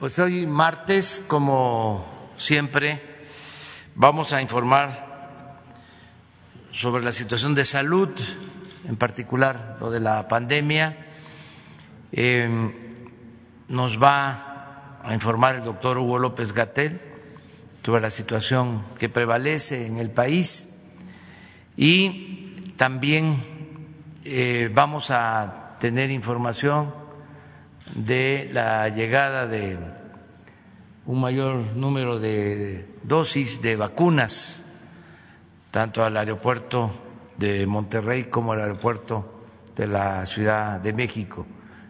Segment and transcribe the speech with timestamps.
[0.00, 3.02] Pues hoy martes, como siempre,
[3.94, 5.60] vamos a informar
[6.72, 8.08] sobre la situación de salud,
[8.88, 10.96] en particular lo de la pandemia.
[12.12, 12.72] Em,
[13.68, 16.98] nos va a informar el doctor Hugo López Gatel
[17.84, 20.80] sobre la situación que prevalece en el país
[21.76, 23.44] y también
[24.24, 26.99] eh, vamos a tener información
[27.94, 29.78] de la llegada de
[31.06, 34.64] un mayor número de dosis de vacunas,
[35.70, 36.92] tanto al aeropuerto
[37.36, 39.42] de Monterrey como al aeropuerto
[39.74, 41.46] de la Ciudad de México.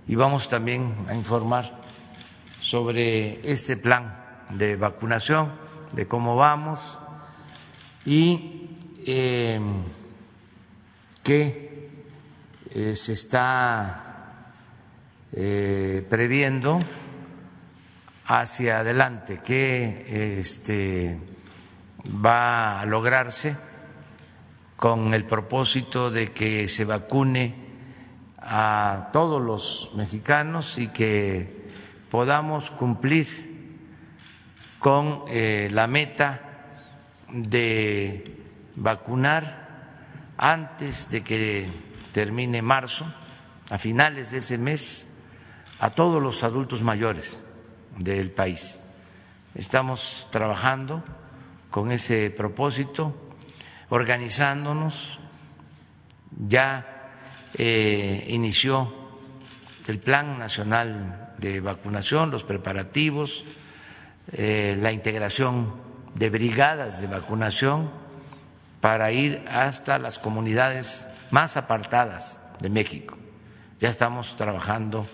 [0.07, 1.81] Y vamos también a informar
[2.61, 5.53] sobre este plan de vacunación,
[5.93, 6.99] de cómo vamos
[8.05, 8.77] y
[9.07, 9.61] eh,
[11.23, 11.91] que
[12.71, 14.10] eh, se está
[15.33, 16.79] eh, previendo
[18.27, 21.19] hacia adelante, que este,
[22.25, 23.57] va a lograrse
[24.77, 27.55] con el propósito de que se vacune
[28.39, 31.69] a todos los mexicanos y que
[32.11, 33.51] podamos cumplir
[34.79, 36.41] con eh, la meta
[37.29, 38.25] de
[38.77, 39.69] vacunar
[40.39, 41.69] antes de que
[42.13, 43.05] termine marzo,
[43.69, 45.07] a finales de ese mes,
[45.81, 47.43] a todos los adultos mayores
[47.97, 48.79] del país.
[49.55, 51.03] Estamos trabajando
[51.71, 53.15] con ese propósito,
[53.89, 55.19] organizándonos.
[56.49, 57.11] Ya
[57.55, 58.95] eh, inició
[59.89, 63.45] el Plan Nacional de Vacunación, los preparativos,
[64.33, 65.75] eh, la integración
[66.15, 67.91] de brigadas de vacunación
[68.81, 73.17] para ir hasta las comunidades más apartadas de México.
[73.81, 75.07] Ya estamos trabajando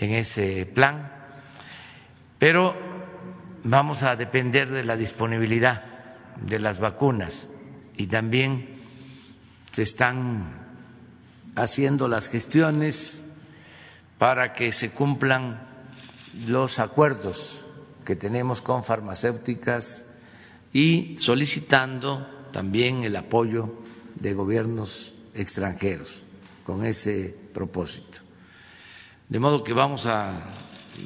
[0.00, 1.12] en ese plan,
[2.38, 2.74] pero
[3.62, 5.84] vamos a depender de la disponibilidad
[6.40, 7.48] de las vacunas
[7.96, 8.80] y también
[9.70, 10.58] se están
[11.54, 13.24] haciendo las gestiones
[14.18, 15.68] para que se cumplan
[16.46, 17.64] los acuerdos
[18.04, 20.06] que tenemos con farmacéuticas
[20.72, 23.82] y solicitando también el apoyo
[24.14, 26.22] de gobiernos extranjeros
[26.64, 28.29] con ese propósito.
[29.30, 30.32] De modo que vamos a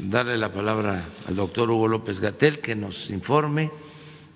[0.01, 3.71] darle la palabra al doctor Hugo López Gatel que nos informe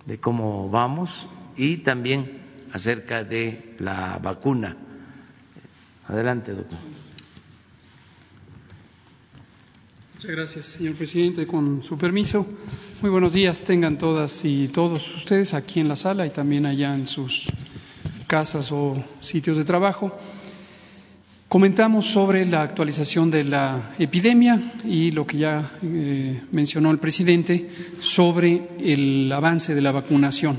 [0.05, 1.27] de cómo vamos
[1.57, 2.39] y también
[2.71, 4.77] acerca de la vacuna.
[6.07, 6.79] Adelante, doctor.
[10.17, 11.47] Muchas gracias, señor presidente.
[11.47, 12.47] Con su permiso,
[13.01, 16.95] muy buenos días tengan todas y todos ustedes aquí en la sala y también allá
[16.95, 17.47] en sus
[18.27, 20.13] casas o sitios de trabajo.
[21.49, 27.71] Comentamos sobre la actualización de la epidemia y lo que ya eh, mencionó el presidente
[28.01, 30.59] sobre el avance de la vacunación.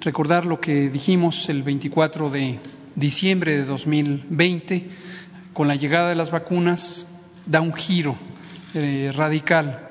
[0.00, 2.60] Recordar lo que dijimos el 24 de
[2.94, 4.86] diciembre de 2020,
[5.52, 7.08] con la llegada de las vacunas
[7.44, 8.14] da un giro
[8.74, 9.88] eh, radical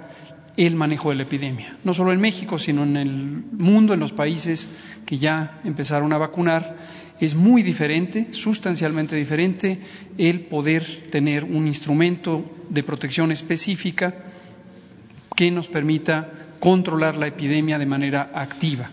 [0.55, 4.13] el manejo de la epidemia, no solo en México, sino en el mundo, en los
[4.13, 4.69] países
[5.05, 6.78] que ya empezaron a vacunar
[7.19, 9.80] es muy diferente, sustancialmente diferente,
[10.18, 14.16] el poder tener un instrumento de protección específica
[15.35, 18.91] que nos permita controlar la epidemia de manera activa.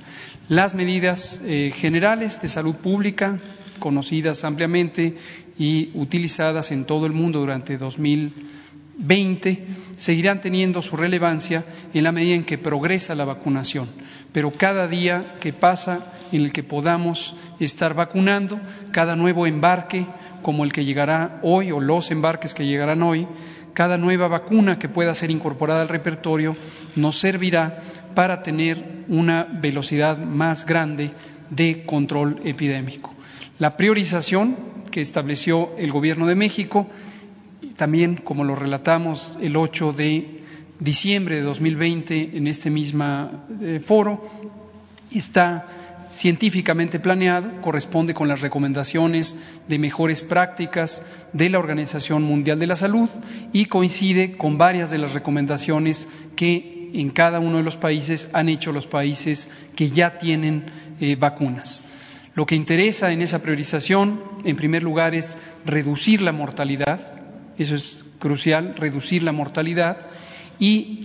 [0.49, 3.39] Las medidas eh, generales de salud pública,
[3.79, 5.17] conocidas ampliamente
[5.59, 9.65] y utilizadas en todo el mundo durante 2020,
[9.97, 13.89] seguirán teniendo su relevancia en la medida en que progresa la vacunación.
[14.33, 18.61] Pero cada día que pasa en el que podamos estar vacunando,
[18.91, 20.07] cada nuevo embarque
[20.43, 23.27] como el que llegará hoy o los embarques que llegarán hoy,
[23.73, 26.57] cada nueva vacuna que pueda ser incorporada al repertorio
[26.95, 27.83] nos servirá
[28.15, 31.11] para tener una velocidad más grande
[31.51, 33.11] de control epidémico.
[33.59, 34.57] La priorización
[34.91, 36.87] que estableció el Gobierno de México,
[37.77, 40.41] también como lo relatamos el 8 de
[40.81, 44.27] diciembre de 2020 en este mismo eh, foro,
[45.13, 45.67] está
[46.11, 49.37] científicamente planeado, corresponde con las recomendaciones
[49.69, 53.09] de mejores prácticas de la Organización Mundial de la Salud
[53.53, 58.49] y coincide con varias de las recomendaciones que en cada uno de los países han
[58.49, 60.67] hecho los países que ya tienen
[61.01, 61.83] eh, vacunas.
[62.35, 67.01] Lo que interesa en esa priorización, en primer lugar, es reducir la mortalidad,
[67.59, 69.99] eso es crucial, reducir la mortalidad,
[70.59, 71.05] y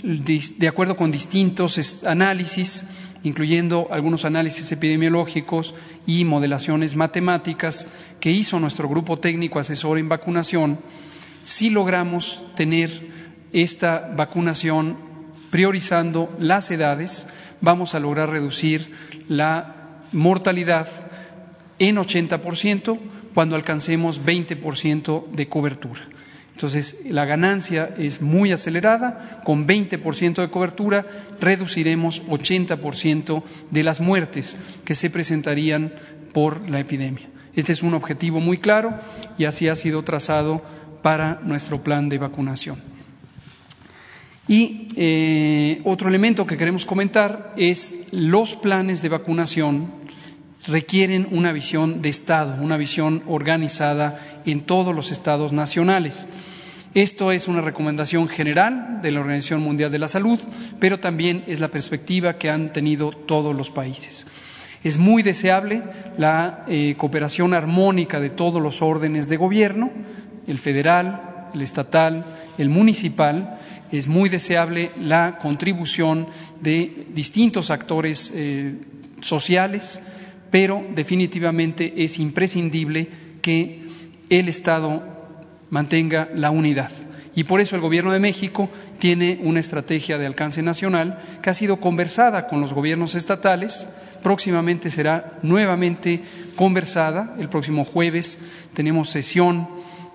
[0.58, 2.86] de acuerdo con distintos análisis,
[3.24, 5.76] incluyendo algunos análisis epidemiológicos
[6.06, 10.80] y modelaciones matemáticas que hizo nuestro grupo técnico asesor en vacunación,
[11.44, 13.12] si logramos tener
[13.54, 14.98] esta vacunación
[15.50, 17.28] priorizando las edades,
[17.60, 18.92] vamos a lograr reducir
[19.28, 19.76] la
[20.12, 20.88] mortalidad
[21.80, 23.00] en 80%
[23.34, 26.11] cuando alcancemos 20% de cobertura.
[26.62, 29.42] Entonces, la ganancia es muy acelerada.
[29.44, 31.08] Con 20% de cobertura
[31.40, 33.42] reduciremos 80%
[33.72, 35.92] de las muertes que se presentarían
[36.34, 37.28] por la epidemia.
[37.56, 38.94] Este es un objetivo muy claro
[39.40, 40.62] y así ha sido trazado
[41.02, 42.78] para nuestro plan de vacunación.
[44.48, 49.90] Y eh, otro elemento que queremos comentar es los planes de vacunación
[50.68, 56.30] requieren una visión de Estado, una visión organizada en todos los estados nacionales.
[56.94, 60.38] Esto es una recomendación general de la Organización Mundial de la Salud,
[60.78, 64.28] pero también es la perspectiva que han tenido todos los países.
[64.84, 65.84] Es muy deseable
[66.18, 69.90] la eh, cooperación armónica de todos los órdenes de gobierno,
[70.48, 72.26] el federal, el estatal,
[72.58, 73.58] el municipal.
[73.94, 76.28] Es muy deseable la contribución
[76.60, 78.76] de distintos actores eh,
[79.22, 80.02] sociales,
[80.50, 83.08] pero definitivamente es imprescindible
[83.42, 83.88] que
[84.30, 85.21] el Estado
[85.72, 86.92] mantenga la unidad.
[87.34, 88.70] Y por eso el Gobierno de México
[89.00, 93.88] tiene una estrategia de alcance nacional que ha sido conversada con los gobiernos estatales
[94.22, 96.22] próximamente será nuevamente
[96.56, 97.36] conversada.
[97.38, 98.42] El próximo jueves
[98.74, 99.68] tenemos sesión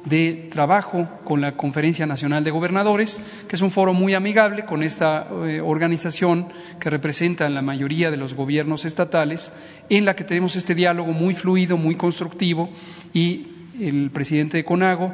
[0.05, 4.85] de trabajo con la Conferencia Nacional de Gobernadores, que es un foro muy amigable con
[4.85, 6.49] esta eh, organización
[6.79, 9.51] que representa la mayoría de los gobiernos estatales,
[9.89, 12.71] en la que tenemos este diálogo muy fluido, muy constructivo,
[13.13, 13.49] y
[13.81, 15.13] el presidente de CONAGO,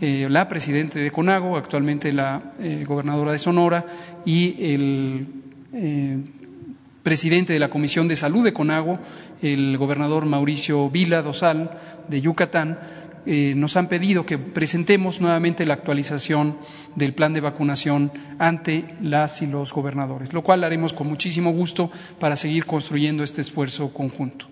[0.00, 3.84] eh, la presidenta de CONAGO, actualmente la eh, gobernadora de Sonora,
[4.24, 5.26] y el
[7.02, 9.00] presidente de la Comisión de Salud de Conagua,
[9.40, 11.70] el gobernador Mauricio Vila Dosal
[12.08, 12.78] de Yucatán,
[13.26, 16.56] eh, nos han pedido que presentemos nuevamente la actualización
[16.94, 21.90] del plan de vacunación ante las y los gobernadores, lo cual haremos con muchísimo gusto
[22.18, 24.46] para seguir construyendo este esfuerzo conjunto.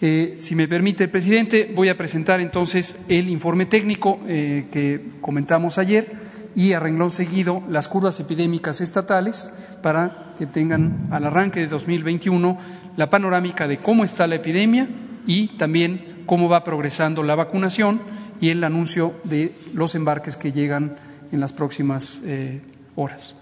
[0.00, 5.00] Eh, si me permite el presidente, voy a presentar entonces el informe técnico eh, que
[5.20, 6.12] comentamos ayer
[6.56, 12.58] y a renglón seguido las curvas epidémicas estatales para que tengan al arranque de 2021
[12.96, 14.88] la panorámica de cómo está la epidemia
[15.26, 18.00] y también cómo va progresando la vacunación
[18.40, 20.96] y el anuncio de los embarques que llegan
[21.32, 22.60] en las próximas eh,
[22.96, 23.36] horas.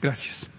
[0.00, 0.50] Gracias.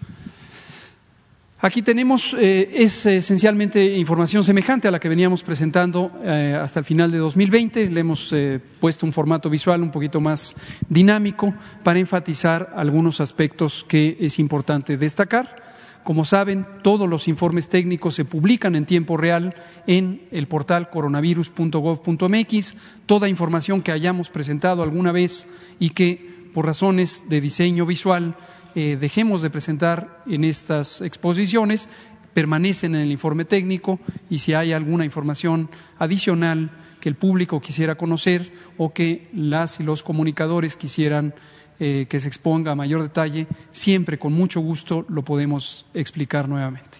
[1.60, 6.84] Aquí tenemos, eh, es esencialmente información semejante a la que veníamos presentando eh, hasta el
[6.84, 7.90] final de 2020.
[7.90, 10.54] Le hemos eh, puesto un formato visual un poquito más
[10.88, 11.52] dinámico
[11.82, 15.64] para enfatizar algunos aspectos que es importante destacar.
[16.04, 19.56] Como saben, todos los informes técnicos se publican en tiempo real
[19.88, 22.76] en el portal coronavirus.gov.mx.
[23.04, 25.48] Toda información que hayamos presentado alguna vez
[25.80, 28.36] y que, por razones de diseño visual,
[28.80, 31.88] eh, dejemos de presentar en estas exposiciones
[32.32, 33.98] permanecen en el informe técnico
[34.30, 36.70] y si hay alguna información adicional
[37.00, 41.34] que el público quisiera conocer o que las y los comunicadores quisieran
[41.80, 46.98] eh, que se exponga a mayor detalle, siempre con mucho gusto lo podemos explicar nuevamente.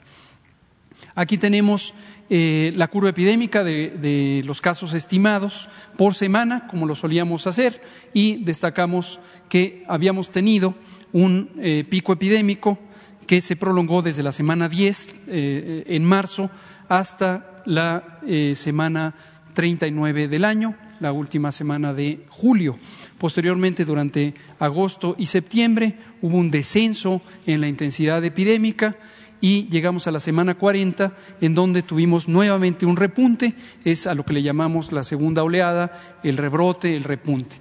[1.15, 1.95] Aquí tenemos
[2.29, 7.81] eh, la curva epidémica de, de, los casos estimados por semana, como lo solíamos hacer,
[8.13, 10.75] y destacamos que habíamos tenido
[11.13, 12.79] un eh, pico epidémico
[13.27, 16.51] que se prolongó desde la semana 10 eh, en marzo
[16.89, 19.15] hasta la eh, semana
[19.53, 22.79] 39 del año, la última semana de julio.
[23.19, 28.97] Posteriormente, durante agosto y septiembre, hubo un descenso en la intensidad epidémica
[29.41, 34.25] y llegamos a la semana 40, en donde tuvimos nuevamente un repunte, es a lo
[34.25, 37.57] que le llamamos la segunda oleada, el rebrote, el repunte.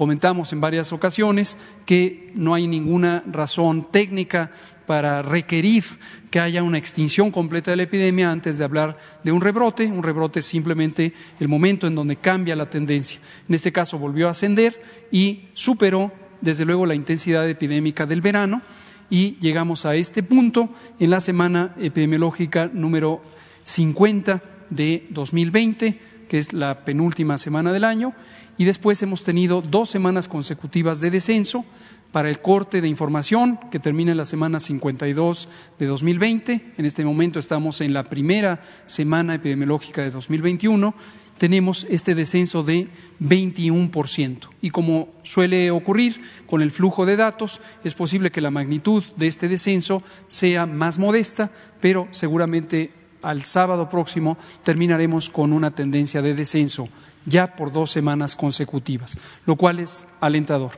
[0.00, 4.50] Comentamos en varias ocasiones que no hay ninguna razón técnica
[4.86, 5.84] para requerir
[6.30, 9.84] que haya una extinción completa de la epidemia antes de hablar de un rebrote.
[9.84, 13.20] Un rebrote es simplemente el momento en donde cambia la tendencia.
[13.46, 18.62] En este caso volvió a ascender y superó, desde luego, la intensidad epidémica del verano
[19.10, 23.20] y llegamos a este punto en la semana epidemiológica número
[23.64, 28.14] 50 de 2020, que es la penúltima semana del año,
[28.60, 31.64] y después hemos tenido dos semanas consecutivas de descenso
[32.12, 35.48] para el corte de información que termina en la semana 52
[35.78, 36.72] de 2020.
[36.76, 40.94] En este momento estamos en la primera semana epidemiológica de 2021.
[41.38, 42.88] Tenemos este descenso de
[43.22, 44.50] 21%.
[44.60, 49.26] Y como suele ocurrir con el flujo de datos, es posible que la magnitud de
[49.26, 51.50] este descenso sea más modesta,
[51.80, 52.90] pero seguramente
[53.22, 56.90] al sábado próximo terminaremos con una tendencia de descenso
[57.26, 60.72] ya por dos semanas consecutivas, lo cual es alentador.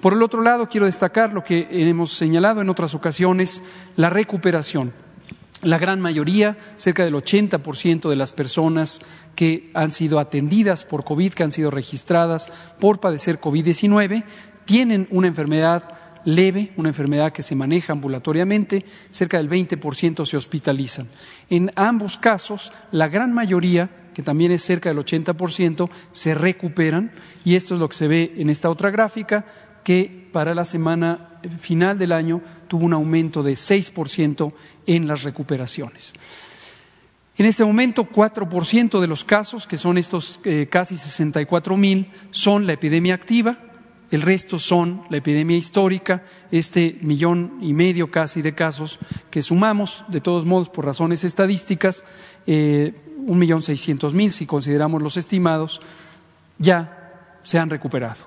[0.00, 3.62] Por el otro lado, quiero destacar lo que hemos señalado en otras ocasiones,
[3.96, 4.92] la recuperación.
[5.62, 9.00] La gran mayoría, cerca del 80% de las personas
[9.34, 14.22] que han sido atendidas por COVID, que han sido registradas por padecer COVID-19,
[14.64, 21.08] tienen una enfermedad leve, una enfermedad que se maneja ambulatoriamente, cerca del 20% se hospitalizan.
[21.50, 27.12] En ambos casos, la gran mayoría, que también es cerca del 80%, se recuperan.
[27.44, 29.46] Y esto es lo que se ve en esta otra gráfica,
[29.84, 34.52] que para la semana final del año tuvo un aumento de 6%
[34.88, 36.14] en las recuperaciones.
[37.36, 42.66] En este momento, 4% de los casos, que son estos eh, casi 64 mil, son
[42.66, 43.56] la epidemia activa,
[44.10, 48.98] el resto son la epidemia histórica, este millón y medio casi de casos
[49.30, 52.02] que sumamos, de todos modos, por razones estadísticas,
[52.48, 52.94] eh,
[53.28, 55.80] un millón seiscientos mil, si consideramos los estimados,
[56.58, 57.12] ya
[57.44, 58.24] se han recuperado.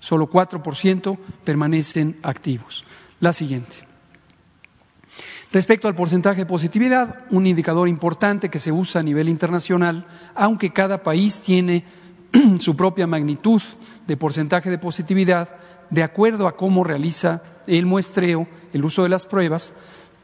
[0.00, 2.84] Solo 4% permanecen activos.
[3.20, 3.88] La siguiente.
[5.52, 10.72] Respecto al porcentaje de positividad, un indicador importante que se usa a nivel internacional, aunque
[10.72, 11.84] cada país tiene
[12.60, 13.62] su propia magnitud
[14.06, 15.48] de porcentaje de positividad,
[15.90, 19.72] de acuerdo a cómo realiza el muestreo, el uso de las pruebas.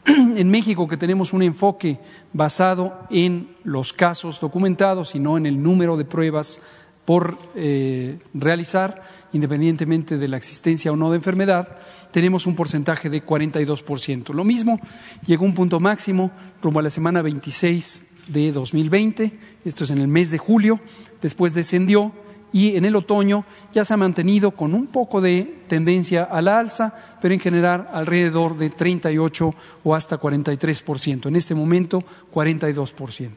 [0.36, 1.98] En México, que tenemos un enfoque
[2.32, 6.60] basado en los casos documentados y no en el número de pruebas
[7.04, 11.76] por eh, realizar, independientemente de la existencia o no de enfermedad,
[12.10, 14.32] tenemos un porcentaje de 42%.
[14.32, 14.80] Lo mismo,
[15.26, 16.30] llegó un punto máximo
[16.62, 20.80] rumbo a la semana 26 de 2020, esto es en el mes de julio,
[21.22, 22.12] después descendió
[22.56, 26.58] y en el otoño ya se ha mantenido con un poco de tendencia a la
[26.58, 31.26] alza, pero en general alrededor de 38 o hasta 43%.
[31.26, 33.30] En este momento, 42%.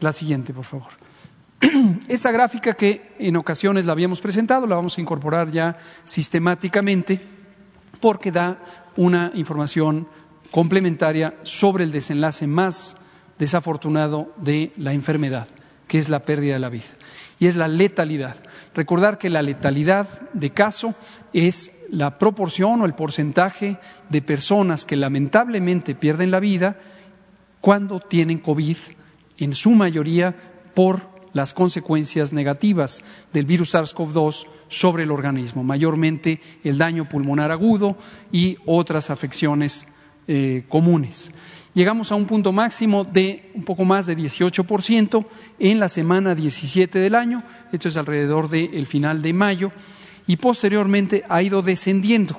[0.00, 0.88] La siguiente, por favor.
[2.08, 7.20] Esta gráfica que en ocasiones la habíamos presentado, la vamos a incorporar ya sistemáticamente
[8.00, 8.56] porque da
[8.96, 10.08] una información
[10.50, 12.96] complementaria sobre el desenlace más
[13.38, 15.48] desafortunado de la enfermedad,
[15.86, 16.96] que es la pérdida de la vida,
[17.42, 18.36] y es la letalidad.
[18.72, 20.94] Recordar que la letalidad de caso
[21.32, 23.78] es la proporción o el porcentaje
[24.10, 26.76] de personas que lamentablemente pierden la vida
[27.60, 28.76] cuando tienen COVID,
[29.38, 30.36] en su mayoría
[30.72, 31.00] por
[31.32, 37.96] las consecuencias negativas del virus SARS-CoV-2 sobre el organismo, mayormente el daño pulmonar agudo
[38.30, 39.88] y otras afecciones
[40.28, 41.32] eh, comunes.
[41.74, 45.24] Llegamos a un punto máximo de un poco más de 18%
[45.58, 49.72] en la semana 17 del año, esto es alrededor del final de mayo,
[50.26, 52.36] y posteriormente ha ido descendiendo,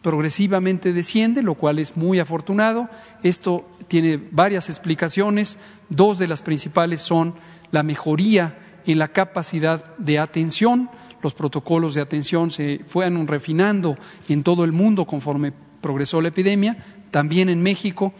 [0.00, 2.88] progresivamente desciende, lo cual es muy afortunado.
[3.22, 5.58] Esto tiene varias explicaciones,
[5.90, 7.34] dos de las principales son
[7.72, 10.88] la mejoría en la capacidad de atención.
[11.22, 13.98] Los protocolos de atención se fueron refinando
[14.30, 15.52] en todo el mundo conforme
[15.82, 16.78] progresó la epidemia,
[17.10, 18.14] también en México,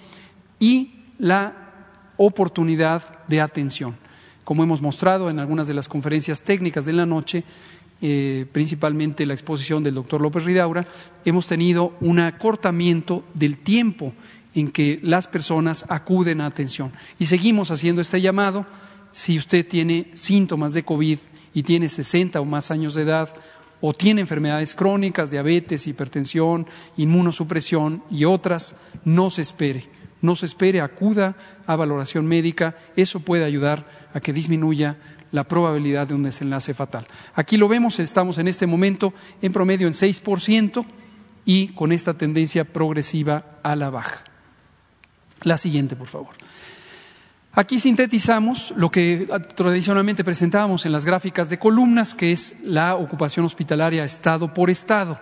[0.63, 1.57] y la
[2.17, 3.97] oportunidad de atención.
[4.45, 7.43] Como hemos mostrado en algunas de las conferencias técnicas de la noche,
[8.01, 10.87] eh, principalmente la exposición del doctor López Ridaura,
[11.25, 14.13] hemos tenido un acortamiento del tiempo
[14.55, 16.93] en que las personas acuden a atención.
[17.19, 18.65] Y seguimos haciendo este llamado
[19.11, 21.19] si usted tiene síntomas de COVID
[21.55, 23.35] y tiene 60 o más años de edad,
[23.81, 30.02] o tiene enfermedades crónicas, diabetes, hipertensión, inmunosupresión y otras, no se espere.
[30.23, 31.37] No se espere, acuda
[31.67, 32.77] a valoración médica.
[32.97, 34.97] Eso puede ayudar a que disminuya
[35.33, 37.07] la probabilidad de un desenlace fatal.
[37.35, 40.85] Aquí lo vemos, estamos en este momento en promedio en 6%
[41.45, 44.25] y con esta tendencia progresiva a la baja.
[45.43, 46.35] La siguiente, por favor.
[47.55, 53.45] Aquí sintetizamos lo que tradicionalmente presentábamos en las gráficas de columnas, que es la ocupación
[53.45, 55.21] hospitalaria estado por estado.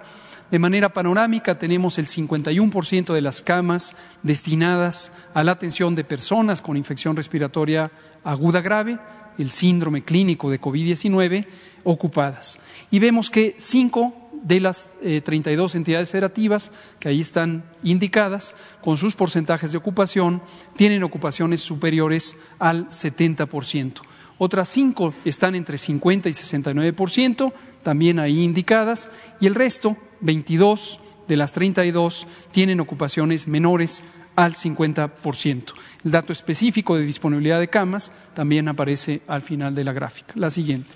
[0.50, 6.60] De manera panorámica tenemos el 51% de las camas destinadas a la atención de personas
[6.60, 7.92] con infección respiratoria
[8.24, 8.98] aguda grave,
[9.38, 11.46] el síndrome clínico de COVID-19,
[11.84, 12.58] ocupadas.
[12.90, 18.56] Y vemos que cinco de las eh, treinta 32 entidades federativas que ahí están indicadas,
[18.80, 20.42] con sus porcentajes de ocupación,
[20.76, 24.00] tienen ocupaciones superiores al 70%.
[24.38, 27.52] Otras cinco están entre 50 y 69%,
[27.82, 29.08] también ahí indicadas,
[29.40, 34.02] y el resto, 22 de las 32, tienen ocupaciones menores
[34.36, 35.72] al 50%.
[36.04, 40.32] El dato específico de disponibilidad de camas también aparece al final de la gráfica.
[40.36, 40.94] La siguiente.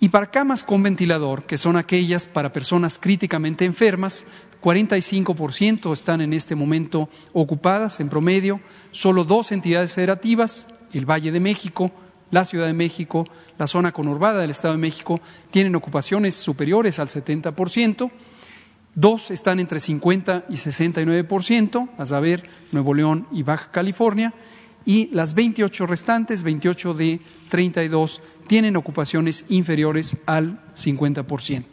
[0.00, 4.26] Y para camas con ventilador, que son aquellas para personas críticamente enfermas,
[4.62, 8.60] 45% están en este momento ocupadas en promedio,
[8.92, 11.90] solo dos entidades federativas, el Valle de México
[12.30, 13.26] la Ciudad de México,
[13.58, 15.20] la zona conurbada del Estado de México
[15.50, 18.10] tienen ocupaciones superiores al 70%,
[18.94, 24.34] dos están entre 50 y 69%, a saber, Nuevo León y Baja California,
[24.84, 31.64] y las 28 restantes, 28 de 32, tienen ocupaciones inferiores al 50%.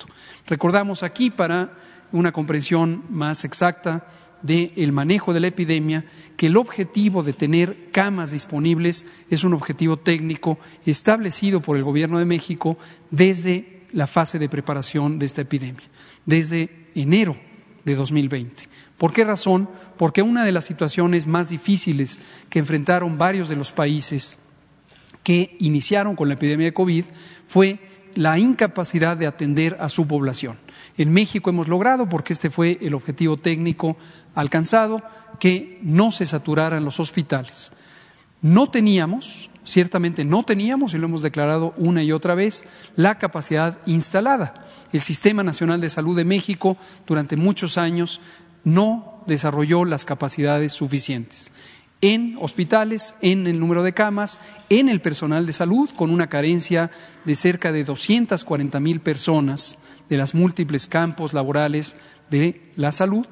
[0.48, 1.72] Recordamos aquí, para
[2.12, 4.06] una comprensión más exacta
[4.42, 6.06] del manejo de la epidemia,
[6.38, 12.20] que el objetivo de tener camas disponibles es un objetivo técnico establecido por el Gobierno
[12.20, 12.78] de México
[13.12, 15.86] desde la fase de preparación de esta epidemia,
[16.26, 17.38] desde enero
[17.86, 18.68] de 2020.
[18.98, 19.70] ¿Por qué razón?
[19.98, 24.40] Porque una de las situaciones más difíciles que enfrentaron varios de los países
[25.24, 27.06] que iniciaron con la epidemia de COVID
[27.48, 27.80] fue
[28.16, 30.58] la incapacidad de atender a su población.
[30.98, 33.98] En México hemos logrado, porque este fue el objetivo técnico
[34.34, 35.04] alcanzado,
[35.40, 37.72] que no se saturaran los hospitales.
[38.42, 42.66] No teníamos, ciertamente no teníamos, y lo hemos declarado una y otra vez,
[42.96, 44.66] la capacidad instalada.
[44.94, 46.78] El Sistema Nacional de Salud de México
[47.08, 48.22] durante muchos años
[48.64, 51.52] no desarrolló las capacidades suficientes
[52.02, 54.40] en hospitales, en el número de camas,
[54.70, 56.92] en el personal de salud, con una carencia
[57.24, 59.78] de cerca de 240 mil personas
[60.10, 61.96] de las múltiples campos laborales
[62.30, 63.26] de la salud,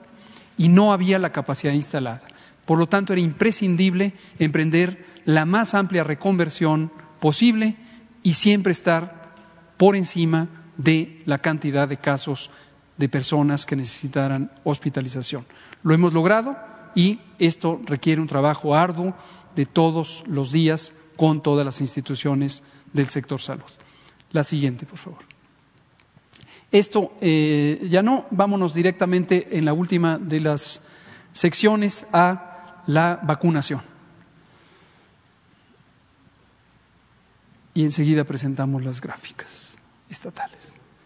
[0.58, 2.22] y no había la capacidad instalada.
[2.66, 7.76] Por lo tanto, era imprescindible emprender la más amplia reconversión posible
[8.24, 9.34] y siempre estar
[9.78, 12.50] por encima de la cantidad de casos
[12.98, 15.46] de personas que necesitaran hospitalización.
[15.84, 16.56] Lo hemos logrado
[16.96, 19.16] y esto requiere un trabajo arduo
[19.56, 23.64] de todos los días con todas las instituciones del sector salud.
[24.32, 25.33] La siguiente, por favor.
[26.74, 30.82] Esto eh, ya no, vámonos directamente en la última de las
[31.32, 33.80] secciones a la vacunación.
[37.76, 39.78] Y enseguida presentamos las gráficas
[40.10, 40.58] estatales.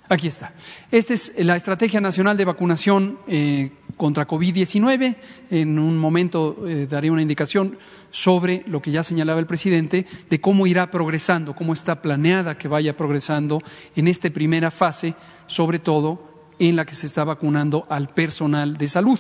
[0.07, 0.53] Aquí está.
[0.89, 5.15] Esta es la Estrategia Nacional de Vacunación eh, contra COVID-19.
[5.49, 7.77] En un momento eh, daré una indicación
[8.11, 12.67] sobre lo que ya señalaba el presidente, de cómo irá progresando, cómo está planeada que
[12.67, 13.61] vaya progresando
[13.95, 15.15] en esta primera fase,
[15.47, 19.19] sobre todo en la que se está vacunando al personal de salud.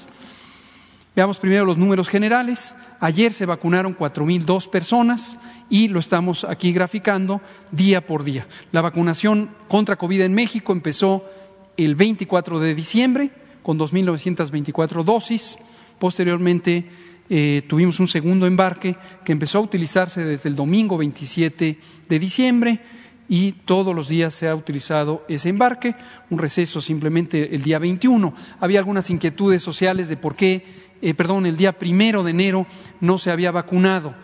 [1.15, 2.75] Veamos primero los números generales.
[2.99, 8.47] Ayer se vacunaron 4.002 personas y lo estamos aquí graficando día por día.
[8.71, 11.25] La vacunación contra COVID en México empezó
[11.75, 13.31] el 24 de diciembre
[13.67, 15.59] con 2.924 dosis.
[15.99, 16.85] Posteriormente
[17.29, 21.77] eh, tuvimos un segundo embarque que empezó a utilizarse desde el domingo 27
[22.07, 22.79] de diciembre
[23.27, 25.95] y todos los días se ha utilizado ese embarque,
[26.29, 28.33] un receso simplemente el día 21.
[28.61, 30.63] Había algunas inquietudes sociales de por qué
[31.01, 32.67] eh, perdón, el día primero de enero
[33.01, 34.15] no se había vacunado.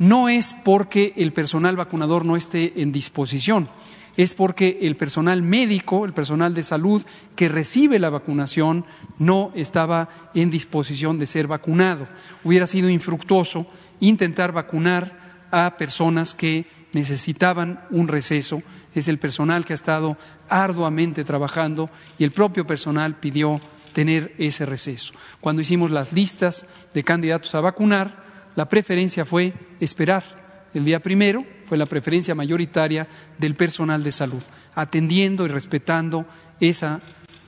[0.00, 3.68] No es porque el personal vacunador no esté en disposición,
[4.16, 7.02] es porque el personal médico, el personal de salud
[7.36, 8.84] que recibe la vacunación
[9.18, 12.08] no estaba en disposición de ser vacunado.
[12.44, 13.66] Hubiera sido infructuoso
[14.00, 18.62] intentar vacunar a personas que necesitaban un receso.
[18.94, 20.16] Es el personal que ha estado
[20.48, 23.60] arduamente trabajando y el propio personal pidió
[23.92, 25.12] tener ese receso.
[25.40, 28.24] Cuando hicimos las listas de candidatos a vacunar,
[28.56, 30.68] la preferencia fue esperar.
[30.74, 33.06] El día primero fue la preferencia mayoritaria
[33.38, 34.42] del personal de salud,
[34.74, 36.26] atendiendo y respetando
[36.58, 37.00] esa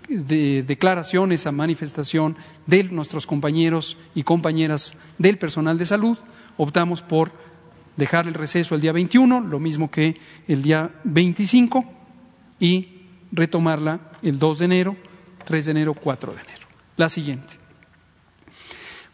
[0.08, 2.36] declaración, esa manifestación
[2.68, 6.16] de nuestros compañeros y compañeras del personal de salud.
[6.56, 7.32] Optamos por
[7.96, 11.84] dejar el receso el día 21, lo mismo que el día 25,
[12.60, 13.00] y
[13.32, 14.96] retomarla el 2 de enero
[15.44, 16.66] 3 de enero, 4 de enero.
[16.96, 17.61] La siguiente.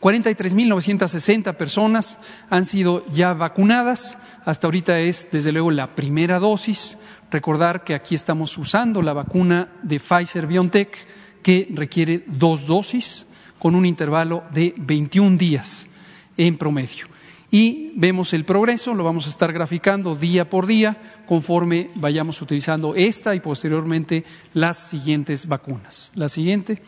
[0.01, 2.19] 43.960 personas
[2.51, 4.19] han sido ya vacunadas.
[4.45, 6.99] Hasta ahorita es, desde luego, la primera dosis.
[7.31, 10.97] Recordar que aquí estamos usando la vacuna de Pfizer BioNTech,
[11.43, 13.27] que requiere dos dosis
[13.59, 15.89] con un intervalo de 21 días
[16.37, 17.07] en promedio
[17.51, 22.95] y vemos el progreso, lo vamos a estar graficando día por día conforme vayamos utilizando
[22.95, 26.13] esta y posteriormente las siguientes vacunas.
[26.15, 26.83] La siguiente.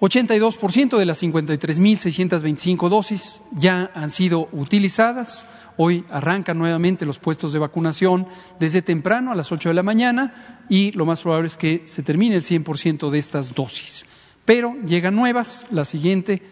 [0.00, 5.46] 82% de las 53.625 dosis ya han sido utilizadas.
[5.78, 8.26] Hoy arrancan nuevamente los puestos de vacunación
[8.60, 12.02] desde temprano a las 8 de la mañana y lo más probable es que se
[12.02, 14.04] termine el 100% de estas dosis.
[14.44, 16.42] Pero llegan nuevas, la siguiente,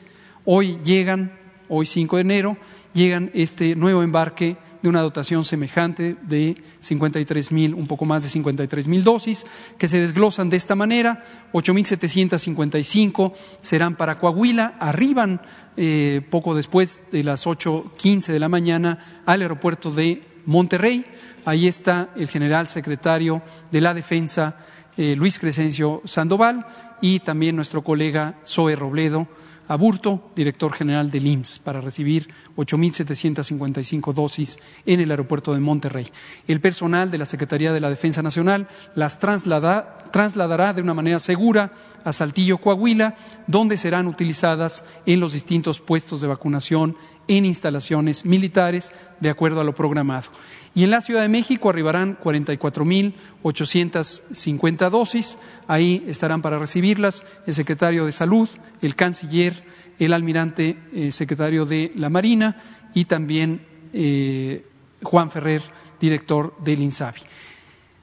[0.44, 1.32] hoy llegan
[1.68, 2.56] hoy 5 de enero,
[2.92, 8.28] llegan este nuevo embarque de una dotación semejante de 53 mil, un poco más de
[8.28, 9.46] 53 mil dosis,
[9.78, 11.24] que se desglosan de esta manera.
[11.54, 15.40] 8.755 serán para Coahuila, arriban
[15.78, 21.06] eh, poco después de las 8.15 de la mañana al aeropuerto de Monterrey.
[21.46, 24.58] Ahí está el general secretario de la Defensa,
[24.98, 26.66] eh, Luis Crescencio Sandoval,
[27.00, 29.28] y también nuestro colega Zoe Robledo
[29.66, 36.10] Aburto, director general del IMSS, para recibir 8.755 dosis en el aeropuerto de Monterrey.
[36.46, 41.72] El personal de la Secretaría de la Defensa Nacional las trasladará de una manera segura
[42.04, 46.96] a Saltillo, Coahuila, donde serán utilizadas en los distintos puestos de vacunación
[47.26, 50.28] en instalaciones militares de acuerdo a lo programado.
[50.74, 55.38] Y en la Ciudad de México arribarán 44.850 dosis.
[55.68, 58.48] Ahí estarán para recibirlas el secretario de Salud,
[58.82, 59.62] el canciller,
[60.00, 62.60] el almirante eh, secretario de la Marina
[62.92, 64.66] y también eh,
[65.02, 65.62] Juan Ferrer,
[66.00, 67.20] director del INSABI.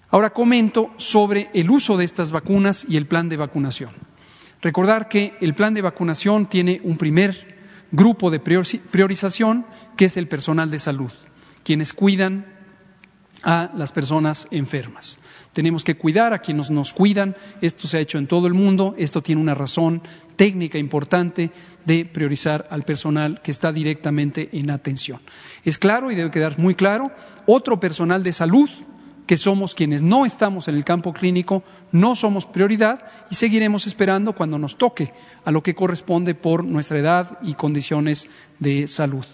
[0.09, 3.91] Ahora comento sobre el uso de estas vacunas y el plan de vacunación.
[4.61, 7.57] Recordar que el plan de vacunación tiene un primer
[7.91, 9.65] grupo de priorización,
[9.97, 11.11] que es el personal de salud,
[11.63, 12.45] quienes cuidan
[13.43, 15.19] a las personas enfermas.
[15.53, 17.35] Tenemos que cuidar a quienes nos cuidan.
[17.61, 18.95] Esto se ha hecho en todo el mundo.
[18.97, 20.01] Esto tiene una razón
[20.35, 21.51] técnica importante
[21.85, 25.19] de priorizar al personal que está directamente en atención.
[25.65, 27.11] Es claro y debe quedar muy claro,
[27.45, 28.69] otro personal de salud,
[29.25, 34.33] que somos quienes no estamos en el campo clínico, no somos prioridad y seguiremos esperando
[34.33, 35.13] cuando nos toque
[35.45, 39.25] a lo que corresponde por nuestra edad y condiciones de salud.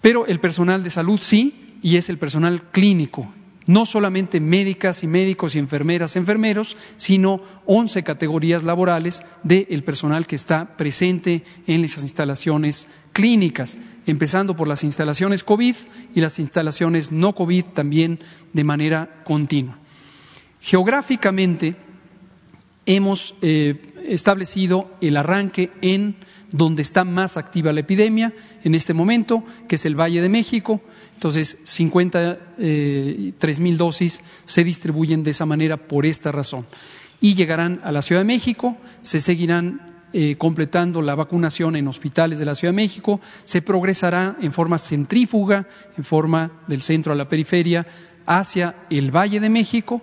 [0.00, 3.32] Pero el personal de salud sí, y es el personal clínico,
[3.66, 10.36] no solamente médicas y médicos y enfermeras, enfermeros, sino once categorías laborales del personal que
[10.36, 15.74] está presente en esas instalaciones clínicas, empezando por las instalaciones COVID
[16.14, 18.20] y las instalaciones no COVID también
[18.54, 19.78] de manera continua.
[20.60, 21.76] Geográficamente
[22.86, 26.16] hemos eh, establecido el arranque en
[26.50, 28.32] donde está más activa la epidemia
[28.64, 30.80] en este momento, que es el Valle de México,
[31.18, 36.64] entonces, 53 eh, mil dosis se distribuyen de esa manera por esta razón.
[37.20, 42.38] Y llegarán a la Ciudad de México, se seguirán eh, completando la vacunación en hospitales
[42.38, 47.16] de la Ciudad de México, se progresará en forma centrífuga, en forma del centro a
[47.16, 47.84] la periferia,
[48.24, 50.00] hacia el Valle de México,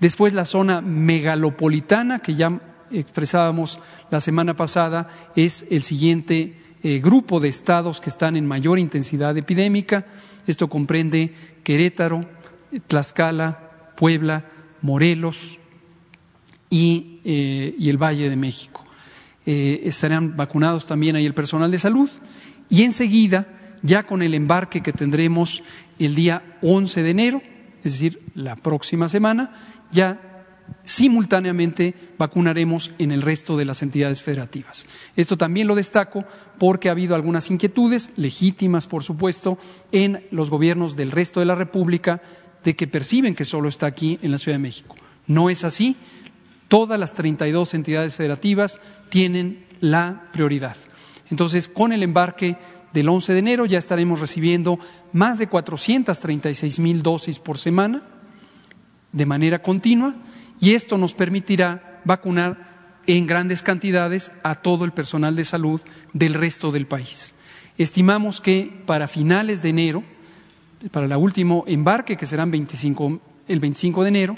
[0.00, 3.78] después la zona megalopolitana, que ya expresábamos
[4.10, 9.36] la semana pasada, es el siguiente eh, grupo de estados que están en mayor intensidad
[9.36, 10.04] epidémica,
[10.48, 11.32] esto comprende
[11.62, 12.24] Querétaro,
[12.86, 14.44] Tlaxcala, Puebla,
[14.82, 15.58] Morelos
[16.70, 18.84] y, eh, el Valle de México.
[19.46, 22.10] Eh, estarán vacunados también ahí el personal de salud
[22.68, 23.46] y enseguida,
[23.82, 25.62] ya con el embarque que tendremos
[25.98, 27.42] el día 11 de enero,
[27.84, 29.52] es decir, la próxima semana,
[29.90, 30.27] ya
[30.84, 34.86] simultáneamente vacunaremos en el resto de las entidades federativas.
[35.16, 36.24] Esto también lo destaco
[36.58, 39.58] porque ha habido algunas inquietudes, legítimas por supuesto,
[39.92, 42.22] en los gobiernos del resto de la República
[42.64, 44.96] de que perciben que solo está aquí en la Ciudad de México.
[45.26, 45.96] No es así.
[46.68, 50.76] Todas las 32 entidades federativas tienen la prioridad.
[51.30, 52.56] Entonces, con el embarque
[52.92, 54.78] del 11 de enero ya estaremos recibiendo
[55.12, 58.02] más de 436 mil dosis por semana
[59.12, 60.14] de manera continua
[60.60, 62.68] y esto nos permitirá vacunar
[63.06, 65.80] en grandes cantidades a todo el personal de salud
[66.12, 67.34] del resto del país.
[67.78, 70.02] Estimamos que para finales de enero,
[70.90, 74.36] para el último embarque, que serán el 25 de enero,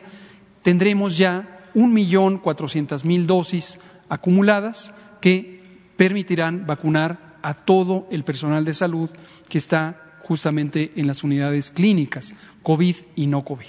[0.62, 3.78] tendremos ya un millón cuatrocientas mil dosis
[4.08, 5.60] acumuladas que
[5.96, 9.10] permitirán vacunar a todo el personal de salud
[9.48, 13.66] que está justamente en las unidades clínicas, COVID y no COVID.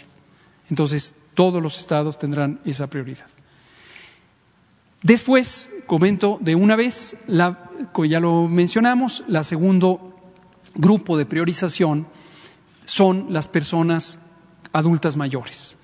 [0.69, 3.27] Entonces, todos los estados tendrán esa prioridad.
[5.03, 7.17] Después, comento de una vez,
[7.91, 10.15] como ya lo mencionamos, la segundo
[10.75, 12.07] grupo de priorización
[12.85, 14.19] son las personas
[14.73, 15.77] adultas mayores.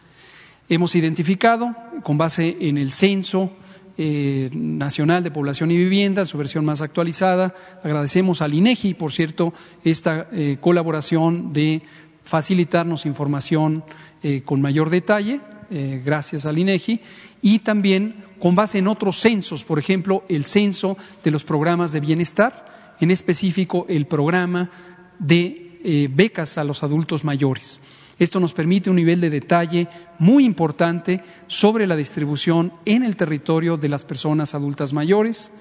[0.69, 3.51] Hemos identificado, con base en el censo
[3.97, 9.53] eh, nacional de población y vivienda, su versión más actualizada, agradecemos al INEGI, por cierto,
[9.83, 11.81] esta eh, colaboración de
[12.23, 13.83] facilitarnos información
[14.23, 17.01] eh, con mayor detalle, eh, gracias al INEGI,
[17.41, 21.99] y también con base en otros censos, por ejemplo, el censo de los programas de
[21.99, 24.71] bienestar, en específico el programa
[25.19, 27.81] de eh, becas a los adultos mayores.
[28.17, 33.77] Esto nos permite un nivel de detalle muy importante sobre la distribución en el territorio
[33.77, 35.51] de las personas adultas mayores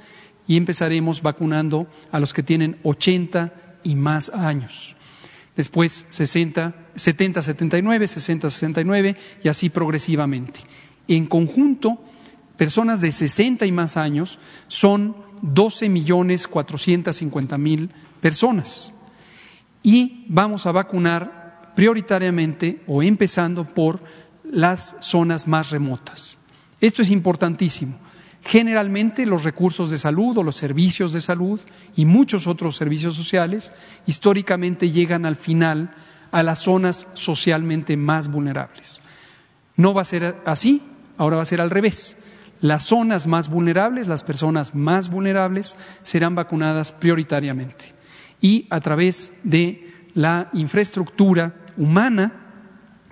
[0.46, 4.96] y empezaremos vacunando a los que tienen 80 y más años
[5.56, 10.60] después 60, 70, 79, 60, 69 y así progresivamente.
[11.08, 12.02] En conjunto,
[12.56, 18.92] personas de 60 y más años son 12 millones 450 mil personas
[19.82, 24.00] y vamos a vacunar prioritariamente o empezando por
[24.42, 26.38] las zonas más remotas.
[26.80, 27.96] Esto es importantísimo.
[28.42, 31.60] Generalmente los recursos de salud o los servicios de salud
[31.96, 33.72] y muchos otros servicios sociales
[34.06, 35.94] históricamente llegan al final
[36.36, 39.00] a las zonas socialmente más vulnerables.
[39.74, 40.82] No va a ser así,
[41.16, 42.18] ahora va a ser al revés.
[42.60, 47.94] Las zonas más vulnerables, las personas más vulnerables, serán vacunadas prioritariamente
[48.42, 52.34] y a través de la infraestructura humana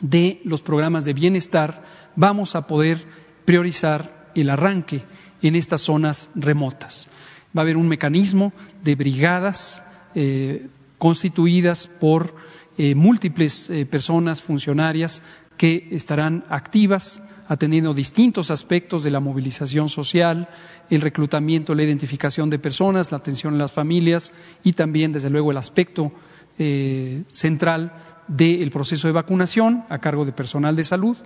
[0.02, 1.82] de los programas de bienestar
[2.16, 3.06] vamos a poder
[3.46, 5.02] priorizar el arranque
[5.40, 7.08] en estas zonas remotas.
[7.56, 9.82] Va a haber un mecanismo de brigadas
[10.14, 10.66] eh,
[10.98, 12.43] constituidas por
[12.78, 15.22] eh, múltiples eh, personas funcionarias
[15.56, 20.48] que estarán activas atendiendo distintos aspectos de la movilización social,
[20.90, 24.32] el reclutamiento, la identificación de personas, la atención a las familias
[24.62, 26.12] y también, desde luego, el aspecto
[26.58, 27.92] eh, central
[28.28, 31.16] del proceso de vacunación a cargo de personal de salud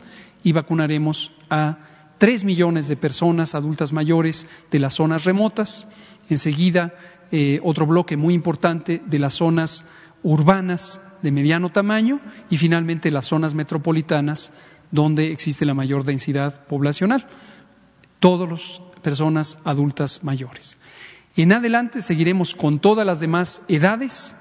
[0.42, 1.78] y vacunaremos a
[2.18, 5.86] tres millones de personas adultas mayores de las zonas remotas.
[6.28, 6.94] Enseguida,
[7.30, 9.84] eh, otro bloque muy importante de las zonas
[10.24, 14.52] urbanas de mediano tamaño y finalmente las zonas metropolitanas
[14.90, 17.26] donde existe la mayor densidad poblacional.
[18.20, 20.78] Todas las personas adultas mayores.
[21.36, 24.34] En adelante seguiremos con todas las demás edades.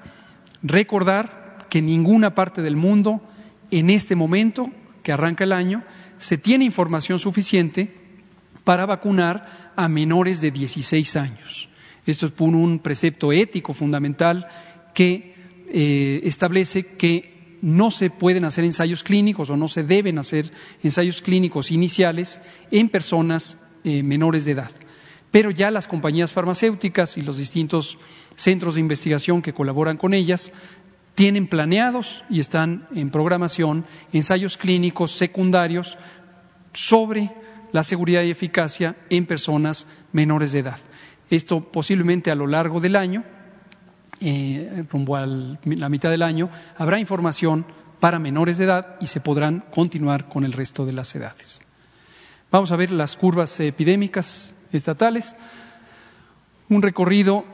[0.62, 3.22] Recordar que en ninguna parte del mundo,
[3.70, 4.70] en este momento
[5.02, 5.84] que arranca el año,
[6.18, 7.94] se tiene información suficiente
[8.64, 11.68] para vacunar a menores de 16 años.
[12.04, 14.48] Esto es un precepto ético fundamental
[14.92, 15.37] que
[15.70, 20.50] eh, establece que no se pueden hacer ensayos clínicos o no se deben hacer
[20.82, 24.70] ensayos clínicos iniciales en personas eh, menores de edad.
[25.30, 27.98] Pero ya las compañías farmacéuticas y los distintos
[28.34, 30.52] centros de investigación que colaboran con ellas
[31.14, 35.98] tienen planeados y están en programación ensayos clínicos secundarios
[36.72, 37.32] sobre
[37.72, 40.78] la seguridad y eficacia en personas menores de edad.
[41.28, 43.24] Esto posiblemente a lo largo del año
[44.20, 47.64] eh, rumbo a la mitad del año, habrá información
[48.00, 51.60] para menores de edad y se podrán continuar con el resto de las edades.
[52.50, 55.36] Vamos a ver las curvas epidémicas estatales.
[56.68, 57.44] Un recorrido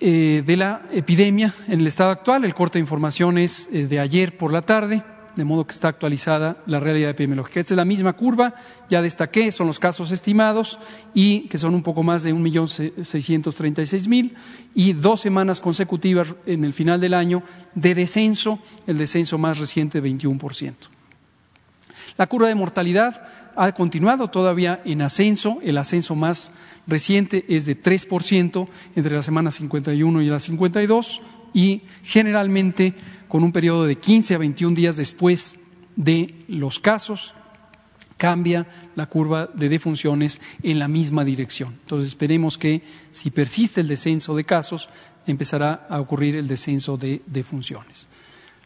[0.00, 2.44] eh, de la epidemia en el estado actual.
[2.44, 5.02] El corte de información es eh, de ayer por la tarde
[5.36, 7.60] de modo que está actualizada la realidad epidemiológica.
[7.60, 8.54] Esta es la misma curva,
[8.88, 10.78] ya destaqué, son los casos estimados
[11.12, 14.32] y que son un poco más de 1.636.000
[14.74, 17.42] y dos semanas consecutivas en el final del año
[17.74, 20.74] de descenso, el descenso más reciente de 21%.
[22.16, 26.52] La curva de mortalidad ha continuado todavía en ascenso, el ascenso más
[26.86, 32.94] reciente es de 3% entre la semana 51 y la 52 y generalmente
[33.34, 35.58] con un periodo de 15 a 21 días después
[35.96, 37.34] de los casos,
[38.16, 41.72] cambia la curva de defunciones en la misma dirección.
[41.80, 44.88] Entonces esperemos que si persiste el descenso de casos,
[45.26, 48.06] empezará a ocurrir el descenso de defunciones.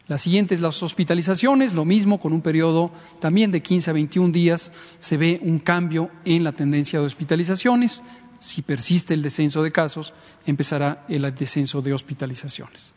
[0.07, 4.31] La siguiente es las hospitalizaciones, lo mismo con un periodo también de 15 a 21
[4.31, 8.03] días se ve un cambio en la tendencia de hospitalizaciones.
[8.39, 10.13] Si persiste el descenso de casos,
[10.45, 12.93] empezará el descenso de hospitalizaciones.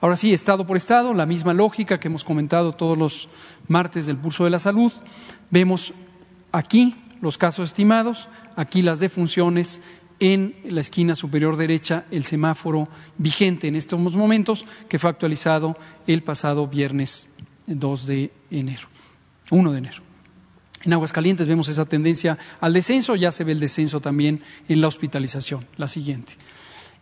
[0.00, 3.28] Ahora sí, estado por estado, la misma lógica que hemos comentado todos los
[3.66, 4.92] martes del pulso de la salud.
[5.50, 5.92] Vemos
[6.52, 9.80] aquí los casos estimados, aquí las defunciones
[10.20, 16.22] en la esquina superior derecha el semáforo vigente en estos momentos que fue actualizado el
[16.22, 17.28] pasado viernes
[17.66, 18.88] 2 de enero,
[19.50, 20.02] 1 de enero.
[20.84, 24.88] En Aguascalientes vemos esa tendencia al descenso, ya se ve el descenso también en la
[24.88, 26.34] hospitalización, la siguiente.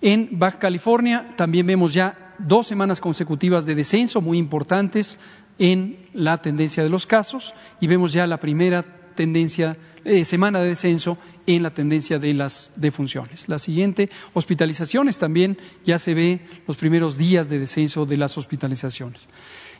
[0.01, 5.19] En Baja California también vemos ya dos semanas consecutivas de descenso muy importantes
[5.59, 10.69] en la tendencia de los casos y vemos ya la primera tendencia, eh, semana de
[10.69, 13.49] descenso en la tendencia de las defunciones.
[13.49, 19.29] La siguiente, hospitalizaciones, también ya se ve los primeros días de descenso de las hospitalizaciones.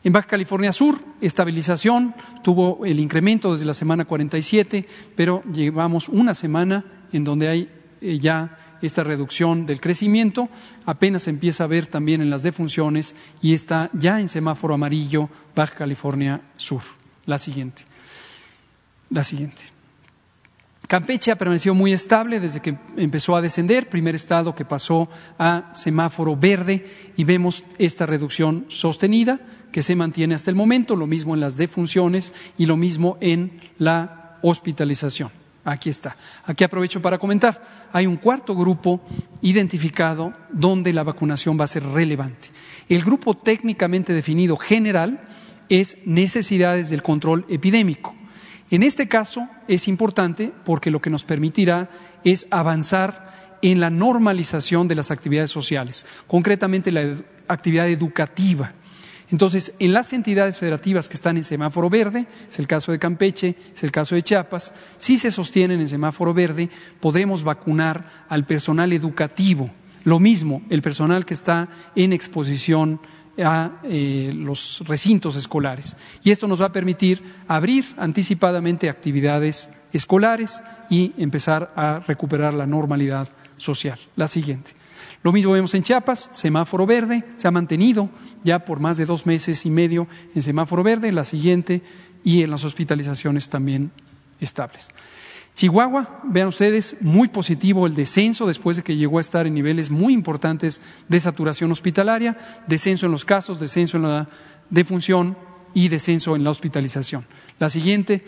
[0.03, 6.35] En Baja California Sur, estabilización, tuvo el incremento desde la semana 47, pero llevamos una
[6.35, 7.69] semana en donde hay
[8.01, 10.49] eh, ya esta reducción del crecimiento,
[10.85, 15.29] apenas se empieza a ver también en las defunciones y está ya en semáforo amarillo
[15.55, 16.83] Baja California Sur.
[17.27, 17.83] La siguiente.
[19.11, 19.63] La siguiente.
[20.87, 25.71] Campeche ha permanecido muy estable desde que empezó a descender, primer estado que pasó a
[25.75, 29.41] semáforo verde y vemos esta reducción sostenida
[29.73, 33.61] que se mantiene hasta el momento, lo mismo en las defunciones y lo mismo en
[33.79, 35.46] la hospitalización.
[35.67, 36.17] Aquí está.
[36.45, 37.89] Aquí aprovecho para comentar.
[37.93, 39.01] Hay un cuarto grupo
[39.43, 42.51] identificado donde la vacunación va a ser relevante.
[42.89, 45.21] El grupo técnicamente definido general
[45.69, 48.15] es necesidades del control epidémico.
[48.71, 51.91] En este caso es importante porque lo que nos permitirá
[52.23, 57.17] es avanzar en la normalización de las actividades sociales, concretamente la
[57.49, 58.73] actividad educativa.
[59.31, 63.57] Entonces, en las entidades federativas que están en semáforo verde, es el caso de Campeche,
[63.75, 68.93] es el caso de Chiapas, si se sostienen en semáforo verde, podremos vacunar al personal
[68.93, 69.71] educativo.
[70.05, 73.01] Lo mismo, el personal que está en exposición
[73.43, 75.97] a eh, los recintos escolares.
[76.23, 82.67] Y esto nos va a permitir abrir anticipadamente actividades escolares y empezar a recuperar la
[82.67, 83.99] normalidad social.
[84.15, 84.73] La siguiente.
[85.23, 88.09] Lo mismo vemos en Chiapas, semáforo verde, se ha mantenido
[88.45, 91.83] ya por más de dos meses y medio en semáforo verde, la siguiente
[92.23, 93.91] y en las hospitalizaciones también
[94.41, 94.91] estables.
[95.57, 99.91] Chihuahua, vean ustedes, muy positivo el descenso después de que llegó a estar en niveles
[99.91, 104.29] muy importantes de saturación hospitalaria, descenso en los casos, descenso en la
[104.69, 105.35] defunción
[105.73, 107.25] y descenso en la hospitalización.
[107.59, 108.27] La siguiente,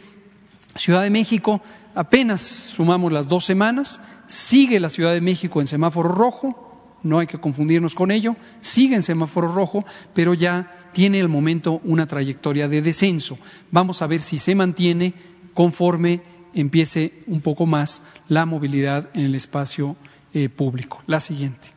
[0.75, 1.61] Ciudad de México,
[1.95, 6.68] apenas sumamos las dos semanas, sigue la Ciudad de México en semáforo rojo,
[7.03, 9.85] no hay que confundirnos con ello, sigue en semáforo rojo,
[10.15, 13.39] pero ya tiene el momento una trayectoria de descenso.
[13.71, 15.15] Vamos a ver si se mantiene
[15.55, 16.23] conforme
[16.55, 19.97] empiece un poco más la movilidad en el espacio
[20.35, 21.03] eh, público.
[21.07, 21.69] La siguiente.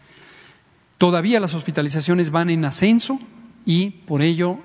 [0.97, 3.19] Todavía las hospitalizaciones van en ascenso
[3.65, 4.59] y por ello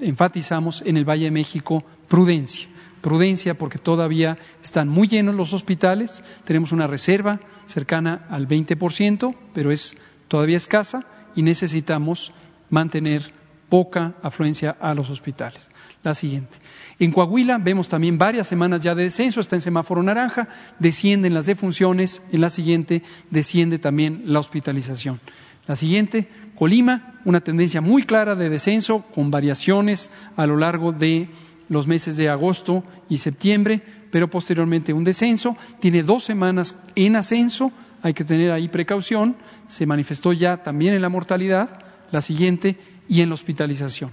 [0.00, 2.68] enfatizamos en el Valle de México prudencia.
[3.04, 9.70] Prudencia porque todavía están muy llenos los hospitales, tenemos una reserva cercana al 20%, pero
[9.70, 9.94] es
[10.26, 11.04] todavía escasa
[11.36, 12.32] y necesitamos
[12.70, 13.30] mantener
[13.68, 15.68] poca afluencia a los hospitales.
[16.02, 16.56] La siguiente.
[16.98, 21.44] En Coahuila vemos también varias semanas ya de descenso, está en semáforo naranja, descienden las
[21.44, 25.20] defunciones, en la siguiente desciende también la hospitalización.
[25.66, 31.28] La siguiente, Colima, una tendencia muy clara de descenso con variaciones a lo largo de
[31.68, 35.56] los meses de agosto y septiembre, pero posteriormente un descenso.
[35.80, 37.72] Tiene dos semanas en ascenso,
[38.02, 39.36] hay que tener ahí precaución.
[39.68, 41.80] Se manifestó ya también en la mortalidad,
[42.12, 42.76] la siguiente,
[43.08, 44.12] y en la hospitalización.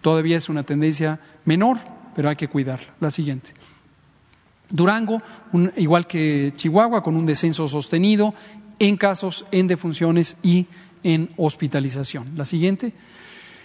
[0.00, 1.78] Todavía es una tendencia menor,
[2.14, 2.88] pero hay que cuidarla.
[3.00, 3.50] La siguiente.
[4.68, 5.22] Durango,
[5.76, 8.34] igual que Chihuahua, con un descenso sostenido
[8.78, 10.66] en casos, en defunciones y
[11.02, 12.32] en hospitalización.
[12.36, 12.92] La siguiente.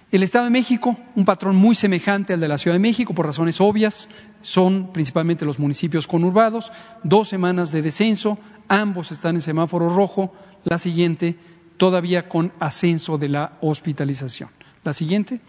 [0.10, 3.26] El Estado de México, un patrón muy semejante al de la Ciudad de México por
[3.26, 4.08] razones obvias,
[4.42, 6.72] son principalmente los municipios conurbados,
[7.04, 8.38] dos semanas de descenso,
[8.70, 11.36] ambos están en semáforo rojo, la siguiente
[11.76, 14.50] todavía con ascenso de la hospitalización.
[14.86, 15.42] La siguiente,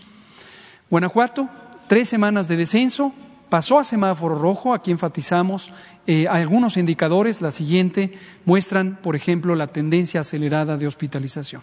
[0.91, 1.49] Guanajuato,
[1.87, 3.13] tres semanas de descenso,
[3.49, 5.73] pasó a semáforo rojo, aquí enfatizamos
[6.09, 11.63] eh, algunos indicadores, la siguiente muestran, por ejemplo, la tendencia acelerada de hospitalización.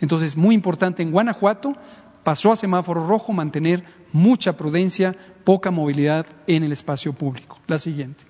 [0.00, 1.76] Entonces, muy importante en Guanajuato,
[2.24, 7.60] pasó a semáforo rojo, mantener mucha prudencia, poca movilidad en el espacio público.
[7.66, 8.24] La siguiente.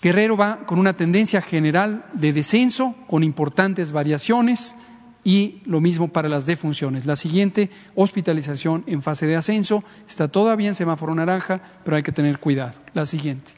[0.00, 4.74] Guerrero va con una tendencia general de descenso, con importantes variaciones
[5.24, 7.06] y lo mismo para las defunciones.
[7.06, 12.10] La siguiente, hospitalización en fase de ascenso, está todavía en semáforo naranja, pero hay que
[12.10, 12.80] tener cuidado.
[12.94, 13.52] La siguiente.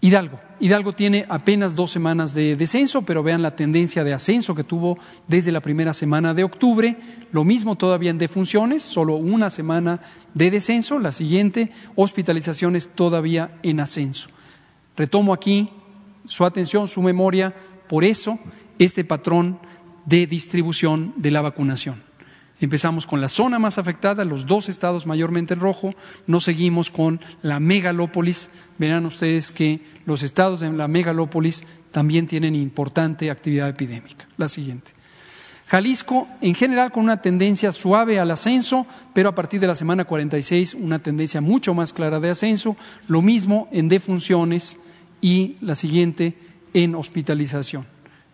[0.00, 0.40] Hidalgo.
[0.60, 4.98] Hidalgo tiene apenas dos semanas de descenso, pero vean la tendencia de ascenso que tuvo
[5.28, 6.96] desde la primera semana de octubre.
[7.30, 10.00] Lo mismo todavía en defunciones, solo una semana
[10.34, 10.98] de descenso.
[10.98, 14.28] La siguiente, hospitalizaciones todavía en ascenso.
[14.96, 15.70] Retomo aquí
[16.26, 17.54] su atención, su memoria,
[17.88, 18.38] por eso
[18.78, 19.60] este patrón
[20.06, 22.07] de distribución de la vacunación.
[22.60, 25.94] Empezamos con la zona más afectada, los dos estados mayormente en rojo,
[26.26, 28.50] nos seguimos con la megalópolis.
[28.78, 34.26] Verán ustedes que los estados de la megalópolis también tienen importante actividad epidémica.
[34.36, 34.92] La siguiente.
[35.68, 40.06] Jalisco, en general, con una tendencia suave al ascenso, pero a partir de la semana
[40.06, 42.76] 46 una tendencia mucho más clara de ascenso.
[43.06, 44.78] Lo mismo en defunciones
[45.20, 46.34] y la siguiente
[46.72, 47.86] en hospitalización.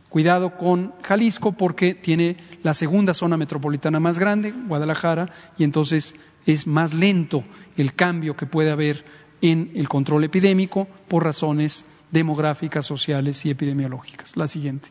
[0.09, 6.67] Cuidado con Jalisco porque tiene la segunda zona metropolitana más grande, Guadalajara, y entonces es
[6.67, 7.45] más lento
[7.77, 9.05] el cambio que puede haber
[9.43, 14.37] en el control epidémico por razones demográficas, sociales y epidemiológicas.
[14.37, 14.89] La siguiente.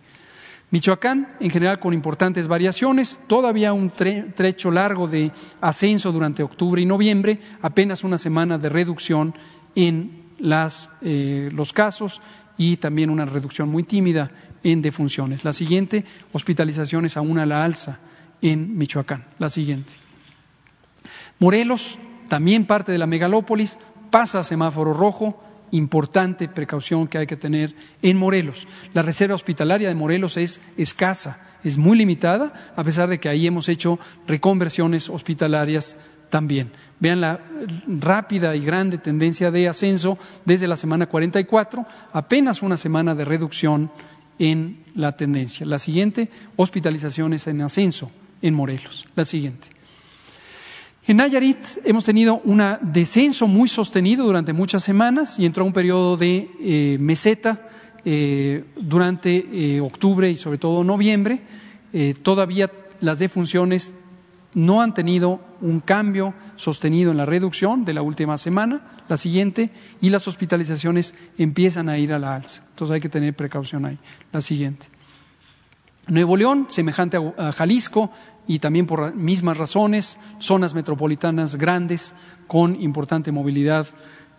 [0.70, 6.86] Michoacán, en general con importantes variaciones, todavía un trecho largo de ascenso durante octubre y
[6.86, 9.34] noviembre, apenas una semana de reducción
[9.76, 10.24] en
[11.02, 12.22] eh, los casos
[12.56, 14.30] y también una reducción muy tímida
[14.64, 15.44] en defunciones.
[15.44, 18.00] La siguiente, hospitalizaciones aún a la alza
[18.42, 19.26] en Michoacán.
[19.40, 19.94] La siguiente.
[21.40, 22.00] Morelos,
[22.30, 23.78] también parte de la megalópolis,
[24.10, 25.42] pasa a semáforo rojo
[25.72, 28.68] importante precaución que hay que tener en Morelos.
[28.94, 33.48] La reserva hospitalaria de Morelos es escasa, es muy limitada, a pesar de que ahí
[33.48, 35.98] hemos hecho reconversiones hospitalarias
[36.30, 36.72] también.
[37.00, 37.40] Vean la
[37.88, 43.92] rápida y grande tendencia de ascenso desde la semana 44, apenas una semana de reducción
[44.44, 45.66] en la tendencia.
[45.66, 49.08] La siguiente, hospitalizaciones en ascenso en Morelos.
[49.16, 49.70] La siguiente.
[51.08, 56.18] En Nayarit hemos tenido un descenso muy sostenido durante muchas semanas y entró un periodo
[56.18, 57.70] de eh, meseta
[58.04, 61.40] eh, durante eh, octubre y sobre todo noviembre.
[62.22, 62.70] todavía
[63.02, 63.94] las defunciones
[64.56, 69.72] no han tenido un cambio sostenido en la reducción de la última semana, la siguiente,
[70.02, 72.64] y las hospitalizaciones empiezan a ir a la alza.
[72.70, 73.98] Entonces hay que tener precaución ahí.
[74.32, 74.88] La siguiente.
[76.08, 78.12] Nuevo León, semejante a Jalisco,
[78.48, 82.14] y también por mismas razones, zonas metropolitanas grandes
[82.48, 83.88] con importante movilidad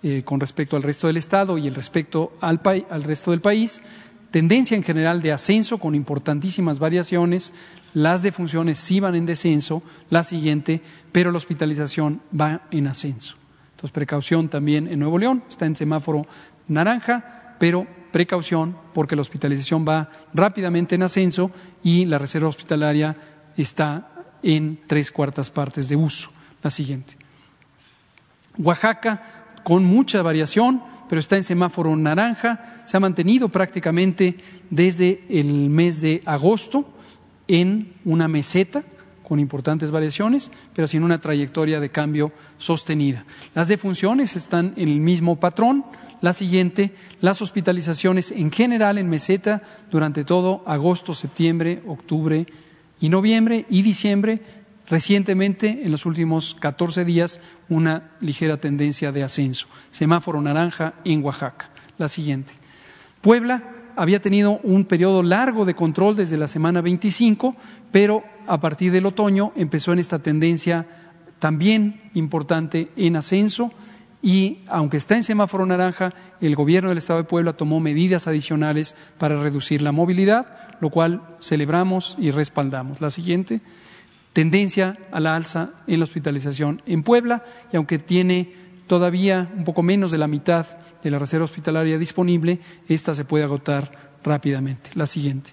[0.02, 2.60] eh, con respecto al resto del Estado y el respecto al,
[2.90, 3.82] al resto del país,
[4.30, 7.54] tendencia en general de ascenso con importantísimas variaciones,
[7.95, 10.82] las defunciones sí van en descenso, la siguiente,
[11.12, 13.36] pero la hospitalización va en ascenso.
[13.70, 16.26] Entonces, precaución también en Nuevo León, está en semáforo
[16.68, 21.51] naranja, pero precaución porque la hospitalización va rápidamente en ascenso
[21.82, 23.16] y la reserva hospitalaria
[23.57, 24.11] está
[24.42, 26.30] en tres cuartas partes de uso.
[26.62, 27.16] La siguiente.
[28.59, 29.22] Oaxaca,
[29.62, 34.36] con mucha variación, pero está en semáforo naranja, se ha mantenido prácticamente
[34.70, 36.93] desde el mes de agosto
[37.49, 38.84] en una meseta
[39.24, 43.24] con importantes variaciones, pero sin una trayectoria de cambio sostenida.
[43.55, 45.84] Las defunciones están en el mismo patrón.
[46.20, 52.47] La siguiente, las hospitalizaciones en general en meseta durante todo agosto, septiembre, octubre
[53.01, 54.40] y noviembre y diciembre,
[54.88, 59.66] recientemente, en los últimos 14 días, una ligera tendencia de ascenso.
[59.90, 61.70] Semáforo naranja en Oaxaca.
[61.99, 62.55] La siguiente.
[63.20, 67.57] Puebla había tenido un periodo largo de control desde la semana 25,
[67.90, 70.86] pero a partir del otoño empezó en esta tendencia
[71.38, 73.70] también importante en ascenso
[74.22, 78.97] y aunque está en semáforo naranja, el gobierno del Estado de Puebla tomó medidas adicionales
[79.18, 83.01] para reducir la movilidad lo cual celebramos y respaldamos.
[83.01, 83.61] La siguiente,
[84.32, 88.53] tendencia a la alza en la hospitalización en Puebla, y aunque tiene
[88.86, 90.66] todavía un poco menos de la mitad
[91.05, 94.90] de la reserva hospitalaria disponible, esta se puede agotar rápidamente.
[94.94, 95.52] La siguiente.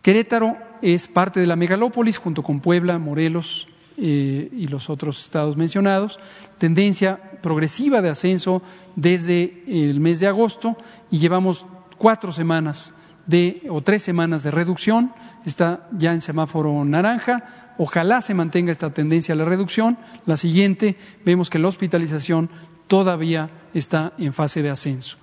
[0.00, 3.68] Querétaro es parte de la megalópolis junto con Puebla, Morelos
[3.98, 6.20] eh, y los otros estados mencionados.
[6.56, 8.62] Tendencia progresiva de ascenso
[8.96, 10.76] desde el mes de agosto
[11.10, 11.66] y llevamos
[11.98, 12.94] cuatro semanas
[13.26, 15.12] de, o tres semanas de reducción,
[15.44, 17.74] está ya en semáforo naranja.
[17.76, 19.98] Ojalá se mantenga esta tendencia a la reducción.
[20.26, 22.50] La siguiente, vemos que la hospitalización
[22.88, 25.16] todavía está en fase de ascenso.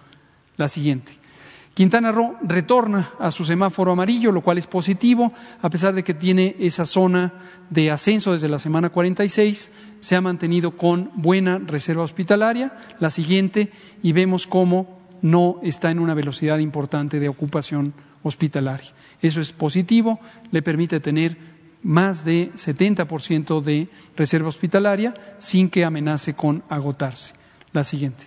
[0.55, 1.25] La siguiente.
[1.73, 6.13] Quintana Roo retorna a su semáforo amarillo, lo cual es positivo, a pesar de que
[6.13, 7.33] tiene esa zona
[7.69, 12.77] de ascenso desde la semana 46, se ha mantenido con buena reserva hospitalaria.
[12.99, 17.93] La siguiente, y vemos cómo no está en una velocidad importante de ocupación
[18.23, 18.93] hospitalaria.
[19.21, 21.37] Eso es positivo, le permite tener
[21.83, 27.33] más de 70% de reserva hospitalaria sin que amenace con agotarse.
[27.75, 28.23] La siguiente.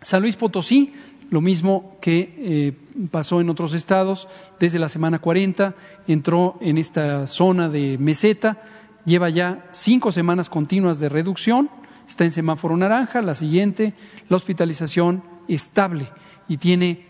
[0.00, 0.94] San Luis Potosí,
[1.28, 2.72] lo mismo que eh,
[3.10, 4.28] pasó en otros estados,
[4.60, 5.74] desde la semana 40
[6.06, 8.62] entró en esta zona de meseta,
[9.04, 11.68] lleva ya cinco semanas continuas de reducción,
[12.08, 13.94] está en semáforo naranja, la siguiente,
[14.28, 16.06] la hospitalización estable
[16.46, 17.06] y tiene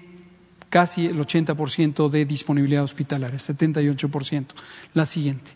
[0.70, 4.46] casi el 80% de disponibilidad hospitalaria, 78%.
[4.94, 5.50] La siguiente.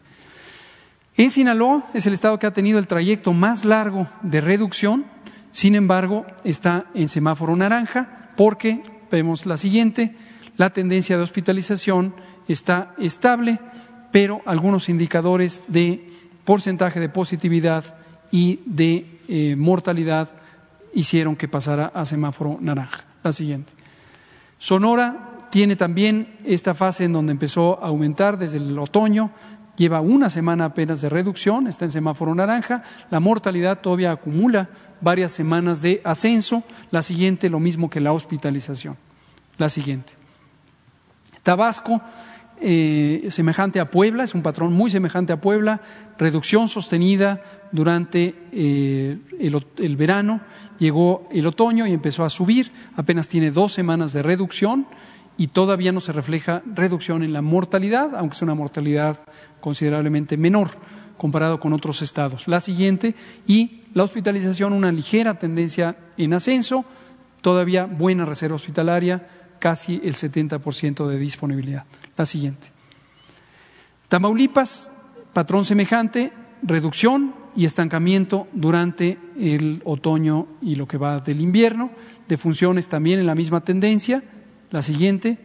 [1.16, 5.06] En Sinaloa es el estado que ha tenido el trayecto más largo de reducción,
[5.52, 10.16] sin embargo, está en semáforo naranja porque, vemos la siguiente,
[10.56, 12.14] la tendencia de hospitalización
[12.48, 13.60] está estable,
[14.10, 16.10] pero algunos indicadores de
[16.44, 17.84] porcentaje de positividad
[18.30, 20.30] y de eh, mortalidad
[20.94, 23.04] hicieron que pasara a semáforo naranja.
[23.22, 23.72] La siguiente.
[24.58, 29.30] Sonora tiene también esta fase en donde empezó a aumentar desde el otoño,
[29.76, 34.68] lleva una semana apenas de reducción, está en semáforo naranja, la mortalidad todavía acumula
[35.02, 38.96] varias semanas de ascenso, la siguiente lo mismo que la hospitalización.
[39.58, 40.14] La siguiente.
[41.42, 42.00] Tabasco,
[42.60, 45.80] eh, semejante a Puebla, es un patrón muy semejante a Puebla,
[46.16, 47.42] reducción sostenida
[47.72, 50.40] durante eh, el, verano,
[50.78, 54.86] llegó el otoño y empezó a subir, apenas tiene dos semanas de reducción
[55.36, 59.18] y todavía no se refleja reducción en la mortalidad, aunque es una mortalidad
[59.60, 60.70] considerablemente menor
[61.22, 62.48] comparado con otros estados.
[62.48, 63.14] La siguiente,
[63.46, 66.84] y la hospitalización, una ligera tendencia en ascenso,
[67.42, 69.26] Todavía buena reserva hospitalaria,
[69.58, 71.84] casi el 70% de disponibilidad.
[72.16, 72.68] La siguiente.
[74.08, 74.90] Tamaulipas,
[75.32, 81.90] patrón semejante, reducción y estancamiento durante el otoño y lo que va del invierno,
[82.28, 84.22] de funciones también en la misma tendencia,
[84.70, 85.38] la siguiente,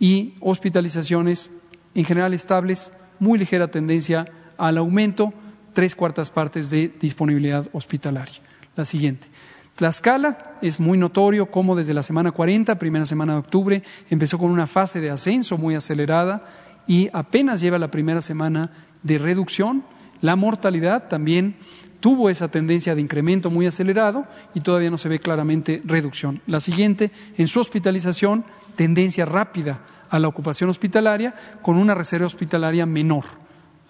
[0.00, 1.52] y hospitalizaciones
[1.94, 4.24] en general estables, muy ligera tendencia
[4.68, 5.34] al aumento,
[5.72, 8.36] tres cuartas partes de disponibilidad hospitalaria.
[8.76, 9.26] La siguiente.
[9.74, 14.52] Tlaxcala es muy notorio cómo desde la semana 40, primera semana de octubre, empezó con
[14.52, 16.44] una fase de ascenso muy acelerada
[16.86, 18.70] y apenas lleva la primera semana
[19.02, 19.82] de reducción.
[20.20, 21.56] La mortalidad también
[21.98, 26.40] tuvo esa tendencia de incremento muy acelerado y todavía no se ve claramente reducción.
[26.46, 28.44] La siguiente, en su hospitalización,
[28.76, 33.24] tendencia rápida a la ocupación hospitalaria con una reserva hospitalaria menor,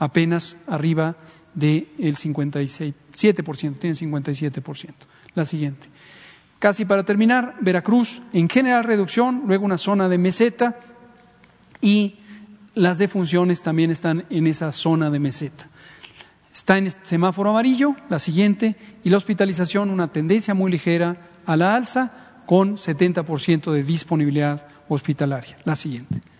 [0.02, 1.14] apenas arriba
[1.54, 2.94] del 57%,
[3.78, 4.90] tiene 57%.
[5.34, 5.86] La siguiente.
[6.58, 10.76] Casi para terminar, Veracruz, en general reducción, luego una zona de meseta
[11.80, 12.16] y
[12.74, 15.68] las defunciones también están en esa zona de meseta.
[16.52, 18.74] Está en este semáforo amarillo, la siguiente,
[19.04, 22.12] y la hospitalización, una tendencia muy ligera a la alza,
[22.46, 25.58] con 70% de disponibilidad hospitalaria.
[25.64, 26.31] La siguiente.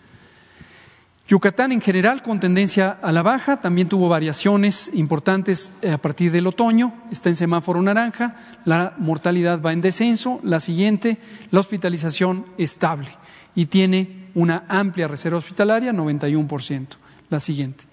[1.33, 6.31] Yucatán en general con tendencia a la baja, también tuvo variaciones importantes eh, a partir
[6.31, 11.17] del otoño, está en semáforo naranja, la mortalidad va en descenso, la siguiente,
[11.49, 13.17] la hospitalización estable
[13.55, 16.87] y tiene una amplia reserva hospitalaria, 91%.
[17.31, 17.85] La siguiente.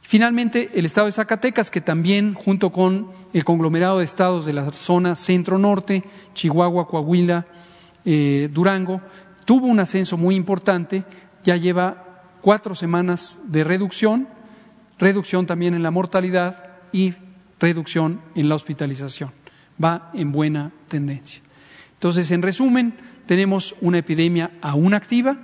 [0.00, 4.72] Finalmente, el estado de Zacatecas, que también, junto con el conglomerado de estados de la
[4.72, 6.02] zona centro-norte,
[6.34, 7.46] Chihuahua, Coahuila,
[8.04, 9.00] eh, Durango,
[9.44, 11.04] tuvo un ascenso muy importante,
[11.44, 12.08] ya lleva
[12.42, 14.28] cuatro semanas de reducción,
[14.98, 17.14] reducción también en la mortalidad y
[17.58, 19.30] reducción en la hospitalización.
[19.82, 21.40] Va en buena tendencia.
[21.94, 22.94] Entonces, en resumen,
[23.26, 25.38] tenemos una epidemia aún activa,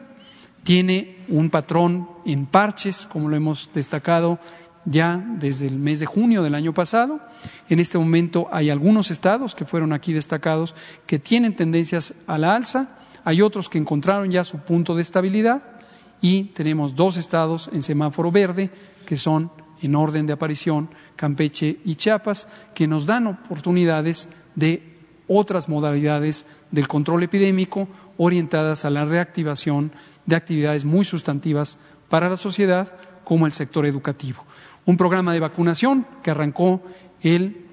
[0.64, 4.38] tiene un patrón en parches, como lo hemos destacado
[4.84, 7.20] ya desde el mes de junio del año pasado.
[7.68, 10.74] En este momento hay algunos estados que fueron aquí destacados
[11.06, 12.88] que tienen tendencias a la alza,
[13.24, 15.77] hay otros que encontraron ya su punto de estabilidad
[16.20, 18.70] y tenemos dos estados en semáforo verde
[19.06, 19.50] que son
[19.80, 24.82] en orden de aparición Campeche y Chiapas, que nos dan oportunidades de
[25.28, 29.92] otras modalidades del control epidémico orientadas a la reactivación
[30.26, 32.94] de actividades muy sustantivas para la sociedad,
[33.24, 34.44] como el sector educativo.
[34.86, 36.82] Un programa de vacunación que arrancó
[37.22, 37.64] el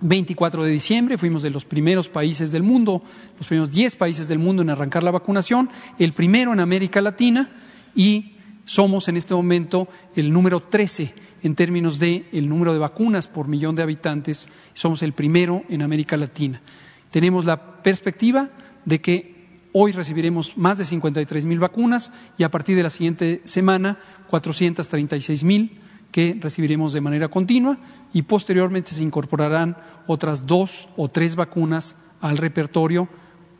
[0.00, 3.02] 24 de diciembre, fuimos de los primeros países del mundo,
[3.38, 7.50] los primeros 10 países del mundo en arrancar la vacunación, el primero en América Latina,
[7.94, 13.28] y somos en este momento el número 13 en términos de el número de vacunas
[13.28, 16.62] por millón de habitantes, somos el primero en América Latina.
[17.10, 18.48] Tenemos la perspectiva
[18.86, 19.34] de que
[19.72, 25.44] hoy recibiremos más de 53 mil vacunas y a partir de la siguiente semana 436
[25.44, 25.80] mil
[26.10, 27.76] que recibiremos de manera continua
[28.14, 29.76] y posteriormente se incorporarán
[30.06, 33.08] otras dos o tres vacunas al repertorio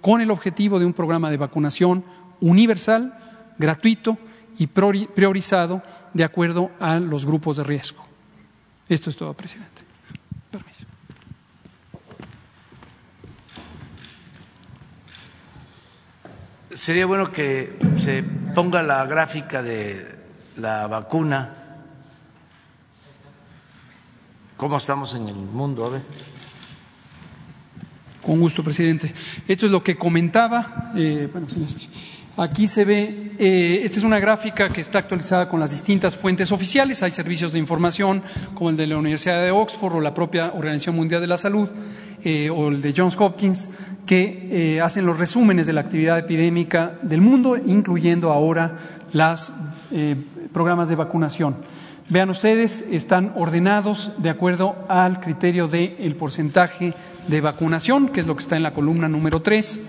[0.00, 2.04] con el objetivo de un programa de vacunación
[2.40, 3.23] universal
[3.58, 4.18] gratuito
[4.58, 5.82] y priorizado
[6.12, 8.04] de acuerdo a los grupos de riesgo.
[8.88, 9.82] Esto es todo, presidente.
[10.50, 10.86] Permiso.
[16.72, 20.14] Sería bueno que se ponga la gráfica de
[20.56, 21.54] la vacuna.
[24.56, 25.86] ¿Cómo estamos en el mundo?
[25.86, 26.02] A ver.
[28.24, 29.12] Con gusto, presidente.
[29.46, 30.92] Esto es lo que comentaba.
[30.96, 31.88] Eh, bueno, señores.
[32.36, 36.50] Aquí se ve, eh, esta es una gráfica que está actualizada con las distintas fuentes
[36.50, 37.00] oficiales.
[37.04, 38.24] Hay servicios de información
[38.54, 41.70] como el de la Universidad de Oxford o la propia Organización Mundial de la Salud
[42.24, 43.70] eh, o el de Johns Hopkins
[44.04, 49.52] que eh, hacen los resúmenes de la actividad epidémica del mundo, incluyendo ahora los
[50.52, 51.54] programas de vacunación.
[52.08, 56.94] Vean ustedes, están ordenados de acuerdo al criterio del porcentaje
[57.28, 59.80] de vacunación, que es lo que está en la columna número 3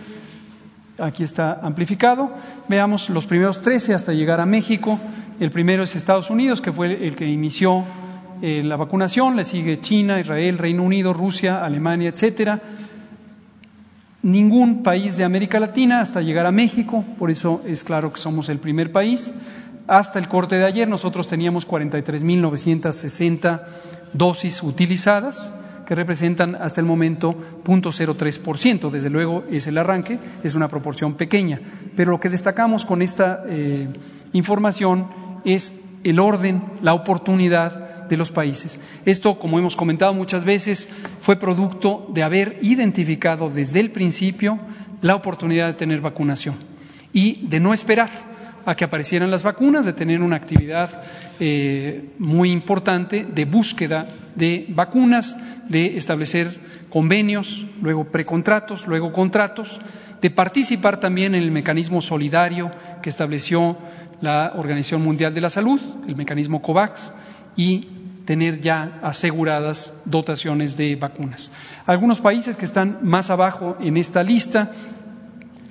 [0.97, 2.31] Aquí está amplificado.
[2.69, 4.97] Veamos los primeros 13 hasta llegar a México.
[5.41, 7.83] El primero es Estados Unidos, que fue el que inició
[8.41, 9.35] eh, la vacunación.
[9.35, 12.61] Le sigue China, Israel, Reino Unido, Rusia, Alemania, etcétera.
[14.21, 18.47] Ningún país de América Latina hasta llegar a México, por eso es claro que somos
[18.47, 19.33] el primer país.
[19.87, 23.61] Hasta el corte de ayer nosotros teníamos 43.960
[24.13, 25.53] dosis utilizadas
[25.85, 28.89] que representan hasta el momento 0.03%.
[28.89, 31.59] Desde luego es el arranque, es una proporción pequeña.
[31.95, 33.87] Pero lo que destacamos con esta eh,
[34.33, 35.07] información
[35.45, 38.79] es el orden, la oportunidad de los países.
[39.05, 44.59] Esto, como hemos comentado muchas veces, fue producto de haber identificado desde el principio
[45.01, 46.55] la oportunidad de tener vacunación
[47.13, 48.34] y de no esperar
[48.65, 51.01] a que aparecieran las vacunas, de tener una actividad
[51.39, 55.37] eh, muy importante de búsqueda de vacunas,
[55.69, 56.59] de establecer
[56.89, 59.79] convenios, luego precontratos, luego contratos,
[60.21, 63.77] de participar también en el mecanismo solidario que estableció
[64.21, 67.13] la Organización Mundial de la Salud, el mecanismo COVAX,
[67.55, 67.89] y
[68.25, 71.51] tener ya aseguradas dotaciones de vacunas.
[71.85, 74.71] Algunos países que están más abajo en esta lista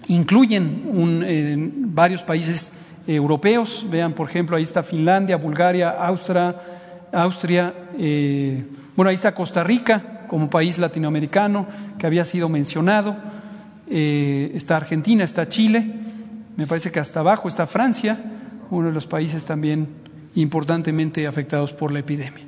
[0.08, 2.72] incluyen eh, varios países
[3.06, 3.86] europeos.
[3.90, 6.54] Vean, por ejemplo, ahí está Finlandia, Bulgaria, Austria,
[7.12, 8.64] Austria eh,
[8.96, 11.66] bueno, ahí está Costa Rica como país latinoamericano
[11.98, 13.16] que había sido mencionado.
[13.90, 15.84] Eh, está Argentina, está Chile,
[16.56, 18.18] me parece que hasta abajo está Francia,
[18.70, 19.88] uno de los países también
[20.36, 22.44] importantemente afectados por la epidemia.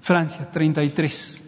[0.00, 1.44] Francia, 33.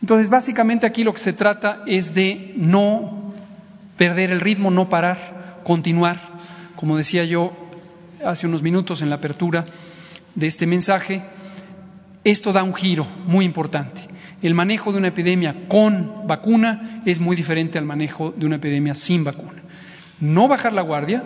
[0.00, 3.34] Entonces, básicamente aquí lo que se trata es de no
[3.96, 6.33] perder el ritmo, no parar, continuar.
[6.76, 7.52] Como decía yo
[8.24, 9.64] hace unos minutos en la apertura
[10.34, 11.22] de este mensaje,
[12.24, 14.08] esto da un giro muy importante.
[14.42, 18.94] El manejo de una epidemia con vacuna es muy diferente al manejo de una epidemia
[18.94, 19.62] sin vacuna.
[20.20, 21.22] No bajar la guardia,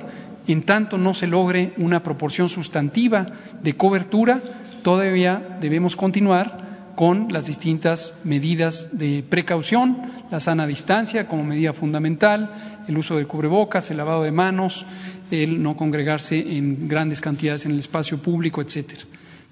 [0.47, 3.27] en tanto no se logre una proporción sustantiva
[3.63, 4.41] de cobertura,
[4.83, 9.99] todavía debemos continuar con las distintas medidas de precaución,
[10.31, 14.85] la sana distancia como medida fundamental, el uso de cubrebocas, el lavado de manos,
[15.31, 19.03] el no congregarse en grandes cantidades en el espacio público, etcétera.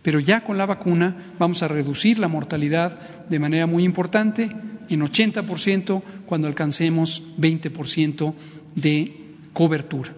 [0.03, 4.51] Pero ya con la vacuna vamos a reducir la mortalidad de manera muy importante
[4.89, 8.35] en 80% cuando alcancemos 20%
[8.75, 9.17] de
[9.53, 10.15] cobertura.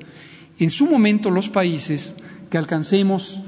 [0.59, 2.17] En su momento los países
[2.51, 3.43] que alcancemos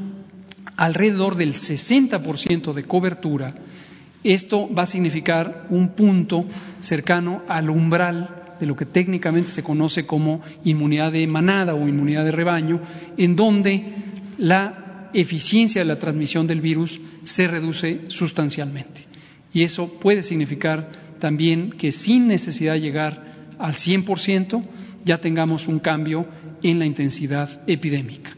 [0.76, 3.54] alrededor del 60% de cobertura,
[4.24, 6.44] esto va a significar un punto
[6.80, 12.24] cercano al umbral de lo que técnicamente se conoce como inmunidad de manada o inmunidad
[12.24, 12.80] de rebaño,
[13.16, 13.84] en donde
[14.38, 19.06] la eficiencia de la transmisión del virus se reduce sustancialmente.
[19.52, 24.62] Y eso puede significar también que sin necesidad de llegar al 100%,
[25.04, 26.26] ya tengamos un cambio
[26.62, 28.30] en la intensidad epidémica.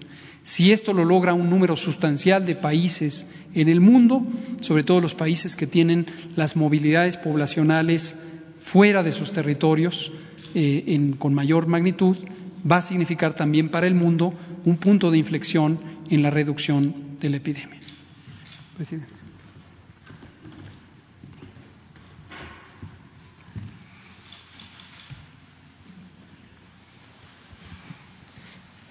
[0.42, 4.26] Si esto lo logra un número sustancial de países en el mundo,
[4.60, 8.16] sobre todo los países que tienen las movilidades poblacionales
[8.62, 10.12] fuera de sus territorios
[10.54, 12.16] eh, con mayor magnitud,
[12.70, 14.34] va a significar también para el mundo
[14.64, 15.78] un punto de inflexión
[16.10, 17.80] en la reducción de la epidemia.
[18.76, 19.21] Presidente.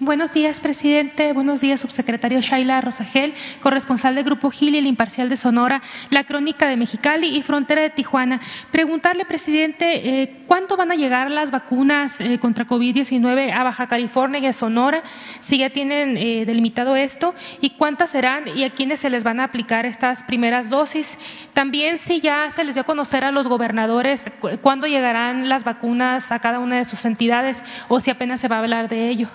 [0.04, 1.32] Buenos días, presidente.
[1.32, 5.80] Buenos días, subsecretario Shaila Rosagel, corresponsal del Grupo Gil y el Imparcial de Sonora,
[6.10, 8.40] La Crónica de Mexicali y Frontera de Tijuana.
[8.72, 14.40] Preguntarle, presidente, eh, ¿cuánto van a llegar las vacunas eh, contra COVID-19 a Baja California
[14.40, 15.04] y a Sonora?
[15.40, 19.38] Si ya tienen eh, delimitado esto, ¿y cuántas serán y a quiénes se les van
[19.38, 21.16] a aplicar estas primeras dosis?
[21.52, 24.28] También, si ya se les dio a conocer a los gobernadores
[24.62, 28.56] cuándo llegarán las vacunas a cada una de sus entidades o si apenas se va
[28.56, 29.28] a hablar de ello.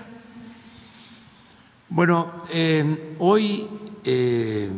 [1.89, 3.65] Bueno, eh, hoy
[4.03, 4.69] eh,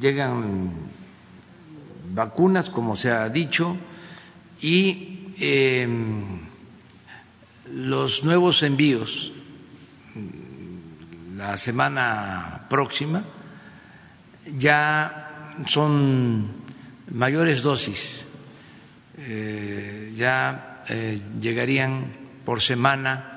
[0.00, 0.72] llegan
[2.12, 3.76] vacunas, como se ha dicho,
[4.60, 5.86] y eh,
[7.72, 9.30] los nuevos envíos
[11.36, 13.24] la semana próxima
[14.58, 16.48] ya son
[17.12, 18.26] mayores dosis,
[20.16, 20.84] ya
[21.40, 22.12] llegarían
[22.44, 23.33] por semana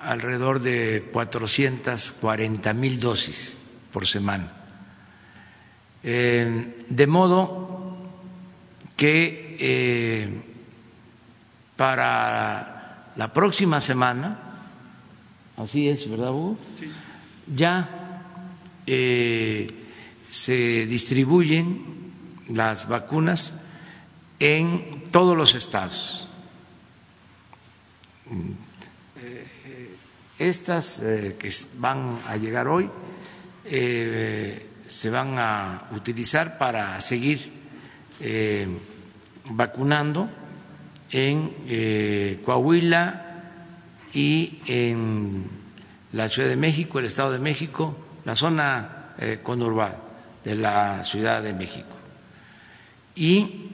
[0.00, 3.58] alrededor de 440 mil dosis
[3.92, 4.52] por semana.
[6.02, 7.96] Eh, de modo
[8.96, 10.42] que eh,
[11.76, 14.38] para la próxima semana,
[15.56, 16.56] así es, ¿verdad, Hugo?
[17.54, 18.22] Ya
[18.86, 19.68] eh,
[20.30, 22.14] se distribuyen
[22.48, 23.60] las vacunas
[24.38, 26.26] en todos los estados
[30.40, 32.88] estas eh, que van a llegar hoy
[33.64, 37.52] eh, se van a utilizar para seguir
[38.20, 38.66] eh,
[39.44, 40.28] vacunando
[41.12, 43.26] en Coahuila
[44.14, 45.44] y en
[46.12, 49.98] la Ciudad de México, el Estado de México, la zona conurbada
[50.44, 51.96] de la Ciudad de México.
[53.16, 53.70] Y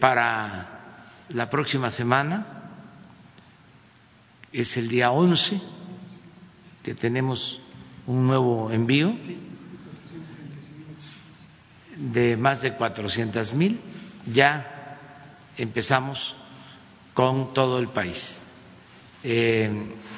[0.00, 0.66] para
[1.28, 2.55] la próxima semana
[4.56, 5.60] es el día 11
[6.82, 7.60] que tenemos
[8.06, 9.14] un nuevo envío
[11.94, 13.78] de más de 400 mil.
[14.32, 14.96] Ya
[15.58, 16.36] empezamos
[17.12, 18.40] con todo el país.
[19.22, 19.70] Eh,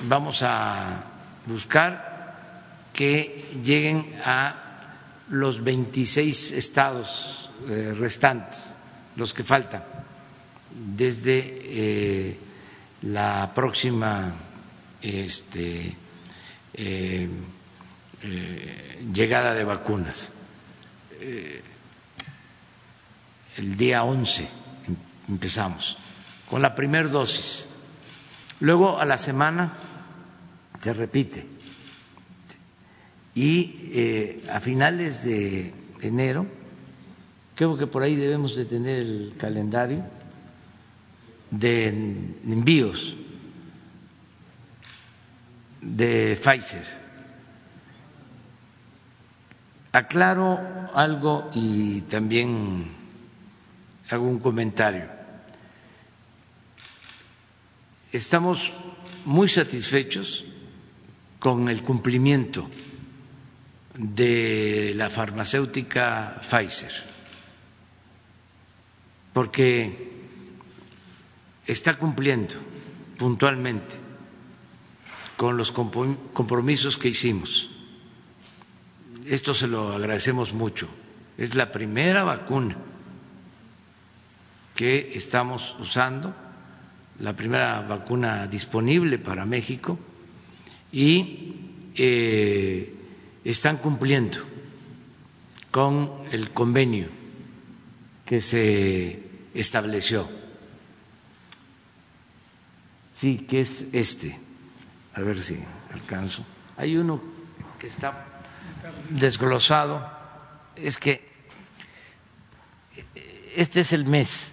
[0.07, 1.03] vamos a
[1.47, 4.55] buscar que lleguen a
[5.30, 8.72] los 26 estados eh, restantes,
[9.16, 9.82] los que faltan,
[10.70, 12.39] desde eh,
[13.03, 14.35] la próxima
[15.01, 15.97] este,
[19.13, 20.33] llegada de vacunas.
[23.57, 24.49] el día 11
[25.29, 25.99] empezamos
[26.49, 27.69] con la primera dosis
[28.61, 29.73] Luego a la semana
[30.81, 31.47] se repite.
[33.35, 36.47] Y eh, a finales de enero,
[37.55, 40.05] creo que por ahí debemos de tener el calendario
[41.51, 43.17] de envíos
[45.81, 46.87] de Pfizer.
[49.93, 50.61] Aclaro
[50.95, 52.93] algo y también
[54.11, 55.19] hago un comentario
[58.13, 58.73] estamos
[59.25, 60.45] muy satisfechos
[61.39, 62.69] con el cumplimiento
[63.95, 66.93] de la farmacéutica Pfizer,
[69.33, 70.18] porque
[71.69, 72.55] está cumpliendo
[73.16, 73.97] puntualmente
[75.37, 77.71] con los compromisos que hicimos.
[79.27, 80.89] Esto se lo agradecemos mucho.
[81.37, 82.77] Es la primera vacuna
[84.75, 86.35] que estamos usando
[87.21, 89.99] la primera vacuna disponible para México
[90.93, 91.55] y
[91.97, 92.95] eh,
[93.45, 94.39] están cumpliendo
[95.71, 97.09] con el convenio
[98.25, 99.21] que se
[99.55, 100.38] estableció.
[103.19, 104.39] Sí, que es este.
[105.14, 105.59] A ver si
[105.93, 106.45] alcanzo.
[106.77, 107.21] Hay uno
[107.81, 108.27] que está
[109.11, 110.09] desglosado.
[110.77, 111.29] Es que
[113.57, 114.53] este es el mes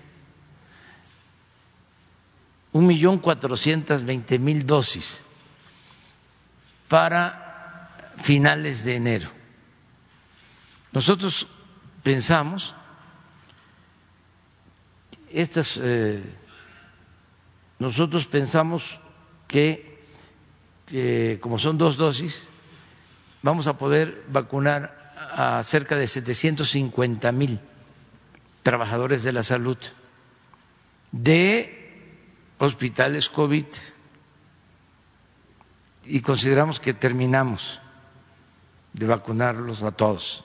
[2.71, 5.21] un millón cuatrocientos veinte mil dosis
[6.87, 9.29] para finales de enero.
[10.91, 11.47] Nosotros
[12.01, 12.73] pensamos,
[15.29, 16.23] estas, eh,
[17.85, 18.99] nosotros pensamos
[19.47, 20.01] que,
[21.39, 22.49] como son dos dosis,
[23.43, 27.59] vamos a poder vacunar a cerca de 750 mil
[28.63, 29.77] trabajadores de la salud
[31.11, 32.17] de
[32.57, 33.67] hospitales COVID
[36.05, 37.79] y consideramos que terminamos
[38.93, 40.43] de vacunarlos a todos,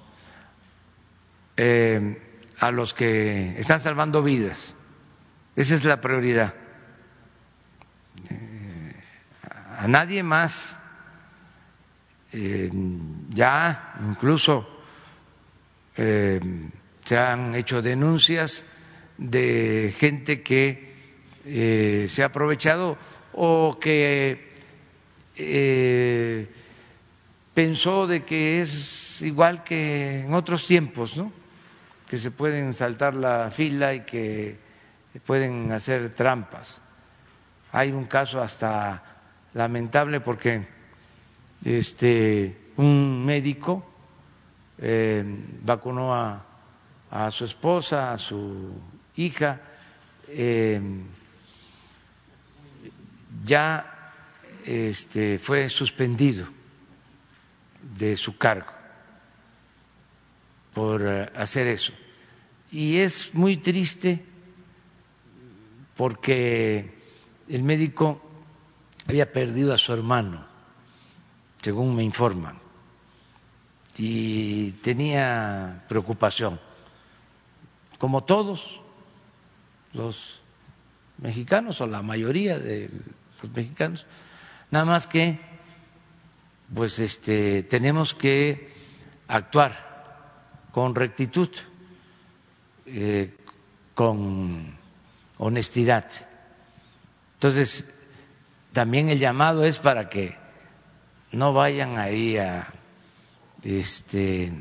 [1.57, 2.20] eh,
[2.61, 4.76] a los que están salvando vidas.
[5.57, 6.55] Esa es la prioridad.
[8.28, 8.51] Eh,
[9.81, 10.78] a nadie más.
[12.33, 12.70] Eh,
[13.31, 14.68] ya incluso
[15.97, 18.64] se han hecho denuncias
[19.18, 20.95] de gente que
[21.45, 22.97] eh, se ha aprovechado
[23.33, 24.53] o que
[25.37, 26.47] eh,
[27.53, 31.33] pensó de que es igual que en otros tiempos, ¿no?
[32.07, 34.57] que se pueden saltar la fila y que
[35.26, 36.81] pueden hacer trampas.
[37.72, 39.10] Hay un caso hasta
[39.55, 40.67] lamentable porque
[41.65, 43.85] este, un médico
[44.79, 45.25] eh,
[45.63, 46.45] vacunó a,
[47.11, 48.75] a, su esposa, a su
[49.17, 49.61] hija,
[53.45, 54.13] ya
[54.65, 56.47] este, fue suspendido
[57.97, 58.73] de su cargo
[60.75, 61.93] por eh, hacer eso.
[62.71, 64.25] Y es muy triste
[65.97, 66.95] porque
[67.49, 68.30] el médico
[69.11, 70.47] había perdido a su hermano,
[71.61, 72.59] según me informan,
[73.99, 76.61] y tenía preocupación,
[77.99, 78.81] como todos
[79.93, 80.39] los
[81.19, 82.89] mexicanos o la mayoría de
[83.43, 84.07] los mexicanos.
[84.71, 85.41] Nada más que,
[86.73, 88.73] pues, este, tenemos que
[89.27, 91.51] actuar con rectitud,
[92.87, 93.37] eh,
[93.93, 94.79] con
[95.39, 96.07] honestidad.
[97.35, 97.85] Entonces,
[98.73, 100.37] también el llamado es para que
[101.33, 102.68] no vayan ahí a
[103.62, 104.53] este,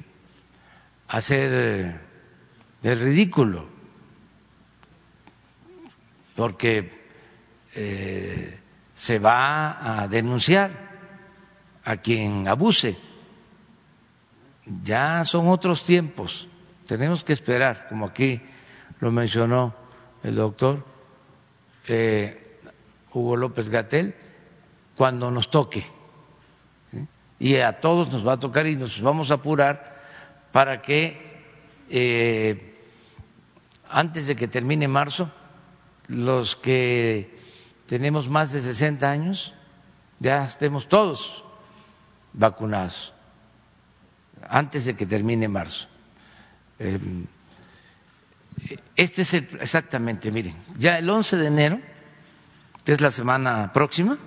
[1.08, 2.00] hacer
[2.84, 3.66] el ridículo,
[6.36, 6.92] porque
[7.76, 8.60] eh,
[8.94, 10.72] se va a denunciar
[11.84, 12.98] a quien abuse.
[14.84, 16.48] Ya son otros tiempos,
[16.86, 18.42] tenemos que esperar, como aquí
[19.00, 19.74] lo mencionó
[20.24, 20.86] el doctor
[21.88, 22.49] eh,
[23.20, 24.16] Hugo López Gatel,
[24.96, 25.86] cuando nos toque.
[27.40, 30.02] Y a todos nos va a tocar y nos vamos a apurar
[30.52, 31.30] para que
[31.90, 32.76] eh,
[33.90, 35.32] antes de que termine marzo
[36.08, 37.38] los que
[37.88, 39.54] tenemos más de 60 años
[40.20, 41.44] ya estemos todos
[42.34, 43.14] vacunados
[44.48, 45.88] antes de que termine marzo.
[46.78, 47.26] Em,
[48.96, 51.80] este es exactamente, miren, ya el 11 de enero,
[52.84, 54.18] que es la semana próxima,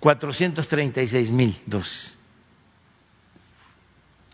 [0.00, 2.16] 436 mil dosis.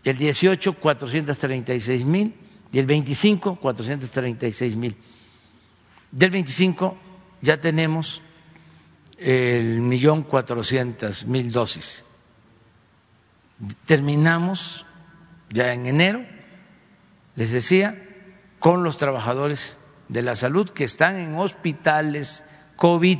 [0.03, 2.35] El 18, 436 mil.
[2.71, 4.97] Y el 25, 436 mil.
[6.11, 6.97] Del 25
[7.41, 8.21] ya tenemos
[9.17, 12.03] el millón cuatrocientas mil dosis.
[13.85, 14.85] Terminamos
[15.49, 16.25] ya en enero,
[17.35, 17.95] les decía,
[18.59, 19.77] con los trabajadores
[20.07, 22.43] de la salud que están en hospitales
[22.75, 23.19] COVID.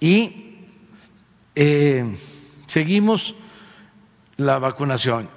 [0.00, 0.56] Y
[1.54, 2.16] eh,
[2.66, 3.34] seguimos
[4.36, 5.28] la vacunación.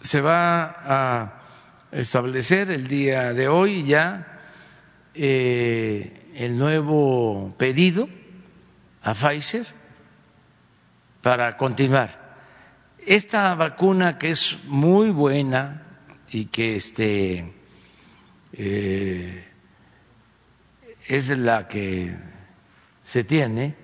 [0.00, 1.42] Se va a
[1.92, 4.40] establecer el día de hoy ya
[5.14, 8.08] eh, el nuevo pedido
[9.02, 9.66] a Pfizer
[11.22, 12.28] para continuar.
[13.04, 15.87] Esta vacuna que es muy buena
[16.30, 17.52] y que este
[18.52, 19.44] eh,
[21.06, 22.16] es la que
[23.02, 23.74] se tiene,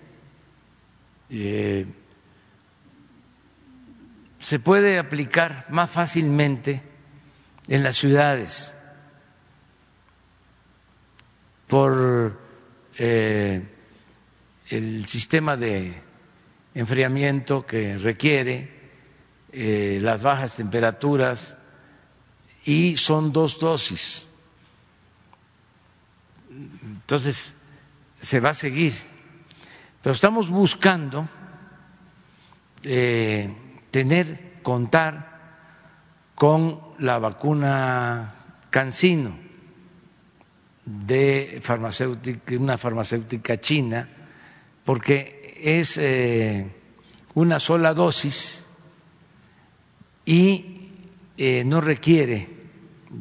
[1.30, 1.86] eh,
[4.38, 6.82] se puede aplicar más fácilmente
[7.68, 8.72] en las ciudades
[11.66, 12.38] por
[12.98, 13.62] eh,
[14.68, 15.94] el sistema de
[16.74, 18.74] enfriamiento que requiere,
[19.56, 21.56] las bajas temperaturas
[22.64, 24.26] y son dos dosis.
[26.50, 27.52] Entonces,
[28.20, 28.94] se va a seguir.
[30.02, 31.28] Pero estamos buscando
[32.82, 33.54] eh,
[33.90, 35.34] tener, contar
[36.34, 38.34] con la vacuna
[38.70, 39.38] Cancino
[40.84, 44.08] de farmacéutica, una farmacéutica china,
[44.84, 46.70] porque es eh,
[47.34, 48.64] una sola dosis
[50.26, 50.90] y
[51.36, 52.53] eh, no requiere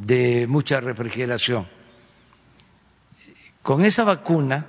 [0.02, 1.68] de mucha refrigeración.
[3.62, 4.66] Con esa vacuna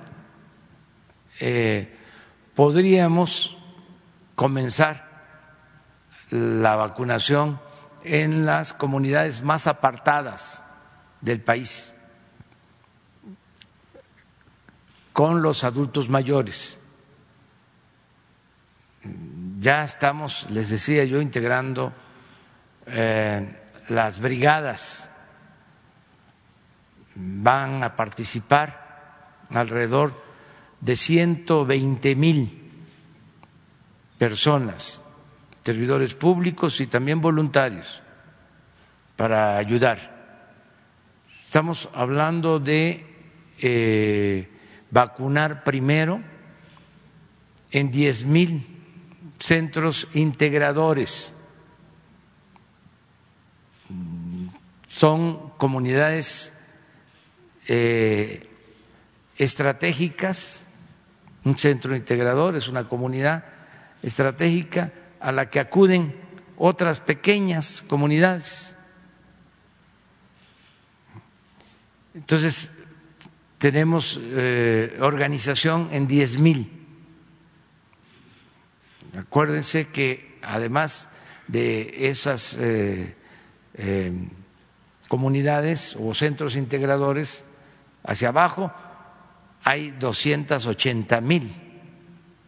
[1.39, 1.97] eh,
[2.53, 3.57] podríamos
[4.35, 5.05] comenzar
[6.29, 7.59] la vacunación
[8.03, 10.63] en las comunidades más apartadas
[11.21, 11.95] del país,
[15.11, 16.79] con los adultos mayores.
[19.59, 21.93] Ya estamos, les decía yo, integrando
[22.85, 23.59] eh,
[23.89, 25.09] las brigadas.
[27.15, 30.13] Van a participar alrededor
[30.81, 32.61] de 120 mil
[34.17, 35.01] personas
[35.65, 38.03] servidores públicos y también voluntarios
[39.15, 40.13] para ayudar.
[41.43, 43.03] Estamos hablando de
[43.57, 44.47] eh,
[44.91, 46.21] vacunar primero
[47.71, 48.63] en diez mil
[49.39, 51.33] centros integradores.
[54.87, 56.53] Son comunidades
[57.67, 58.47] eh,
[59.37, 60.65] estratégicas,
[61.43, 63.45] un centro integrador es una comunidad
[64.01, 66.15] estratégica a la que acuden
[66.57, 68.75] otras pequeñas comunidades.
[72.13, 72.71] Entonces,
[73.57, 76.71] tenemos eh, organización en diez mil.
[79.17, 81.09] Acuérdense que además
[81.47, 83.15] de esas eh,
[85.07, 87.44] comunidades o centros integradores,
[88.05, 88.71] hacia abajo
[89.63, 91.51] hay 280 mil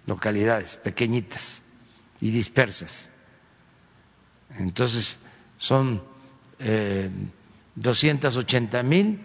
[0.05, 1.63] localidades pequeñitas
[2.21, 3.09] y dispersas.
[4.57, 5.19] Entonces,
[5.57, 6.01] son
[6.59, 7.09] eh,
[7.75, 9.19] 280 mil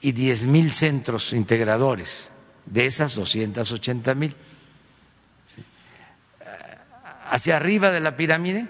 [0.00, 2.30] y 10 mil centros integradores
[2.66, 4.36] de esas 280 mil.
[7.30, 8.68] Hacia arriba de la pirámide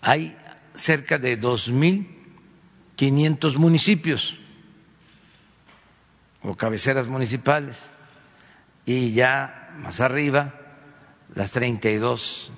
[0.00, 0.36] hay
[0.74, 4.38] cerca de 2.500 municipios
[6.44, 7.90] o cabeceras municipales
[8.86, 10.54] y ya más arriba
[11.34, 12.52] las 32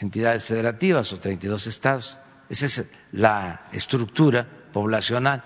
[0.00, 2.18] entidades federativas o 32 estados.
[2.48, 5.42] Esa es la estructura poblacional.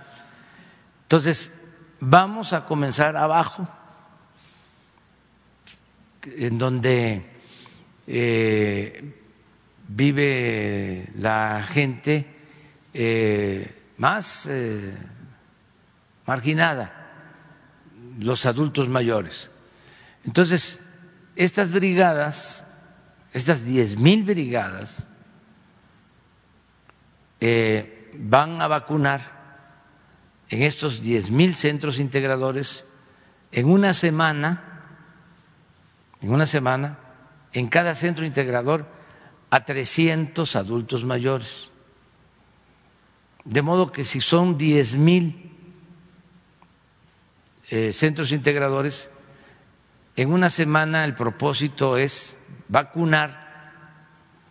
[1.02, 1.52] Entonces,
[2.00, 3.68] vamos a comenzar abajo,
[6.24, 7.30] en donde
[8.06, 9.14] eh,
[9.88, 12.26] vive la gente
[12.92, 14.94] eh, más eh,
[16.26, 16.99] marginada,
[18.20, 19.50] los adultos mayores.
[20.24, 20.80] Entonces,
[21.36, 22.64] estas brigadas,
[23.32, 25.06] estas diez mil brigadas,
[27.40, 29.40] eh, van a vacunar
[30.50, 32.84] en estos 10 mil centros integradores
[33.52, 34.82] en una semana,
[36.20, 36.98] en una semana,
[37.52, 38.86] en cada centro integrador
[39.48, 41.70] a 300 adultos mayores.
[43.44, 45.49] De modo que si son 10 mil
[47.70, 49.10] eh, centros integradores,
[50.16, 52.36] en una semana el propósito es
[52.68, 53.72] vacunar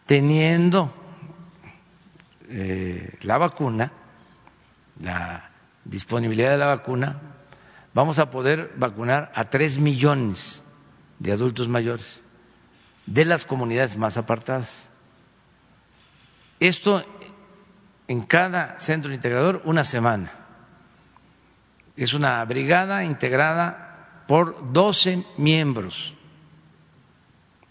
[0.06, 0.94] teniendo
[2.48, 3.92] eh, la vacuna,
[5.02, 5.50] la
[5.84, 7.20] disponibilidad de la vacuna,
[7.94, 10.64] vamos a poder vacunar a tres millones
[11.20, 12.24] de adultos mayores
[13.06, 14.70] de las comunidades más apartadas.
[16.62, 17.04] Esto
[18.08, 20.39] en cada centro integrador una semana.
[22.00, 26.16] Es una brigada integrada por 12 miembros,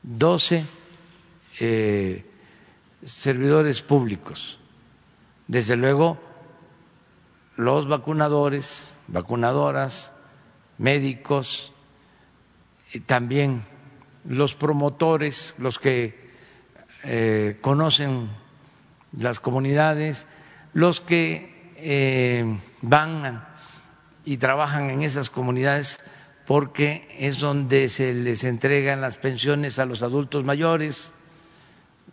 [0.03, 0.66] 12
[1.61, 2.26] eh,
[3.07, 4.61] servidores públicos.
[5.47, 6.18] Desde luego,
[7.57, 10.12] los vacunadores, vacunadoras,
[10.76, 11.72] médicos,
[13.07, 13.64] también
[14.26, 16.29] los promotores, los que
[17.03, 18.29] eh, conocen
[19.16, 20.26] las comunidades,
[20.74, 23.47] los que eh, van
[24.25, 26.01] y trabajan en esas comunidades
[26.47, 31.12] porque es donde se les entregan las pensiones a los adultos mayores,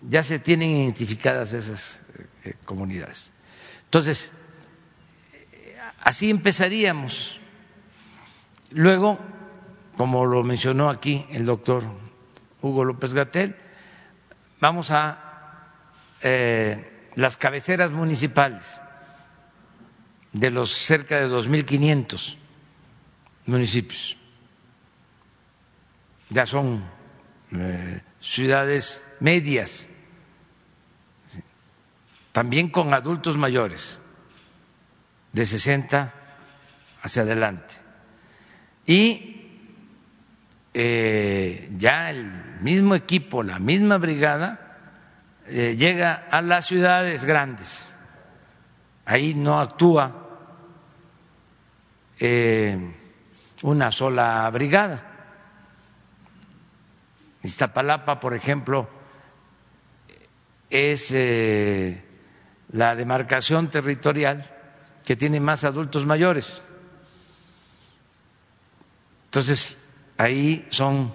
[0.01, 2.01] ya se tienen identificadas esas
[2.43, 3.31] eh, comunidades.
[3.85, 4.33] Entonces,
[6.01, 7.39] así empezaríamos.
[8.71, 9.19] Luego,
[9.95, 11.85] como lo mencionó aquí el doctor
[12.61, 13.55] Hugo López Gatel,
[14.59, 15.69] vamos a
[16.21, 18.81] eh, las cabeceras municipales
[20.35, 22.35] de los cerca de 2.500
[23.45, 24.17] municipios.
[26.29, 26.83] Ya son
[27.53, 29.87] eh, ciudades medias,
[32.33, 34.01] también con adultos mayores,
[35.31, 36.13] de 60
[37.01, 37.75] hacia adelante.
[38.85, 39.61] Y
[40.73, 44.79] eh, ya el mismo equipo, la misma brigada,
[45.47, 47.93] eh, llega a las ciudades grandes.
[49.05, 50.23] Ahí no actúa
[52.19, 52.77] eh,
[53.63, 55.11] una sola brigada.
[57.43, 58.89] Iztapalapa, por ejemplo,
[60.69, 61.11] es
[62.71, 64.51] la demarcación territorial
[65.05, 66.61] que tiene más adultos mayores.
[69.25, 69.77] Entonces,
[70.17, 71.13] ahí son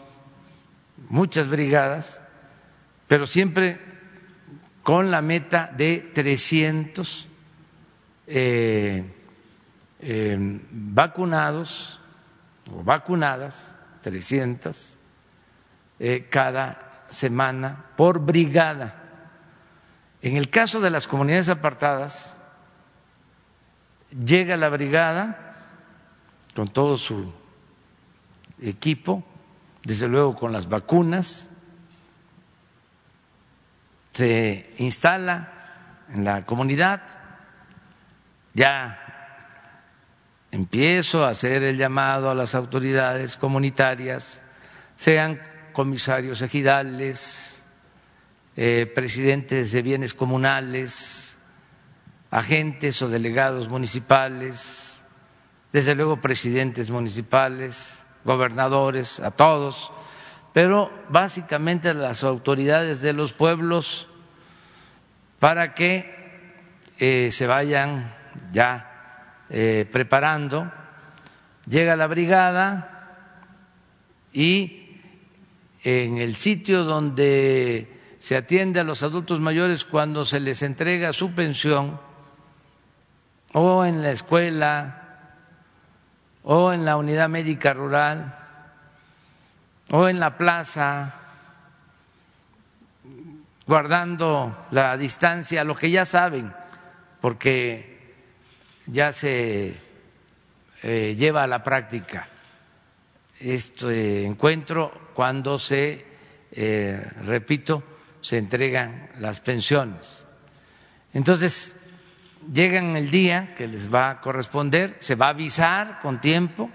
[1.08, 2.20] muchas brigadas,
[3.08, 3.80] pero siempre
[4.82, 7.28] con la meta de 300
[8.26, 9.04] eh,
[10.02, 10.36] eh,
[10.70, 12.00] vacunados
[12.72, 14.96] o vacunadas, 300
[15.98, 18.94] eh, cada semana por brigada.
[20.22, 22.38] En el caso de las comunidades apartadas,
[24.10, 25.56] llega la brigada
[26.54, 27.32] con todo su
[28.62, 29.24] equipo,
[29.82, 31.48] desde luego con las vacunas,
[34.12, 35.52] se instala
[36.12, 37.02] en la comunidad,
[38.52, 39.09] ya
[40.50, 44.42] empiezo a hacer el llamado a las autoridades comunitarias,
[44.96, 45.40] sean
[45.72, 47.62] comisarios ejidales,
[48.56, 51.38] eh, presidentes de bienes comunales,
[52.30, 55.02] agentes o delegados municipales,
[55.72, 59.92] desde luego presidentes municipales, gobernadores, a todos,
[60.52, 64.08] pero básicamente a las autoridades de los pueblos
[65.38, 66.18] para que
[66.98, 68.14] eh, se vayan
[68.52, 68.89] ya
[69.50, 70.70] eh, preparando.
[71.66, 73.18] Llega la brigada
[74.32, 75.00] y
[75.82, 81.32] en el sitio donde se atiende a los adultos mayores cuando se les entrega su
[81.32, 81.98] pensión
[83.52, 85.00] o en la escuela
[86.42, 88.36] o en la unidad médica rural
[89.90, 91.14] o en la plaza,
[93.66, 96.52] guardando la distancia, lo que ya saben,
[97.20, 97.89] porque
[98.90, 99.74] ya se
[100.82, 102.28] eh, lleva a la práctica
[103.38, 106.04] este encuentro cuando se,
[106.52, 107.82] eh, repito,
[108.20, 110.26] se entregan las pensiones.
[111.14, 111.72] Entonces,
[112.52, 116.70] llegan el día que les va a corresponder, se va a avisar con tiempo,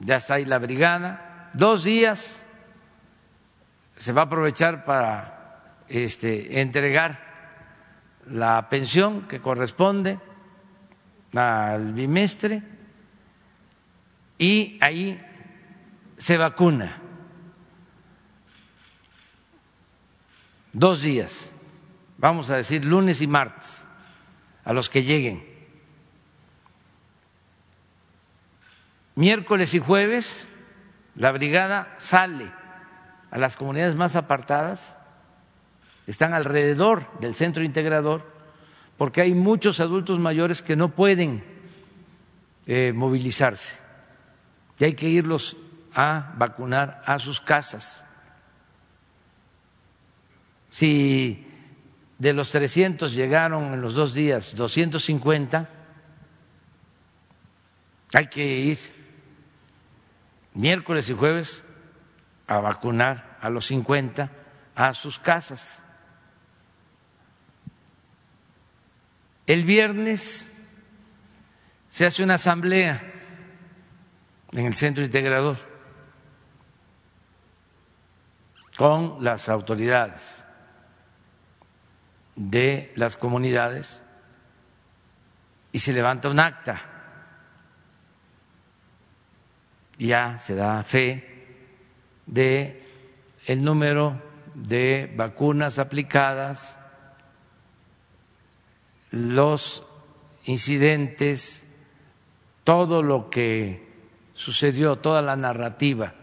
[0.00, 2.44] ya está ahí la brigada, dos días
[3.96, 7.27] se va a aprovechar para este, entregar
[8.30, 10.18] la pensión que corresponde
[11.34, 12.62] al bimestre
[14.38, 15.20] y ahí
[16.16, 16.98] se vacuna.
[20.72, 21.52] Dos días
[22.18, 23.86] vamos a decir lunes y martes,
[24.64, 25.46] a los que lleguen.
[29.14, 30.48] Miércoles y jueves
[31.14, 32.52] la brigada sale
[33.30, 34.97] a las comunidades más apartadas,
[36.08, 38.24] están alrededor del centro integrador,
[38.96, 41.44] porque hay muchos adultos mayores que no pueden
[42.66, 43.78] eh, movilizarse
[44.78, 45.56] y hay que irlos
[45.94, 48.06] a vacunar a sus casas.
[50.70, 51.46] Si
[52.18, 55.68] de los 300 llegaron en los dos días 250,
[58.14, 58.78] hay que ir
[60.54, 61.64] miércoles y jueves
[62.46, 64.30] a vacunar a los 50
[64.74, 65.82] a sus casas.
[69.48, 70.46] El viernes
[71.88, 73.00] se hace una asamblea
[74.52, 75.56] en el centro integrador
[78.76, 80.44] con las autoridades
[82.36, 84.02] de las comunidades
[85.72, 86.82] y se levanta un acta.
[89.98, 91.46] Ya se da fe
[92.26, 92.86] de
[93.46, 94.22] el número
[94.54, 96.77] de vacunas aplicadas,
[99.10, 99.82] los
[100.44, 101.66] incidentes,
[102.64, 103.88] todo lo que
[104.34, 106.14] sucedió, toda la narrativa.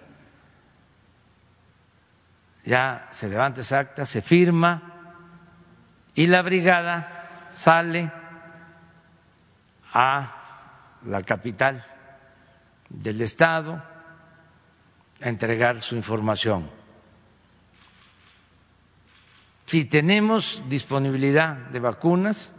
[2.66, 4.94] Ya se levanta esa acta, se firma
[6.16, 8.12] y la brigada sale
[9.94, 10.36] a
[11.06, 11.86] la capital
[12.90, 13.82] del Estado
[15.22, 16.70] a entregar su información.
[19.66, 22.54] Si tenemos disponibilidad de vacunas,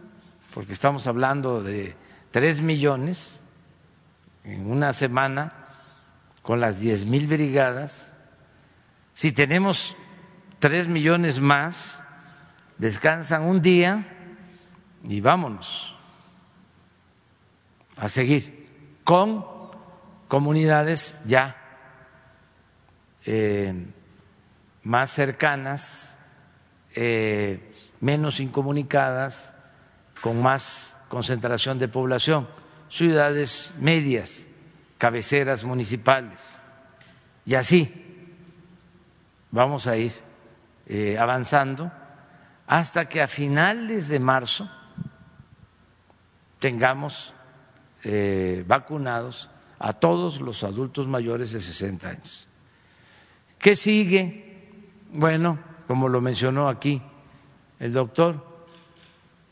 [0.57, 1.95] porque estamos hablando de
[2.31, 3.39] tres millones
[4.43, 5.53] en una semana
[6.41, 8.15] con las diez mil brigadas,
[9.13, 9.99] si tenemos
[10.59, 12.03] tres millones más,
[12.79, 14.07] descansan un día
[15.05, 15.95] y vámonos
[17.99, 18.67] a seguir
[19.05, 19.45] con
[20.27, 21.55] comunidades ya
[23.27, 23.75] eh,
[24.85, 26.19] más cercanas,
[26.95, 29.53] eh, menos incomunicadas,
[30.27, 32.49] con más concentración de población,
[32.89, 34.49] ciudades medias,
[34.99, 36.59] cabeceras municipales.
[37.45, 37.95] Y así
[39.53, 40.11] vamos a ir
[40.89, 41.93] eh, avanzando
[42.67, 44.69] hasta que a finales de marzo
[46.59, 47.33] tengamos
[48.03, 49.49] eh, vacunados
[49.79, 52.49] a todos los adultos mayores de 60 años.
[53.61, 54.73] ¿Qué sigue?
[55.13, 57.01] Bueno, como lo mencionó aquí
[57.79, 58.46] el doctor,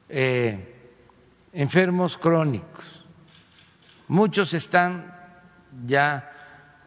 [0.09, 0.75] eh,
[1.53, 3.05] enfermos crónicos.
[4.09, 5.15] Muchos están
[5.87, 6.31] ya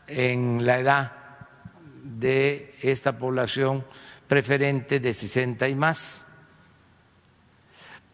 [0.08, 1.12] en la edad
[2.04, 3.86] de esta población
[4.28, 6.26] preferente de 60 y más,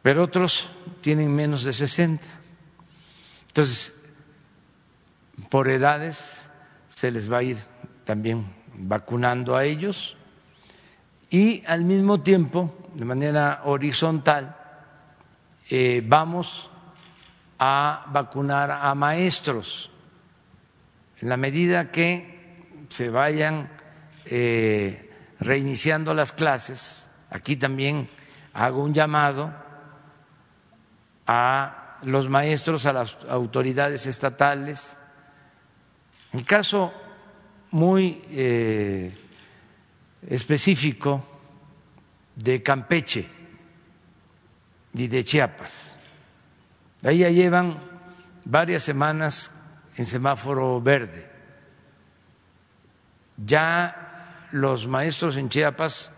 [0.02, 2.28] pero otros tienen menos de 60.
[3.48, 3.96] Entonces,
[5.50, 6.42] por edades
[6.90, 7.58] se les va a ir
[8.04, 8.46] también
[8.76, 10.18] vacunando a ellos
[11.30, 14.63] y al mismo tiempo, de manera horizontal,
[15.76, 16.70] eh, vamos
[17.58, 19.90] a vacunar a maestros
[21.20, 23.72] en la medida que se vayan
[24.26, 25.10] eh,
[25.40, 28.08] reiniciando las clases, aquí también
[28.54, 29.52] hago un llamado
[31.26, 34.96] a los maestros, a las autoridades estatales.
[36.34, 36.94] Un caso
[37.72, 39.12] muy eh,
[40.30, 41.26] específico
[42.36, 43.43] de Campeche
[44.94, 45.98] y de Chiapas.
[47.04, 47.78] Ahí ya llevan
[48.46, 49.52] varias semanas
[49.96, 51.30] en semáforo verde.
[53.38, 56.12] Ya los maestros en Chiapas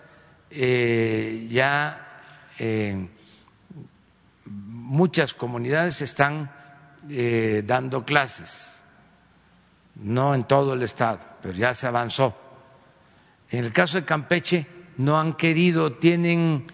[0.49, 2.22] eh, ya
[2.60, 3.07] eh,
[4.45, 6.52] muchas comunidades están
[7.10, 8.84] eh, dando clases,
[9.95, 12.35] no en todo el estado, pero ya se avanzó.
[13.49, 16.68] En el caso de Campeche no han querido, tienen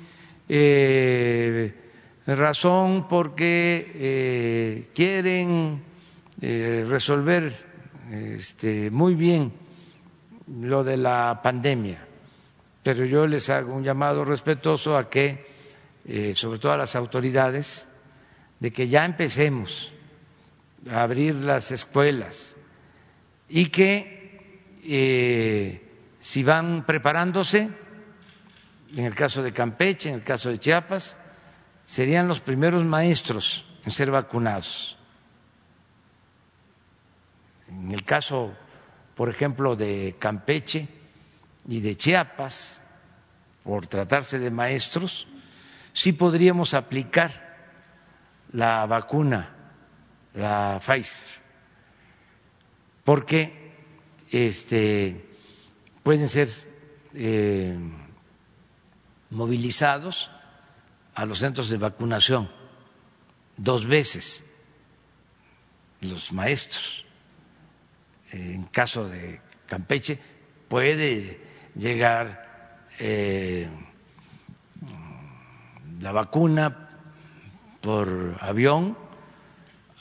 [2.25, 5.81] razón porque quieren
[6.39, 7.53] resolver
[8.11, 9.51] este, muy bien
[10.59, 12.05] lo de la pandemia,
[12.83, 15.45] pero yo les hago un llamado respetuoso a que,
[16.05, 17.87] eh, sobre todo a las autoridades,
[18.59, 19.93] de que ya empecemos
[20.89, 22.55] a abrir las escuelas
[23.47, 25.81] y que eh,
[26.19, 27.69] si van preparándose,
[28.95, 31.17] en el caso de Campeche, en el caso de Chiapas,
[31.85, 34.97] serían los primeros maestros en ser vacunados.
[37.69, 38.53] En el caso
[39.21, 40.87] por ejemplo, de Campeche
[41.67, 42.81] y de Chiapas,
[43.63, 45.27] por tratarse de maestros,
[45.93, 47.67] sí podríamos aplicar
[48.53, 49.49] la vacuna,
[50.33, 51.23] la Pfizer,
[53.03, 53.73] porque
[54.31, 55.23] este,
[56.01, 56.49] pueden ser
[57.13, 57.77] eh,
[59.29, 60.31] movilizados
[61.15, 62.49] a los centros de vacunación
[63.57, 64.43] dos veces
[66.01, 67.05] los maestros.
[68.31, 70.17] En caso de Campeche
[70.67, 71.39] puede
[71.75, 73.69] llegar eh,
[75.99, 76.89] la vacuna
[77.81, 78.97] por avión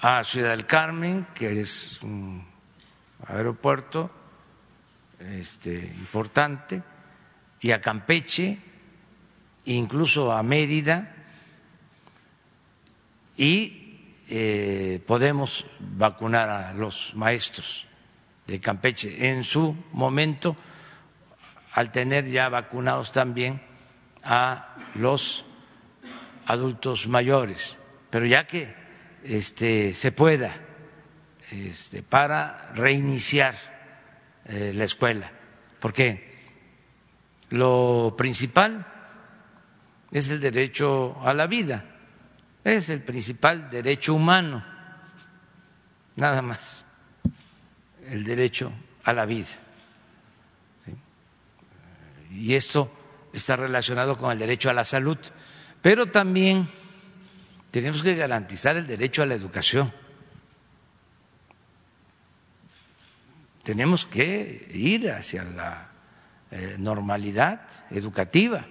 [0.01, 2.47] a Ciudad del Carmen, que es un
[3.27, 4.11] aeropuerto
[5.19, 6.82] este, importante,
[7.61, 8.59] y a Campeche,
[9.66, 11.15] incluso a Mérida,
[13.37, 13.81] y
[14.28, 17.87] eh, podemos vacunar a los maestros
[18.47, 19.31] de Campeche.
[19.31, 20.57] En su momento,
[21.73, 23.62] al tener ya vacunados también
[24.23, 25.45] a los
[26.47, 27.78] adultos mayores,
[28.11, 28.74] pero ya que
[29.24, 30.57] este, se pueda
[31.51, 33.55] este, para reiniciar
[34.45, 35.31] eh, la escuela,
[35.78, 36.31] porque
[37.51, 38.87] lo principal
[40.12, 41.85] es el derecho a la vida,
[42.65, 44.65] es el principal derecho humano,
[46.16, 46.85] nada más,
[48.07, 48.73] el derecho
[49.05, 49.49] a la vida.
[52.32, 52.91] Y esto
[53.32, 55.19] está relacionado con el derecho a la salud.
[55.82, 56.69] Pero también
[57.70, 59.93] tenemos que garantizar el derecho a la educación.
[63.62, 65.89] Tenemos que ir hacia la
[66.51, 68.66] eh, normalidad educativa.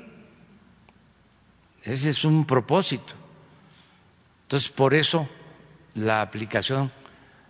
[1.83, 3.13] Ese es un propósito.
[4.43, 5.29] Entonces, por eso
[5.95, 6.91] la aplicación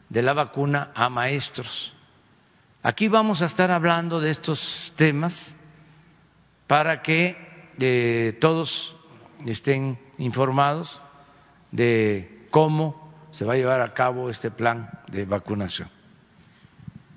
[0.09, 1.93] de la vacuna a maestros.
[2.83, 5.55] Aquí vamos a estar hablando de estos temas
[6.67, 7.37] para que
[7.79, 8.95] eh, todos
[9.45, 11.01] estén informados
[11.71, 15.89] de cómo se va a llevar a cabo este plan de vacunación.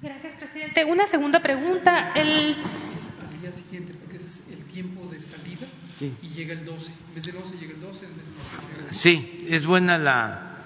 [0.02, 0.84] Gracias, presidente.
[0.84, 2.12] Una segunda pregunta.
[2.14, 2.56] El...
[2.56, 5.66] Al día siguiente, porque ese es el tiempo de salida
[6.02, 6.16] sí.
[6.22, 6.92] y llega el 12.
[7.08, 8.94] En vez del 11 llega el 12, en vez del 18 llega el 12.
[8.98, 10.56] Sí, es buena la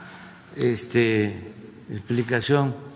[0.56, 1.52] este,
[1.90, 2.86] explicación.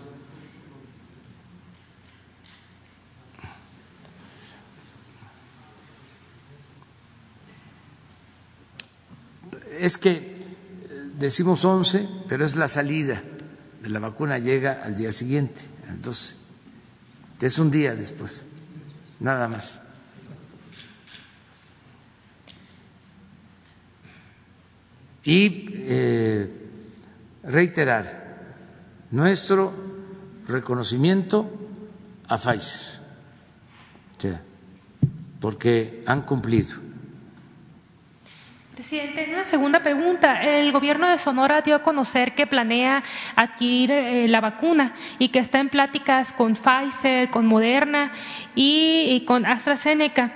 [9.81, 10.37] es que
[11.17, 13.23] decimos 11, pero es la salida
[13.81, 16.37] de la vacuna, llega al día siguiente, entonces
[17.41, 18.45] es un día después,
[19.19, 19.81] nada más.
[25.23, 26.49] Y eh,
[27.43, 28.21] reiterar
[29.11, 29.73] nuestro
[30.47, 31.49] reconocimiento
[32.27, 33.01] a Pfizer,
[35.39, 36.91] porque han cumplido
[38.81, 40.41] Presidente, una segunda pregunta.
[40.41, 43.03] El gobierno de Sonora dio a conocer que planea
[43.35, 48.11] adquirir eh, la vacuna y que está en pláticas con Pfizer, con Moderna
[48.55, 50.31] y, y, con AstraZeneca.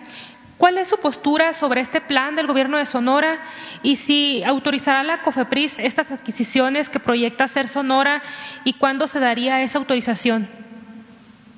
[0.58, 3.44] ¿Cuál es su postura sobre este plan del gobierno de Sonora
[3.84, 8.24] y si autorizará la COFEPRIS estas adquisiciones que proyecta hacer Sonora
[8.64, 10.48] y cuándo se daría esa autorización?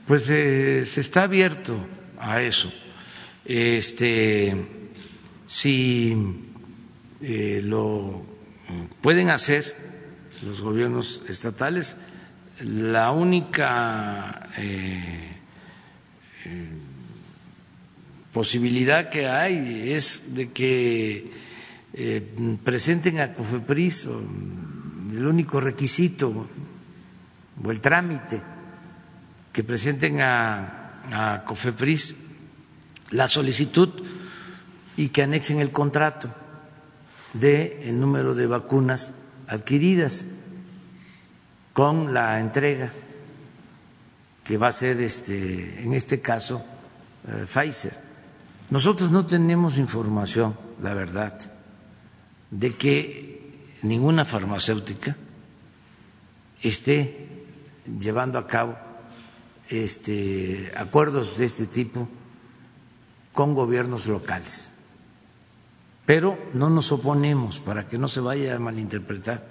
[0.07, 1.75] Pues eh, se está abierto
[2.19, 2.73] a eso.
[3.45, 4.55] Este,
[5.45, 6.15] si
[7.21, 8.25] eh, lo
[9.01, 9.75] pueden hacer
[10.43, 11.97] los gobiernos estatales.
[12.61, 15.37] La única eh,
[18.37, 21.31] posibilidad que hay es de que
[21.91, 22.21] eh,
[22.63, 24.07] presenten a COFEPRIS
[25.11, 26.45] el único requisito
[27.65, 28.39] o el trámite
[29.51, 32.13] que presenten a, COFEPRIS
[33.09, 33.89] la solicitud
[34.97, 36.29] y que anexen el contrato
[37.33, 39.15] del el número de vacunas
[39.47, 40.27] adquiridas
[41.73, 42.93] con la entrega
[44.43, 46.63] que va a ser este en este caso
[47.27, 48.06] eh, Pfizer.
[48.69, 51.39] Nosotros no tenemos información, la verdad,
[52.51, 55.15] de que ninguna farmacéutica
[56.61, 57.45] esté
[57.99, 58.77] llevando a cabo
[59.69, 62.07] este, acuerdos de este tipo
[63.31, 64.71] con gobiernos locales
[66.07, 69.45] pero no nos oponemos para que no se vaya a malinterpretar.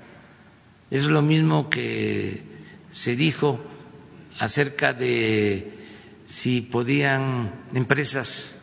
[0.91, 2.43] Es lo mismo que
[2.91, 3.61] se dijo
[4.41, 5.85] acerca de
[6.27, 8.56] si podían empresas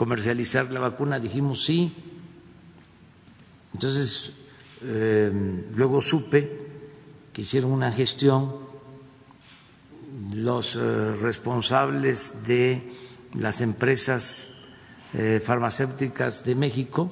[0.00, 1.92] comercializar la vacuna, dijimos sí.
[3.74, 4.32] Entonces,
[4.80, 5.30] eh,
[5.74, 6.58] luego supe
[7.34, 8.50] que hicieron una gestión
[10.34, 12.94] los eh, responsables de
[13.34, 14.54] las empresas
[15.12, 17.10] eh, farmacéuticas de México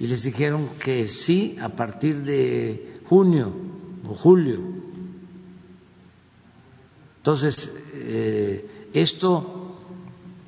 [0.00, 3.52] y les dijeron que sí a partir de junio
[4.08, 4.58] o julio.
[7.18, 7.74] Entonces,
[8.94, 9.55] esto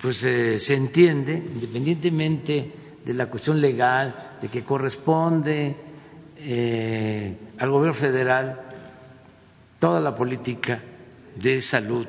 [0.01, 2.73] pues eh, se entiende independientemente
[3.05, 5.77] de la cuestión legal, de que corresponde
[6.37, 8.61] eh, al gobierno federal
[9.79, 10.81] toda la política
[11.37, 12.07] de salud,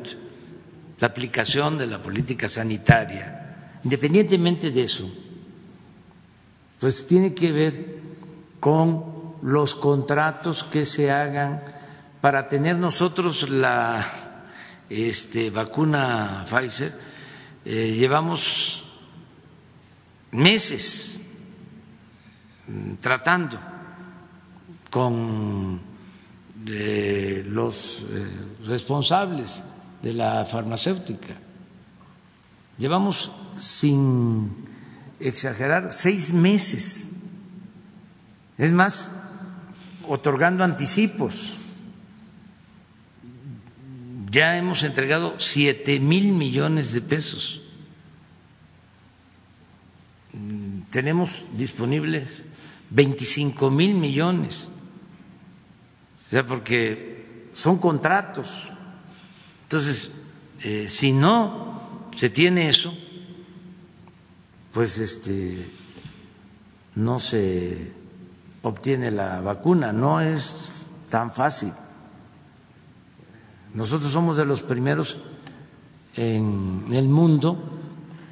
[1.00, 5.10] la aplicación de la política sanitaria, independientemente de eso,
[6.80, 8.00] pues tiene que ver
[8.60, 11.64] con los contratos que se hagan
[12.22, 14.06] para tener nosotros la
[14.90, 17.09] este, vacuna Pfizer.
[17.72, 18.84] Eh, llevamos
[20.32, 21.22] meses
[23.00, 23.60] tratando
[24.90, 25.80] con
[26.66, 28.28] eh, los eh,
[28.66, 29.62] responsables
[30.02, 31.36] de la farmacéutica.
[32.80, 34.66] Llevamos sin
[35.20, 37.10] exagerar, seis meses.
[38.58, 39.12] Es más,
[40.08, 41.59] otorgando anticipos.
[44.32, 47.62] Ya hemos entregado siete mil millones de pesos.
[50.92, 52.44] Tenemos disponibles
[52.92, 54.70] 25 mil millones.
[56.26, 58.72] O sea, porque son contratos.
[59.64, 60.12] Entonces,
[60.62, 62.94] eh, si no se tiene eso,
[64.72, 65.72] pues este
[66.96, 67.92] no se
[68.62, 70.70] obtiene la vacuna, no es
[71.10, 71.74] tan fácil.
[73.74, 75.18] Nosotros somos de los primeros
[76.16, 77.58] en el mundo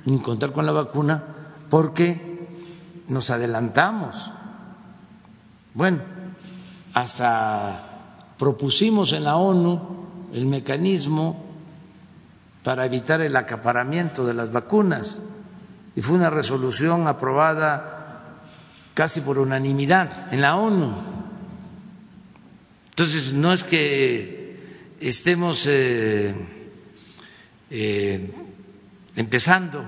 [0.05, 1.23] en contar con la vacuna
[1.69, 2.47] porque
[3.07, 4.31] nos adelantamos.
[5.73, 5.99] Bueno,
[6.93, 11.45] hasta propusimos en la ONU el mecanismo
[12.63, 15.21] para evitar el acaparamiento de las vacunas
[15.95, 17.97] y fue una resolución aprobada
[18.93, 20.91] casi por unanimidad en la ONU.
[22.89, 24.36] Entonces, no es que
[24.99, 26.33] estemos eh,
[27.69, 28.31] eh,
[29.15, 29.85] empezando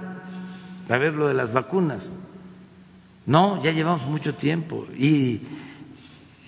[0.90, 2.12] a ver lo de las vacunas.
[3.26, 5.42] No, ya llevamos mucho tiempo y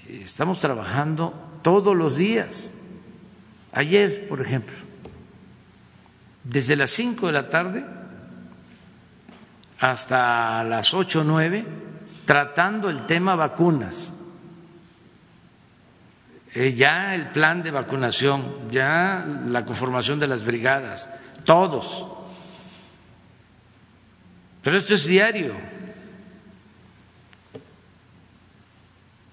[0.07, 2.73] estamos trabajando todos los días.
[3.71, 4.75] Ayer, por ejemplo,
[6.43, 7.85] desde las cinco de la tarde
[9.79, 11.65] hasta las ocho o nueve
[12.25, 14.13] tratando el tema vacunas.
[16.53, 21.13] Eh, ya el plan de vacunación, ya la conformación de las brigadas,
[21.45, 22.05] todos.
[24.61, 25.53] Pero esto es diario.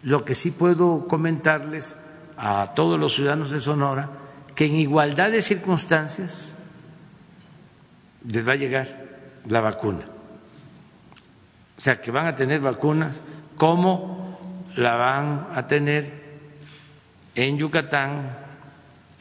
[0.03, 1.97] Lo que sí puedo comentarles
[2.37, 4.11] a todos los ciudadanos de Sonora,
[4.55, 6.55] que en igualdad de circunstancias
[8.25, 9.07] les va a llegar
[9.47, 10.19] la vacuna
[11.79, 13.21] o sea, que van a tener vacunas
[13.57, 14.37] como
[14.75, 16.18] la van a tener
[17.39, 18.37] en Yucatán,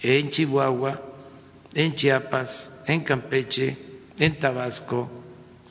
[0.02, 1.00] en Chihuahua,
[1.76, 3.78] en Chiapas, en Campeche,
[4.18, 5.08] en Tabasco,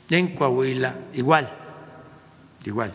[0.09, 1.45] en Coahuila, igual,
[2.65, 2.93] igual.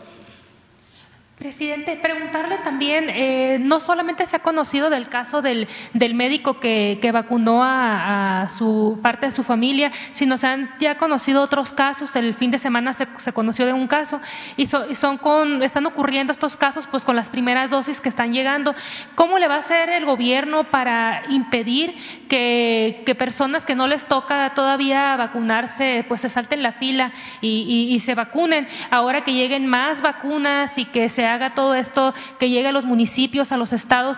[1.43, 6.99] Presidente, preguntarle también, eh, no solamente se ha conocido del caso del, del médico que,
[7.01, 12.15] que vacunó a, su parte de su familia, sino se han ya conocido otros casos.
[12.15, 14.21] El fin de semana se, se conoció de un caso
[14.55, 18.73] y, son con, están ocurriendo estos casos pues con las primeras dosis que están llegando.
[19.15, 21.93] ¿Cómo le va a hacer el gobierno para impedir
[22.29, 27.11] que, personas que no les toca todavía vacunarse pues se salten la fila
[27.41, 28.65] y, y se vacunen?
[28.91, 32.85] Ahora que lleguen más vacunas y que se haga todo esto, que llegue a los
[32.85, 34.17] municipios, a los estados,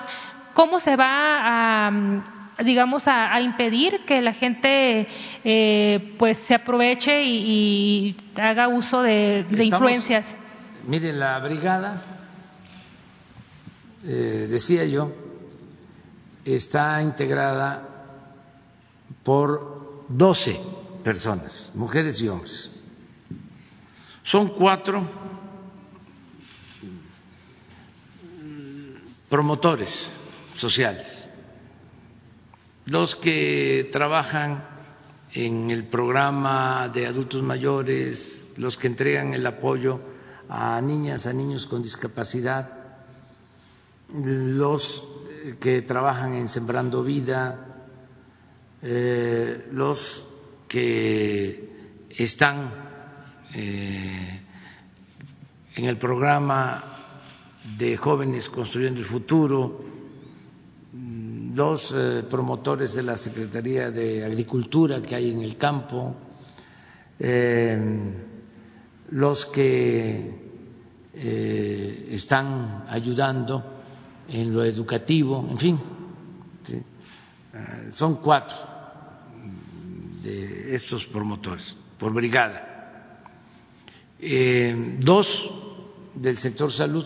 [0.53, 1.91] ¿cómo se va a
[2.63, 5.07] digamos, a, impedir que la gente
[5.43, 10.35] eh, pues se aproveche y, haga uso de, influencias.
[10.85, 12.01] Mire, la brigada,
[14.05, 15.11] eh, decía yo,
[16.45, 17.89] está integrada
[19.23, 20.59] por 12
[21.03, 22.71] personas, mujeres y hombres.
[24.23, 25.03] Son cuatro
[29.29, 30.11] promotores
[30.55, 31.27] sociales,
[32.85, 34.63] los que trabajan
[35.33, 39.99] en el programa de adultos mayores, los que entregan el apoyo
[40.47, 42.69] a niñas, a niños con discapacidad,
[44.13, 45.03] los
[45.59, 47.83] que trabajan en Sembrando Vida,
[48.81, 50.25] eh, los
[50.67, 52.71] que están
[53.53, 54.41] eh,
[55.75, 56.94] en el programa
[57.77, 59.81] de jóvenes construyendo el futuro,
[61.55, 66.15] los eh, promotores de la Secretaría de Agricultura que hay en el campo,
[67.17, 67.79] eh,
[69.11, 70.33] los que
[71.13, 73.63] eh, están ayudando
[74.27, 75.79] en lo educativo, en fin,
[76.69, 78.57] eh, son cuatro
[80.21, 83.21] de estos promotores por brigada,
[84.99, 85.51] dos
[86.15, 87.05] del sector salud,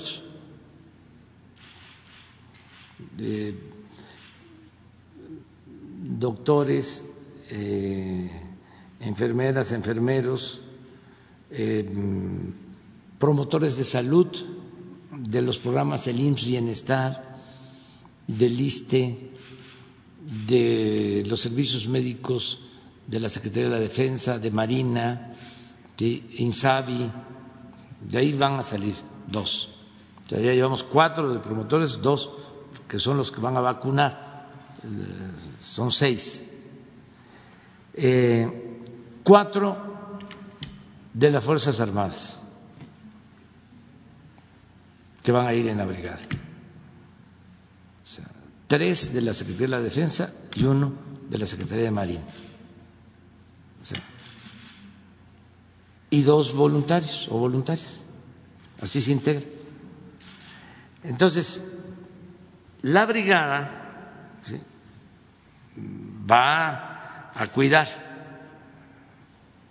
[6.20, 7.10] doctores,
[9.00, 10.62] enfermeras, enfermeros,
[13.18, 14.28] promotores de salud
[15.12, 17.40] de los programas El IMSS Bienestar,
[18.28, 19.32] del ISTE,
[20.48, 22.60] de los servicios médicos
[23.08, 25.36] de la Secretaría de la Defensa, de Marina,
[25.98, 27.12] de INSABI,
[28.08, 28.94] de ahí van a salir
[29.28, 29.70] dos.
[30.30, 32.30] ya llevamos cuatro de promotores, dos
[32.90, 34.48] que son los que van a vacunar,
[35.60, 36.50] son seis.
[37.94, 38.82] Eh,
[39.24, 39.78] cuatro
[41.14, 42.38] de las Fuerzas Armadas
[45.22, 46.20] que van a ir en la brigada.
[48.68, 50.94] tres de la Secretaría de la Defensa y uno
[51.30, 52.24] de la Secretaría de Marina.
[56.12, 58.02] y dos voluntarios o voluntarias.
[58.82, 59.46] Así se integra.
[61.04, 61.64] Entonces,
[62.84, 63.70] la brigada
[66.30, 67.88] va a cuidar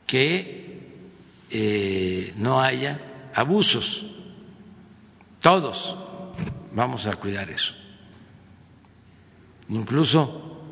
[0.07, 0.79] que
[1.51, 2.99] eh, no haya
[3.35, 4.05] abusos
[5.41, 5.97] todos
[6.73, 7.75] vamos a cuidar eso.
[9.71, 10.65] Incluso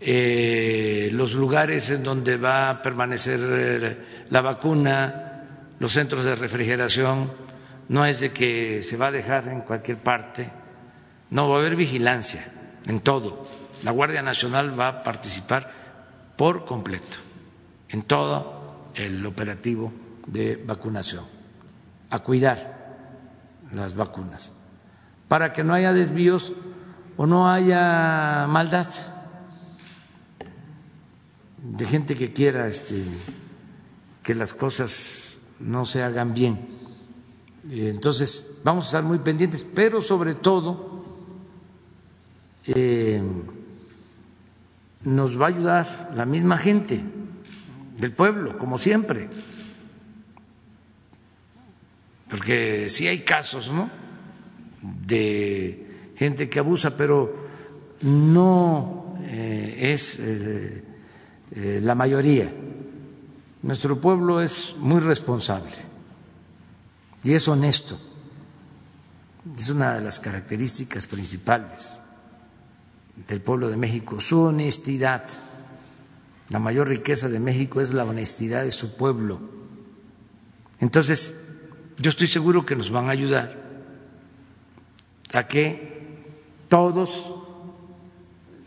[0.00, 3.98] eh, los lugares en donde va a permanecer eh,
[4.30, 5.44] la vacuna,
[5.78, 7.32] los centros de refrigeración,
[7.88, 10.50] no es de que se va a dejar en cualquier parte,
[11.32, 12.44] no va a haber vigilancia
[12.86, 13.48] en todo.
[13.82, 15.72] La Guardia Nacional va a participar
[16.36, 17.16] por completo
[17.88, 19.92] en todo el operativo
[20.26, 21.24] de vacunación,
[22.10, 22.96] a cuidar
[23.72, 24.52] las vacunas,
[25.26, 26.52] para que no haya desvíos
[27.16, 28.88] o no haya maldad
[31.62, 33.04] de gente que quiera este,
[34.22, 36.68] que las cosas no se hagan bien.
[37.70, 40.92] Entonces, vamos a estar muy pendientes, pero sobre todo
[42.66, 43.22] eh,
[45.04, 47.00] nos va a ayudar la misma gente
[47.96, 49.28] del pueblo, como siempre
[52.32, 53.90] porque sí hay casos, ¿no?
[54.80, 57.46] De gente que abusa, pero
[58.00, 60.82] no eh, es eh,
[61.82, 62.50] la mayoría.
[63.60, 65.74] Nuestro pueblo es muy responsable
[67.22, 68.00] y es honesto.
[69.54, 72.00] Es una de las características principales
[73.26, 75.24] del pueblo de México, su honestidad.
[76.48, 79.40] La mayor riqueza de México es la honestidad de su pueblo.
[80.80, 81.42] Entonces,
[81.98, 83.56] yo estoy seguro que nos van a ayudar
[85.32, 85.92] a que
[86.68, 87.34] todos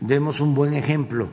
[0.00, 1.28] demos un buen ejemplo,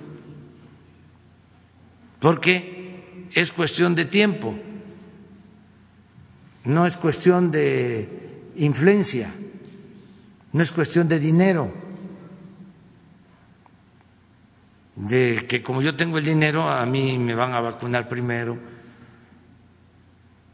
[2.19, 4.55] porque es cuestión de tiempo,
[6.65, 9.31] no es cuestión de influencia,
[10.51, 11.71] no es cuestión de dinero,
[14.95, 18.57] de que como yo tengo el dinero, a mí me van a vacunar primero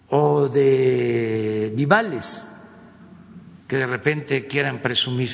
[0.10, 2.50] o de vivales
[3.68, 5.32] que de repente quieran presumir.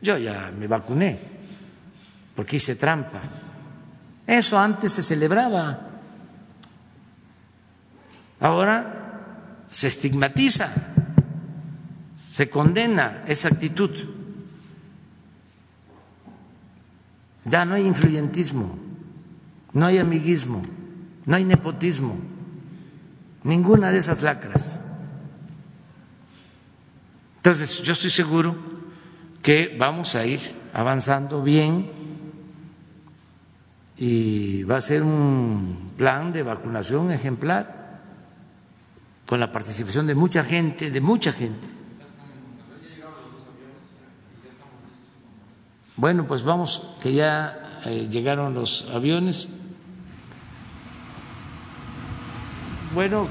[0.00, 1.18] Yo ya me vacuné
[2.34, 3.22] porque hice trampa.
[4.26, 5.88] Eso antes se celebraba.
[8.40, 10.72] Ahora se estigmatiza,
[12.30, 14.17] se condena esa actitud.
[17.48, 18.78] Ya no hay influyentismo,
[19.72, 20.62] no hay amiguismo,
[21.24, 22.16] no hay nepotismo
[23.42, 24.82] ninguna de esas lacras.
[27.36, 28.56] Entonces, yo estoy seguro
[29.42, 30.40] que vamos a ir
[30.74, 31.90] avanzando bien
[33.96, 38.00] y va a ser un plan de vacunación ejemplar
[39.26, 41.77] con la participación de mucha gente, de mucha gente.
[45.98, 49.48] Bueno, pues vamos, que ya eh, llegaron los aviones,
[52.94, 53.28] Bueno,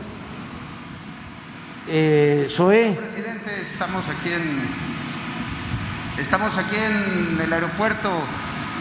[1.87, 4.61] eh, Presidente, estamos aquí en
[6.19, 8.11] estamos aquí en el aeropuerto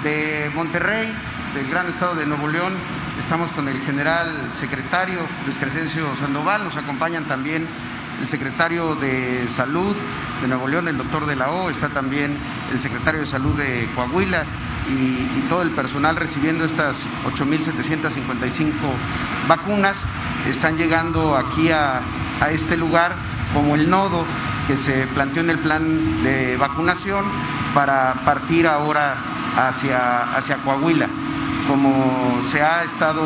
[0.02, 1.10] de Monterrey,
[1.54, 2.74] del gran estado de Nuevo León.
[3.20, 6.64] Estamos con el general secretario Luis Crescencio Sandoval.
[6.64, 7.66] Nos acompañan también
[8.20, 9.94] el secretario de Salud
[10.40, 11.70] de Nuevo León, el doctor de la O.
[11.70, 12.36] Está también
[12.72, 14.44] el secretario de Salud de Coahuila
[14.88, 18.72] y, todo el personal recibiendo estas 8.755
[19.47, 19.97] vacunas
[20.48, 22.01] están llegando aquí a,
[22.51, 23.14] este lugar
[23.55, 24.24] como el nodo
[24.66, 27.24] que se planteó en el plan de vacunación
[27.74, 29.16] para partir ahora
[29.56, 31.09] hacia, hacia Coahuila.
[31.68, 33.22] Como se ha estado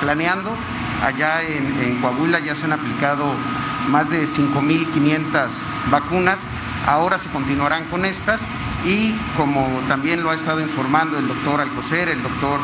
[0.00, 0.56] planeando,
[1.02, 3.34] allá en, en Coahuila ya se han aplicado
[3.88, 5.48] más de 5.500
[5.90, 6.38] vacunas,
[6.86, 8.40] ahora se continuarán con estas
[8.84, 12.60] y como también lo ha estado informando el doctor Alcocer, el doctor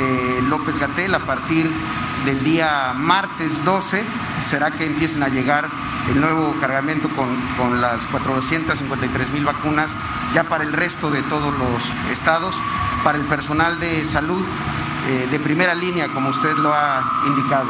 [0.00, 1.70] eh, López Gatel, a partir
[2.24, 4.02] del día martes 12
[4.48, 5.68] será que empiecen a llegar
[6.10, 9.90] el nuevo cargamento con, las 453 mil vacunas
[10.34, 11.82] ya para el resto de todos los
[12.12, 12.54] estados,
[13.02, 14.44] para el personal de salud
[15.08, 17.66] eh, de primera línea, como usted lo ha indicado.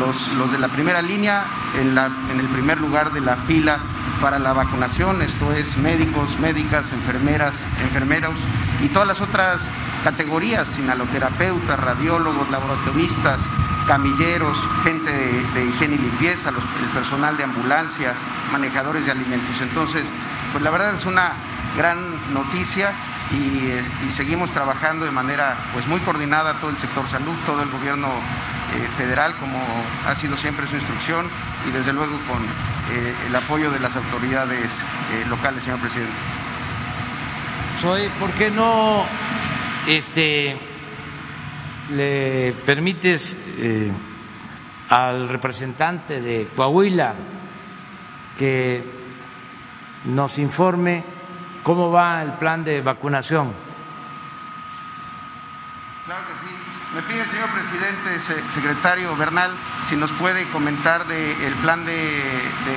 [0.00, 1.44] Los, los de la primera línea
[1.80, 3.78] en, la, en el primer lugar de la fila
[4.20, 8.34] para la vacunación, esto es médicos, médicas, enfermeras, enfermeros
[8.82, 9.60] y todas las otras
[10.02, 13.40] categorías, sinaloterapeutas, radiólogos, laboratoristas,
[13.86, 18.14] camilleros, gente de, higiene y limpieza, el personal de ambulancia,
[18.50, 19.60] manejadores de alimentos.
[19.60, 20.06] Entonces,
[20.52, 21.34] pues la verdad es una
[21.76, 21.98] gran
[22.32, 22.92] noticia
[23.32, 27.70] y, eh, seguimos trabajando de manera pues muy coordinada todo el sector salud, todo el
[27.70, 29.58] gobierno eh, federal, como
[30.06, 31.28] ha sido siempre su instrucción,
[31.68, 34.70] y desde luego con eh, el apoyo de las autoridades
[35.28, 36.14] locales, señor presidente.
[37.80, 39.04] Soy, ¿por qué no
[39.86, 40.56] este,
[41.94, 43.90] le permites eh,
[44.88, 47.14] al representante de Coahuila
[48.38, 48.82] que
[50.06, 51.04] nos informe
[51.66, 53.52] cómo va el plan de vacunación.
[56.04, 56.54] Claro que sí.
[56.94, 59.50] Me pide el señor presidente, secretario Bernal,
[59.88, 62.22] si nos puede comentar del plan de,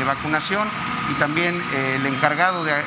[0.08, 0.68] vacunación
[1.12, 1.62] y también
[1.94, 2.80] el encargado de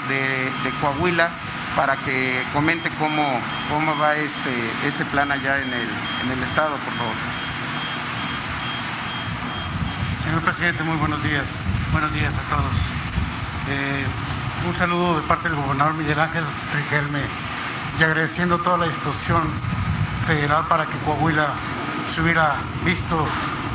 [0.81, 1.31] Coahuila
[1.77, 4.51] para que comente cómo, cómo va este,
[4.85, 5.89] este plan allá en el,
[6.25, 7.15] en el Estado, por favor.
[10.25, 11.49] Señor presidente, muy buenos días.
[11.93, 12.75] Buenos días a todos.
[13.69, 14.05] Eh,
[14.67, 16.45] un saludo de parte del gobernador Miguel Ángel
[16.75, 17.21] Riquelme
[17.99, 19.43] y agradeciendo toda la disposición
[20.27, 21.49] federal para que Coahuila
[22.13, 23.27] se hubiera visto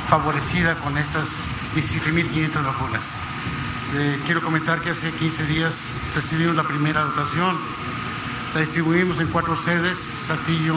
[0.07, 1.35] favorecida con estas
[1.75, 3.17] 17.500 vacunas.
[3.95, 5.85] Eh, quiero comentar que hace 15 días
[6.15, 7.57] recibimos la primera dotación
[8.53, 10.75] la distribuimos en cuatro sedes, Saltillo,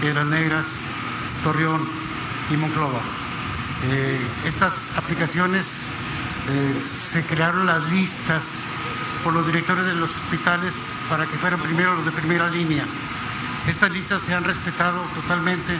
[0.00, 0.72] Piedras Negras,
[1.42, 1.86] Torreón
[2.50, 3.00] y Monclova.
[3.84, 5.82] Eh, estas aplicaciones
[6.48, 8.44] eh, se crearon las listas
[9.24, 10.76] por los directores de los hospitales
[11.08, 12.84] para que fueran primero los de primera línea.
[13.66, 15.72] Estas listas se han respetado totalmente,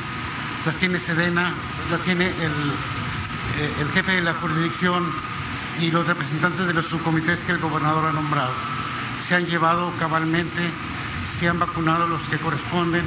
[0.65, 1.53] las tiene Sedena,
[1.91, 2.73] las tiene el,
[3.59, 5.05] eh, el jefe de la jurisdicción
[5.81, 8.53] y los representantes de los subcomités que el gobernador ha nombrado.
[9.23, 10.73] Se han llevado cabalmente
[11.27, 13.05] se han vacunado los que corresponden.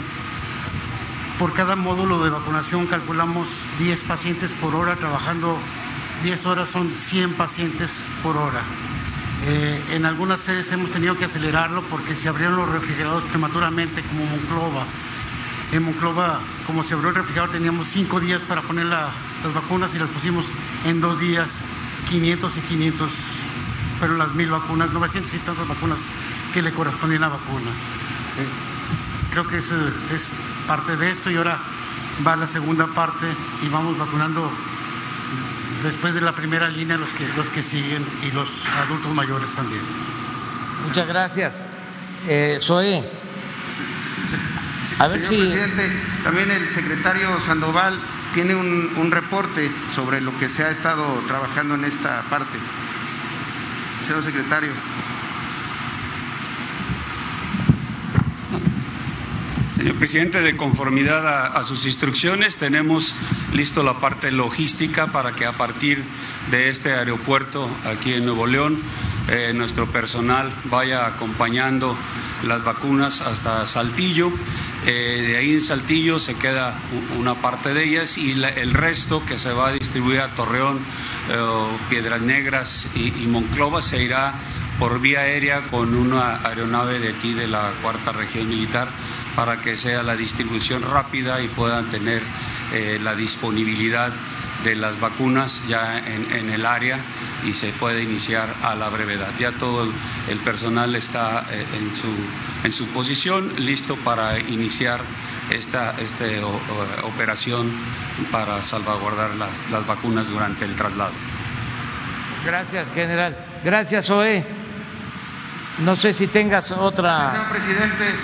[1.40, 3.48] Por cada módulo de vacunación calculamos
[3.80, 5.58] 10 pacientes por hora, trabajando
[6.24, 8.64] 10 horas son 100 pacientes por hora.
[9.46, 14.26] Eh, en algunas sedes hemos tenido que acelerarlo porque se abrieron los refrigerados prematuramente, como
[14.26, 14.86] Monclova.
[15.72, 19.14] En Monclova, como se abrió el refrigerador, teníamos 5 días para poner las
[19.54, 20.46] vacunas y las pusimos
[20.86, 21.60] en dos días,
[22.10, 23.12] 500 y 500.
[24.00, 26.00] Fueron las mil vacunas, 900 y tantas vacunas
[26.54, 27.72] que le correspondían a la vacuna.
[29.32, 30.30] Creo que es, es
[30.68, 31.60] parte de esto y ahora
[32.26, 33.28] va la segunda parte
[33.64, 34.52] y vamos vacunando
[35.84, 39.82] después de la primera línea los que, los que siguen y los adultos mayores también.
[40.88, 41.56] Muchas gracias.
[42.28, 43.04] Eh, Zoe.
[45.00, 45.92] A ver Señor presidente,
[46.24, 48.00] también el secretario Sandoval
[48.34, 52.58] tiene un, un, reporte sobre lo que se ha estado trabajando en esta parte.
[54.06, 54.72] Señor secretario.
[59.78, 63.14] Señor presidente, de conformidad a, sus instrucciones, tenemos
[63.54, 66.04] listo la parte logística para que a partir
[66.50, 68.82] de este aeropuerto aquí en Nuevo León,
[69.30, 71.96] eh, nuestro personal vaya acompañando
[72.44, 74.32] las vacunas hasta Saltillo.
[74.88, 76.74] Eh, de ahí en Saltillo se queda
[77.20, 80.80] una parte de ellas y el resto que se va a distribuir a Torreón,
[81.30, 84.34] eh, Piedras Negras y, y Monclova se irá
[84.80, 88.90] por vía aérea con una aeronave de aquí de la cuarta región militar
[89.38, 92.24] para que sea la distribución rápida y puedan tener
[92.74, 94.12] eh, la disponibilidad
[94.64, 97.00] de las vacunas ya en, el área
[97.46, 99.30] y se puede iniciar a la brevedad.
[99.40, 99.88] Ya todo
[100.28, 102.08] el, personal está eh, en, su,
[102.64, 105.02] en su posición, listo para iniciar
[105.52, 106.42] esta, este,
[107.04, 107.72] operación
[108.32, 111.14] para salvaguardar las, las vacunas durante el traslado.
[112.44, 113.38] Gracias, general.
[113.64, 114.44] Gracias, OE.
[115.78, 117.34] No sé si tengas otra.
[117.34, 118.16] Señor presidente,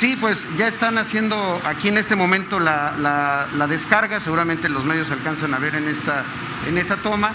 [0.00, 5.52] sí, pues ya están haciendo aquí en este momento la, descarga, seguramente los medios alcanzan
[5.52, 6.24] a ver en esta,
[6.66, 7.32] en esta toma,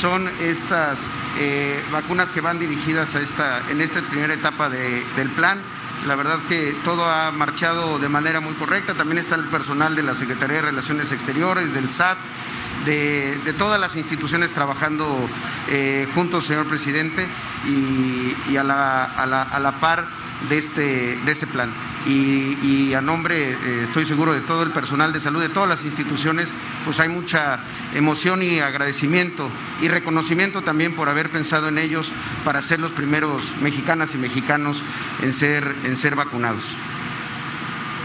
[0.00, 0.98] son estas
[1.38, 5.60] eh, vacunas que van dirigidas a esta, en esta primera etapa del plan.
[6.08, 8.94] La verdad que todo ha marchado de manera muy correcta.
[8.94, 12.18] También está el personal de la Secretaría de Relaciones Exteriores, del SAT,
[12.84, 15.06] de, todas las instituciones trabajando
[15.68, 17.26] eh, juntos, señor presidente,
[17.66, 20.06] y, a, la, a, la, a, la, par
[20.48, 21.70] de este, de este plan.
[22.06, 25.84] Y, a nombre, eh, estoy seguro, de todo el personal de salud, de todas las
[25.84, 26.48] instituciones,
[26.84, 27.60] pues hay mucha
[27.94, 29.50] emoción y agradecimiento
[29.82, 32.10] y reconocimiento también por haber pensado en ellos
[32.44, 34.80] para ser los primeros mexicanas y mexicanos
[35.22, 36.62] en ser, en ser vacunados.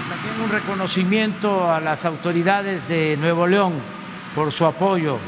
[0.10, 3.74] También un reconocimiento a las autoridades de Nuevo León
[4.36, 5.20] por su apoyo,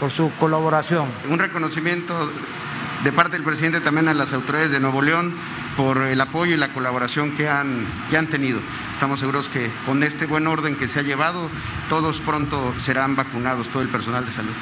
[0.00, 1.08] por su colaboración.
[1.28, 2.30] Un reconocimiento
[3.04, 5.34] de parte del presidente también a las autoridades de Nuevo León
[5.76, 8.60] por el apoyo y la colaboración que han, que han tenido.
[8.94, 11.50] Estamos seguros que con este buen orden que se ha llevado,
[11.88, 14.54] todos pronto serán vacunados, todo el personal de salud.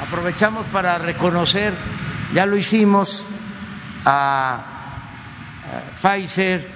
[0.00, 1.74] Aprovechamos para reconocer,
[2.32, 3.26] ya lo hicimos,
[4.06, 4.60] a
[6.00, 6.68] Pfizer,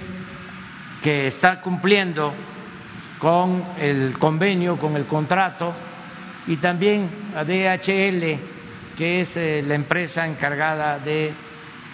[1.01, 2.33] que está cumpliendo
[3.25, 5.73] con el convenio, con el contrato,
[6.45, 8.37] y también a DHL,
[8.95, 11.33] que es eh, la empresa encargada de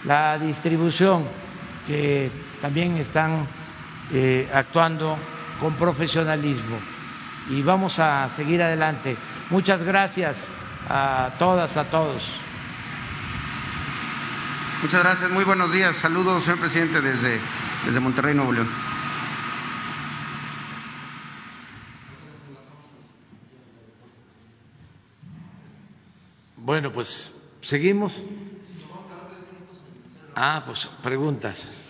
[0.04, 1.24] la distribución,
[1.86, 2.30] que
[2.60, 3.46] también están
[4.12, 5.16] eh, actuando
[5.58, 6.76] con profesionalismo.
[7.48, 9.16] Y vamos a seguir adelante.
[9.48, 10.36] Muchas gracias
[10.90, 12.28] a todas, a todos.
[14.82, 15.96] Muchas gracias, muy buenos días.
[15.96, 17.40] Saludos, señor presidente, desde,
[17.86, 18.91] desde Monterrey, Nuevo León.
[26.64, 28.22] Bueno, pues seguimos.
[30.32, 31.82] Ah, pues preguntas.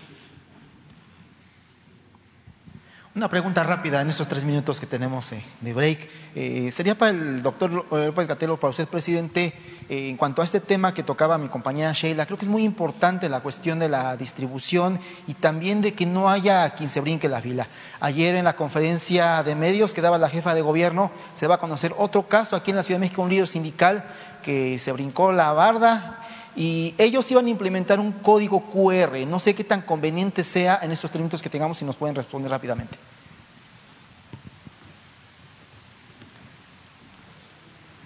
[3.14, 6.08] Una pregunta rápida en estos tres minutos que tenemos eh, de break.
[6.34, 9.52] Eh, sería para el doctor López Gatelo, para usted, presidente,
[9.90, 12.64] eh, en cuanto a este tema que tocaba mi compañera Sheila, creo que es muy
[12.64, 17.28] importante la cuestión de la distribución y también de que no haya quien se brinque
[17.28, 17.68] la fila.
[18.00, 21.60] Ayer en la conferencia de medios que daba la jefa de gobierno se va a
[21.60, 24.04] conocer otro caso aquí en la Ciudad de México, un líder sindical
[24.42, 26.22] que se brincó la barda
[26.54, 29.26] y ellos iban a implementar un código QR.
[29.26, 32.14] No sé qué tan conveniente sea en estos tres minutos que tengamos si nos pueden
[32.14, 32.98] responder rápidamente.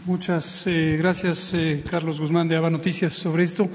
[0.04, 3.68] Muchas eh, gracias, eh, Carlos Guzmán de Ava Noticias, sobre esto.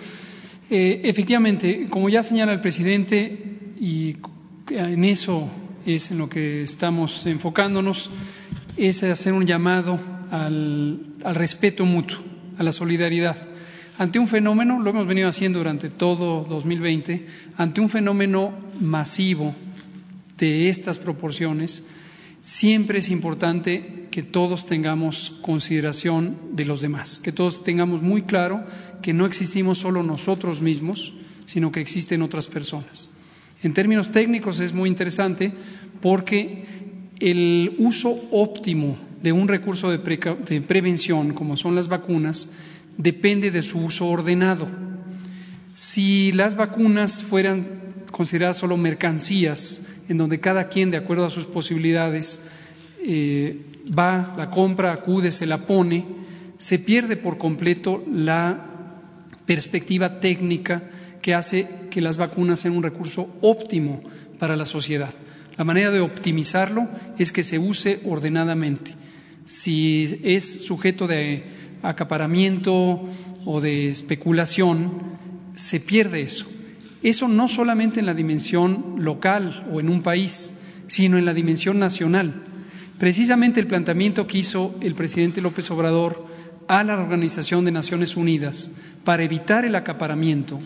[0.70, 4.16] Eh, efectivamente, como ya señala el presidente, y
[4.70, 5.50] en eso
[5.86, 8.10] es en lo que estamos enfocándonos,
[8.78, 10.00] es hacer un llamado
[10.32, 12.31] al respeto mutuo
[12.62, 13.36] a la solidaridad.
[13.98, 17.26] Ante un fenómeno, lo hemos venido haciendo durante todo 2020,
[17.58, 19.56] ante un fenómeno masivo
[20.38, 21.88] de estas proporciones,
[22.42, 28.64] siempre es importante que todos tengamos consideración de los demás, que todos tengamos muy claro
[29.02, 31.14] que no existimos solo nosotros mismos,
[31.48, 33.10] sino que existen otras personas.
[33.64, 35.52] En términos técnicos es muy interesante
[36.00, 36.66] porque
[37.20, 40.00] el uso óptimo de un recurso de,
[40.62, 42.54] prevención, como son las vacunas,
[42.98, 44.68] depende de su uso ordenado.
[45.74, 47.68] Si las vacunas fueran
[48.12, 52.42] consideradas solo mercancías, en donde cada quien, de acuerdo a sus posibilidades,
[53.06, 53.62] eh,
[53.98, 56.06] va, la compra, acude, se la pone,
[56.58, 58.68] se pierde por completo la
[59.46, 60.84] perspectiva técnica
[61.22, 64.02] que hace que las vacunas sean un recurso óptimo
[64.40, 65.14] para la sociedad.
[65.58, 66.88] La manera de optimizarlo
[67.18, 68.96] es que se use ordenadamente
[69.52, 71.44] si es sujeto de
[71.84, 73.04] acaparamiento
[73.44, 74.94] o de especulación,
[75.56, 76.46] se pierde eso.
[77.04, 80.54] Eso no solamente en la dimensión local o en un país,
[80.88, 82.46] sino en la dimensión nacional.
[82.98, 86.28] Precisamente el planteamiento que hizo el presidente López Obrador
[86.70, 88.72] a la Organización de Naciones Unidas
[89.04, 90.60] para evitar el acaparamiento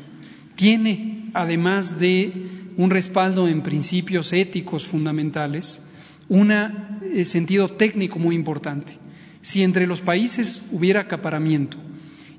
[0.55, 2.33] tiene, además de
[2.77, 5.84] un respaldo en principios éticos fundamentales,
[6.29, 8.97] un eh, sentido técnico muy importante.
[9.41, 11.77] Si entre los países hubiera acaparamiento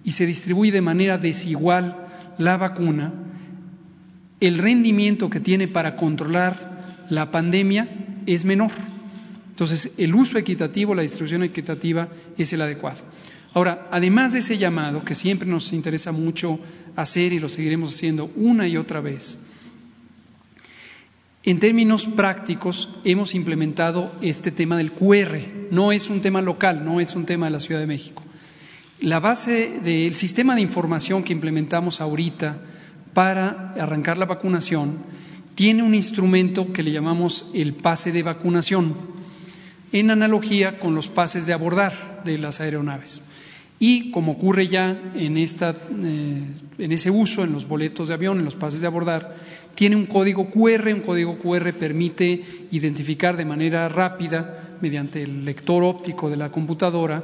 [0.05, 2.09] y se distribuye de manera desigual
[2.39, 3.13] la vacuna,
[4.41, 7.89] el rendimiento que tiene para controlar la pandemia
[8.27, 8.73] es menor.
[9.51, 13.01] Entonces, el uso equitativo, la distribución equitativa es el adecuado.
[13.55, 16.61] Ahora, además de ese llamado, que siempre nos interesa mucho
[16.95, 19.46] hacer y lo seguiremos haciendo una y otra vez,
[21.47, 25.39] en términos prácticos, hemos implementado este tema del QR.
[25.71, 28.25] No es un tema local, no es un tema de la Ciudad de México.
[29.01, 32.59] La base del sistema de información que implementamos ahorita
[33.15, 34.99] para arrancar la vacunación
[35.55, 38.97] tiene un instrumento que le llamamos el pase de vacunación,
[39.93, 43.23] en analogía con los pases de abordar de las aeronaves.
[43.79, 45.71] Y como ocurre ya en, esta,
[46.03, 46.43] eh,
[46.79, 49.37] en ese uso, en los boletos de avión, en los pases de abordar,
[49.77, 55.85] tiene un código QR, un código QR permite identificar de manera rápida, mediante el lector
[55.85, 57.23] óptico de la computadora,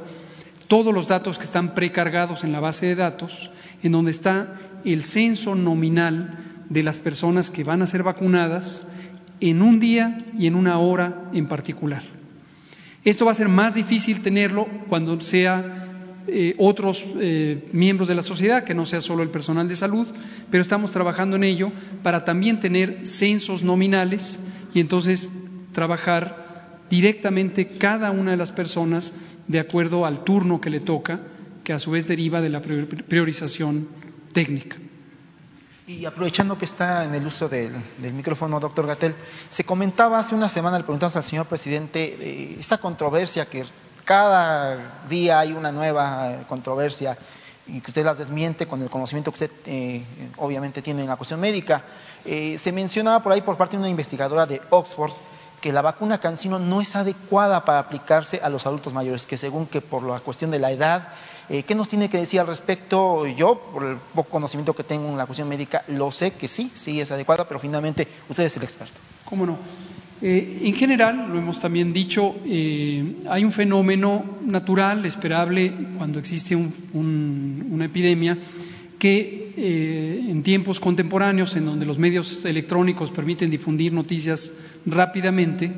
[0.67, 3.51] todos los datos que están precargados en la base de datos,
[3.81, 6.39] en donde está el censo nominal
[6.69, 8.87] de las personas que van a ser vacunadas
[9.39, 12.03] en un día y en una hora en particular.
[13.03, 15.82] Esto va a ser más difícil tenerlo cuando sea
[16.27, 20.07] eh, otros eh, miembros de la sociedad, que no sea solo el personal de salud,
[20.49, 21.71] pero estamos trabajando en ello
[22.01, 24.39] para también tener censos nominales
[24.73, 25.29] y entonces
[25.73, 29.13] trabajar directamente cada una de las personas
[29.47, 31.19] de acuerdo al turno que le toca,
[31.63, 33.87] que a su vez deriva de la priorización
[34.31, 34.77] técnica.
[35.85, 37.73] Y aprovechando que está en el uso del,
[38.13, 39.15] micrófono, doctor Gatel,
[39.49, 43.65] se comentaba hace una semana, le preguntamos al señor presidente, eh, esta controversia que
[44.03, 47.17] cada día hay una nueva eh, controversia
[47.65, 50.03] y que usted las desmiente con el conocimiento que usted eh,
[50.37, 51.83] obviamente tiene en la cuestión médica.
[52.23, 55.13] se mencionaba por ahí por parte de una investigadora de Oxford
[55.63, 59.65] que la vacuna Cancino no es adecuada para aplicarse a los adultos mayores, que según
[59.65, 61.07] que por la cuestión de la edad,
[61.47, 63.25] eh, ¿qué nos tiene que decir al respecto?
[63.27, 66.69] Yo, por el poco conocimiento que tengo en la cuestión médica, lo sé que sí,
[66.75, 68.99] sí es adecuada, pero finalmente usted es el experto.
[69.23, 69.57] ¿Cómo no?
[70.25, 76.55] Eh, en general, lo hemos también dicho, eh, hay un fenómeno natural, esperable, cuando existe
[76.55, 78.37] una epidemia,
[78.97, 84.53] que eh, en tiempos contemporáneos, en donde los medios electrónicos permiten difundir noticias
[84.85, 85.73] rápidamente,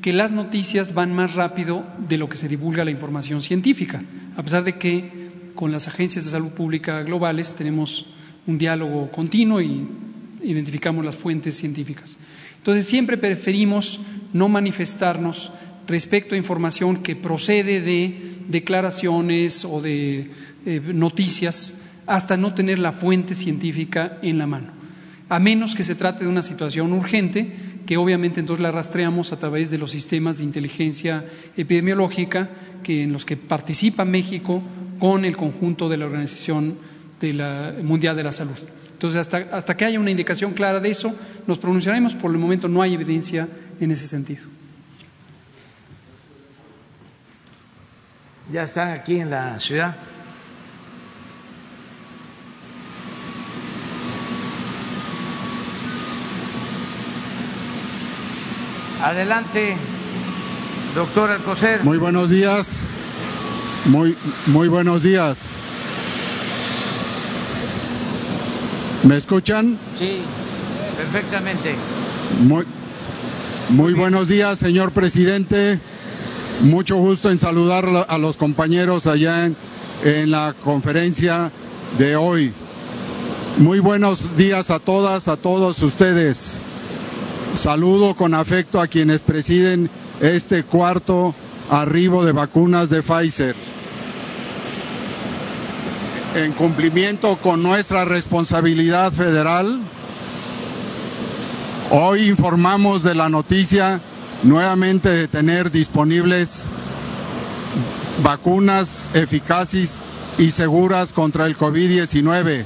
[0.00, 4.02] que las noticias van más rápido de lo que se divulga la información científica,
[4.34, 5.10] a pesar de que
[5.54, 8.06] con las agencias de salud pública globales tenemos
[8.46, 9.86] un diálogo continuo y
[10.42, 12.16] identificamos las fuentes científicas.
[12.64, 14.00] Entonces siempre preferimos
[14.32, 15.52] no manifestarnos
[15.86, 20.30] respecto a información que procede de declaraciones o de
[20.64, 24.72] eh, noticias hasta no tener la fuente científica en la mano,
[25.28, 27.52] a menos que se trate de una situación urgente,
[27.84, 31.22] que obviamente entonces la rastreamos a través de los sistemas de inteligencia
[31.58, 32.48] epidemiológica
[32.82, 34.62] que, en los que participa México
[34.98, 36.78] con el conjunto de la Organización
[37.82, 38.56] Mundial de la Salud.
[39.04, 41.14] Entonces, hasta, hasta que haya una indicación clara de eso,
[41.46, 42.14] nos pronunciaremos.
[42.14, 43.46] Por el momento no hay evidencia
[43.78, 44.44] en ese sentido.
[48.50, 49.94] Ya están aquí en la ciudad.
[59.02, 59.76] Adelante,
[60.94, 61.84] doctor Alcocer.
[61.84, 62.86] Muy buenos días.
[63.84, 64.16] Muy,
[64.46, 65.63] muy buenos días.
[69.04, 69.78] ¿Me escuchan?
[69.96, 70.20] Sí,
[70.96, 71.74] perfectamente.
[72.40, 72.64] Muy,
[73.68, 75.78] muy buenos días, señor presidente.
[76.62, 79.56] Mucho gusto en saludar a los compañeros allá en,
[80.04, 81.52] en la conferencia
[81.98, 82.54] de hoy.
[83.58, 86.58] Muy buenos días a todas, a todos ustedes.
[87.54, 89.90] Saludo con afecto a quienes presiden
[90.22, 91.34] este cuarto
[91.70, 93.54] arribo de vacunas de Pfizer.
[96.34, 99.78] En cumplimiento con nuestra responsabilidad federal,
[101.92, 104.00] hoy informamos de la noticia
[104.42, 106.66] nuevamente de tener disponibles
[108.24, 110.00] vacunas eficaces
[110.36, 112.64] y seguras contra el COVID-19,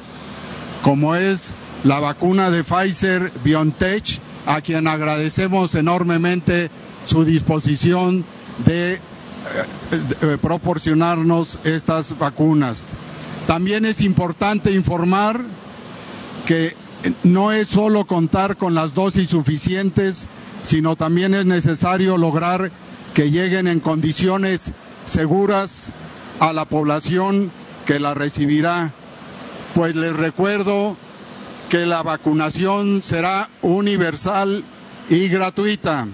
[0.83, 1.53] como es
[1.85, 6.71] la vacuna de Pfizer BioNTech a quien agradecemos enormemente
[7.07, 8.25] su disposición
[8.65, 9.01] de, eh,
[10.23, 12.87] eh, proporcionarnos estas vacunas.
[13.49, 15.41] También es importante informar
[16.45, 16.77] que
[17.23, 20.27] no es solo contar con las dosis suficientes,
[20.65, 22.71] sino también es necesario lograr
[23.15, 24.73] que lleguen en condiciones
[25.07, 25.93] seguras
[26.41, 27.51] a la población
[27.87, 28.93] que la recibirá.
[29.75, 30.99] Pues les recuerdo
[31.71, 34.63] que la vacunación será universal
[35.09, 36.07] y gratuita.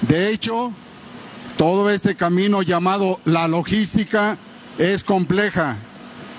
[0.00, 0.72] De hecho,
[1.56, 4.36] todo este camino llamado la logística
[4.78, 5.76] es compleja,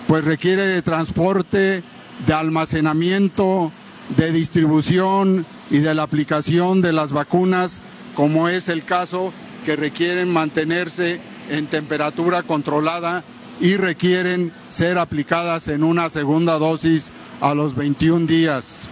[0.10, 1.84] pues requiere de transporte,
[2.26, 3.72] de almacenamiento,
[4.18, 7.80] de distribución y de la aplicación de las vacunas,
[8.16, 9.32] como es el caso
[9.68, 11.22] que requieren mantenerse
[11.52, 13.24] en temperatura controlada
[13.62, 18.88] y requieren ser aplicadas en una segunda dosis a los 21 días.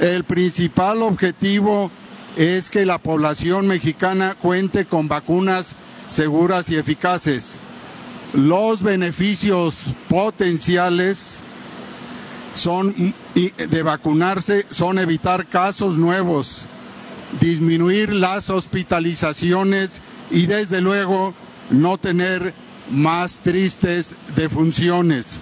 [0.00, 1.90] El principal objetivo
[2.38, 5.76] es que la población mexicana cuente con vacunas
[6.08, 7.60] seguras y eficaces.
[8.34, 9.76] Los beneficios
[10.08, 11.38] potenciales
[12.54, 12.92] son
[13.34, 16.62] de vacunarse son evitar casos nuevos,
[17.40, 20.02] disminuir las hospitalizaciones
[20.32, 21.32] y desde luego
[21.70, 22.54] no tener
[22.90, 25.38] más tristes defunciones.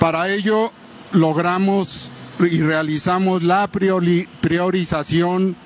[0.00, 0.72] Para ello
[1.12, 2.10] logramos
[2.40, 5.56] y realizamos la priorización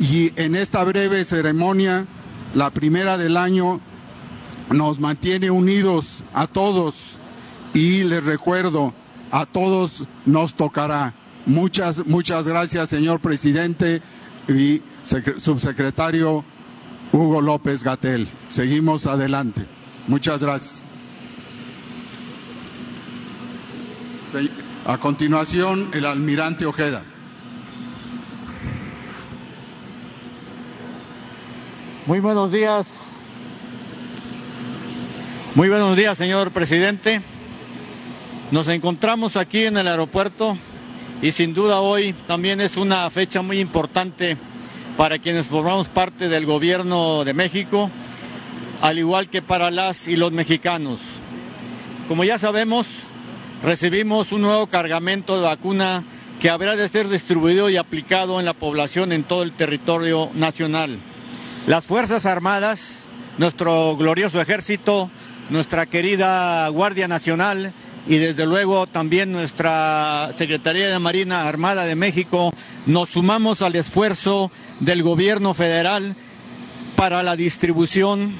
[0.00, 2.06] y en esta breve ceremonia,
[2.54, 3.82] la primera del año,
[4.70, 6.94] nos mantiene unidos a todos
[7.74, 8.94] y les recuerdo,
[9.32, 11.12] a todos nos tocará.
[11.44, 14.00] Muchas, muchas gracias, señor presidente
[14.48, 14.80] y
[15.38, 16.44] subsecretario
[17.12, 18.28] Hugo López Gatel.
[18.48, 19.64] Seguimos adelante.
[20.06, 20.82] Muchas gracias.
[24.84, 27.02] A continuación, el almirante Ojeda.
[32.06, 32.86] Muy buenos días.
[35.54, 37.22] Muy buenos días, señor presidente.
[38.50, 40.56] Nos encontramos aquí en el aeropuerto
[41.20, 44.36] y sin duda hoy también es una fecha muy importante
[44.98, 47.90] para quienes formamos parte del gobierno de México,
[48.82, 51.00] al igual que para las y los mexicanos.
[52.06, 52.88] Como ya sabemos,
[53.62, 56.04] recibimos un nuevo cargamento de vacuna
[56.38, 60.98] que habrá de ser distribuido y aplicado en la población en todo el territorio nacional
[61.68, 63.04] las Fuerzas Armadas,
[63.36, 65.10] nuestro glorioso ejército,
[65.50, 67.74] nuestra querida Guardia Nacional
[68.06, 72.54] y desde luego también nuestra Secretaría de Marina Armada de México,
[72.86, 74.50] nos sumamos al esfuerzo
[74.80, 76.16] del gobierno federal
[76.96, 78.34] para la distribución,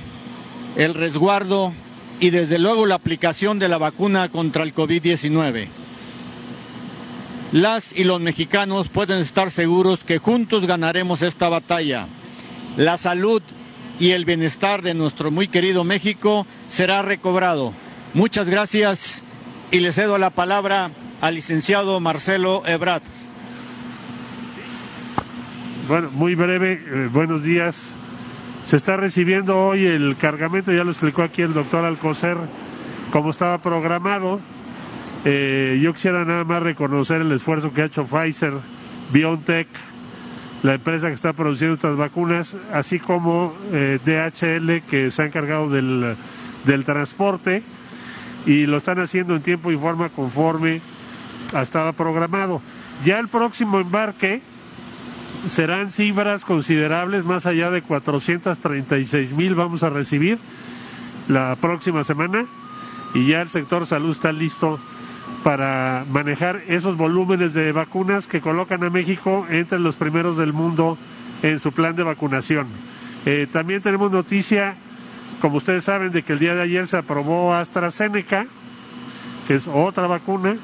[0.76, 1.72] el resguardo
[2.20, 5.68] y desde luego la aplicación de la vacuna contra el COVID-19.
[7.52, 12.08] Las y los mexicanos pueden estar seguros que juntos ganaremos esta batalla
[12.78, 13.42] la salud
[13.98, 17.72] y el bienestar de nuestro muy querido México será recobrado.
[18.14, 19.22] Muchas gracias
[19.72, 23.02] y le cedo la palabra al licenciado Marcelo Ebrat.
[25.88, 27.94] Bueno, muy breve, eh, buenos días.
[28.66, 32.36] Se está recibiendo hoy el cargamento, ya lo explicó aquí el doctor Alcocer,
[33.10, 34.38] como estaba programado.
[35.24, 38.52] Eh, yo quisiera nada más reconocer el esfuerzo que ha hecho Pfizer,
[39.14, 39.66] BioNTech,
[40.62, 45.70] la empresa que está produciendo estas vacunas, así como eh, DHL que se ha encargado
[45.70, 46.16] del,
[46.66, 47.62] del transporte
[48.44, 50.82] y lo están haciendo en tiempo y forma conforme
[51.58, 52.60] estaba programado.
[53.06, 54.42] Ya el próximo embarque
[55.46, 60.38] serán cifras considerables, más allá de 436 mil vamos a recibir
[61.28, 62.46] la próxima semana
[63.14, 64.78] y ya el sector salud está listo
[65.44, 70.98] para manejar esos volúmenes de vacunas que colocan a México entre los primeros del mundo
[71.42, 72.66] en su plan de vacunación.
[73.24, 74.74] Eh, también tenemos noticia,
[75.40, 78.46] como ustedes saben, de que el día de ayer se aprobó AstraZeneca,
[79.46, 80.56] que es otra vacuna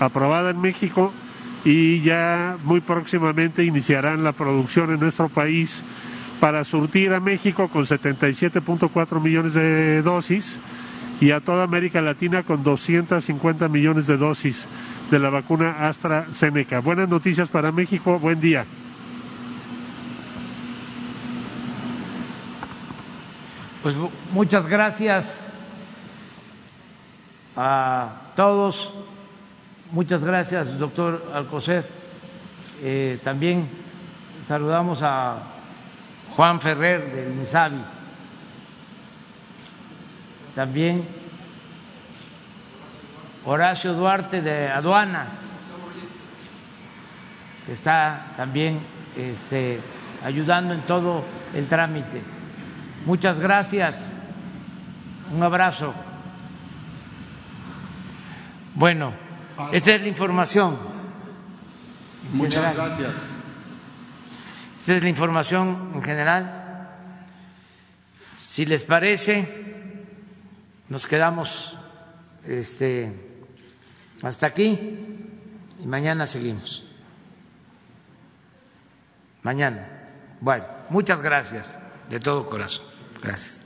[0.00, 1.12] aprobada en México
[1.64, 5.82] y ya muy próximamente iniciarán la producción en nuestro país
[6.40, 10.58] para surtir a México con 77.4 millones de dosis
[11.20, 14.68] y a toda América Latina con 250 millones de dosis
[15.10, 16.80] de la vacuna AstraZeneca.
[16.80, 18.18] Buenas noticias para México.
[18.18, 18.66] Buen día.
[23.82, 23.94] Pues
[24.32, 25.32] muchas gracias
[27.56, 28.92] a todos.
[29.92, 31.86] Muchas gracias, doctor Alcocer.
[32.82, 33.68] Eh, también
[34.48, 35.36] saludamos a
[36.34, 37.80] Juan Ferrer del MISAVI.
[40.56, 41.06] También
[43.44, 45.26] Horacio Duarte de Aduana,
[47.64, 48.80] que está también
[49.16, 49.80] este,
[50.24, 52.22] ayudando en todo el trámite.
[53.06, 53.96] Muchas gracias.
[55.32, 55.94] Un abrazo.
[58.74, 59.25] Bueno,
[59.72, 60.78] esta es la información.
[62.32, 63.14] Muchas gracias.
[64.80, 66.88] Esta es la información en general.
[68.48, 70.04] Si les parece,
[70.88, 71.76] nos quedamos
[72.44, 73.12] este,
[74.22, 74.78] hasta aquí
[75.82, 76.84] y mañana seguimos.
[79.42, 79.88] Mañana.
[80.40, 81.78] Bueno, muchas gracias
[82.08, 82.84] de todo corazón.
[83.22, 83.65] Gracias.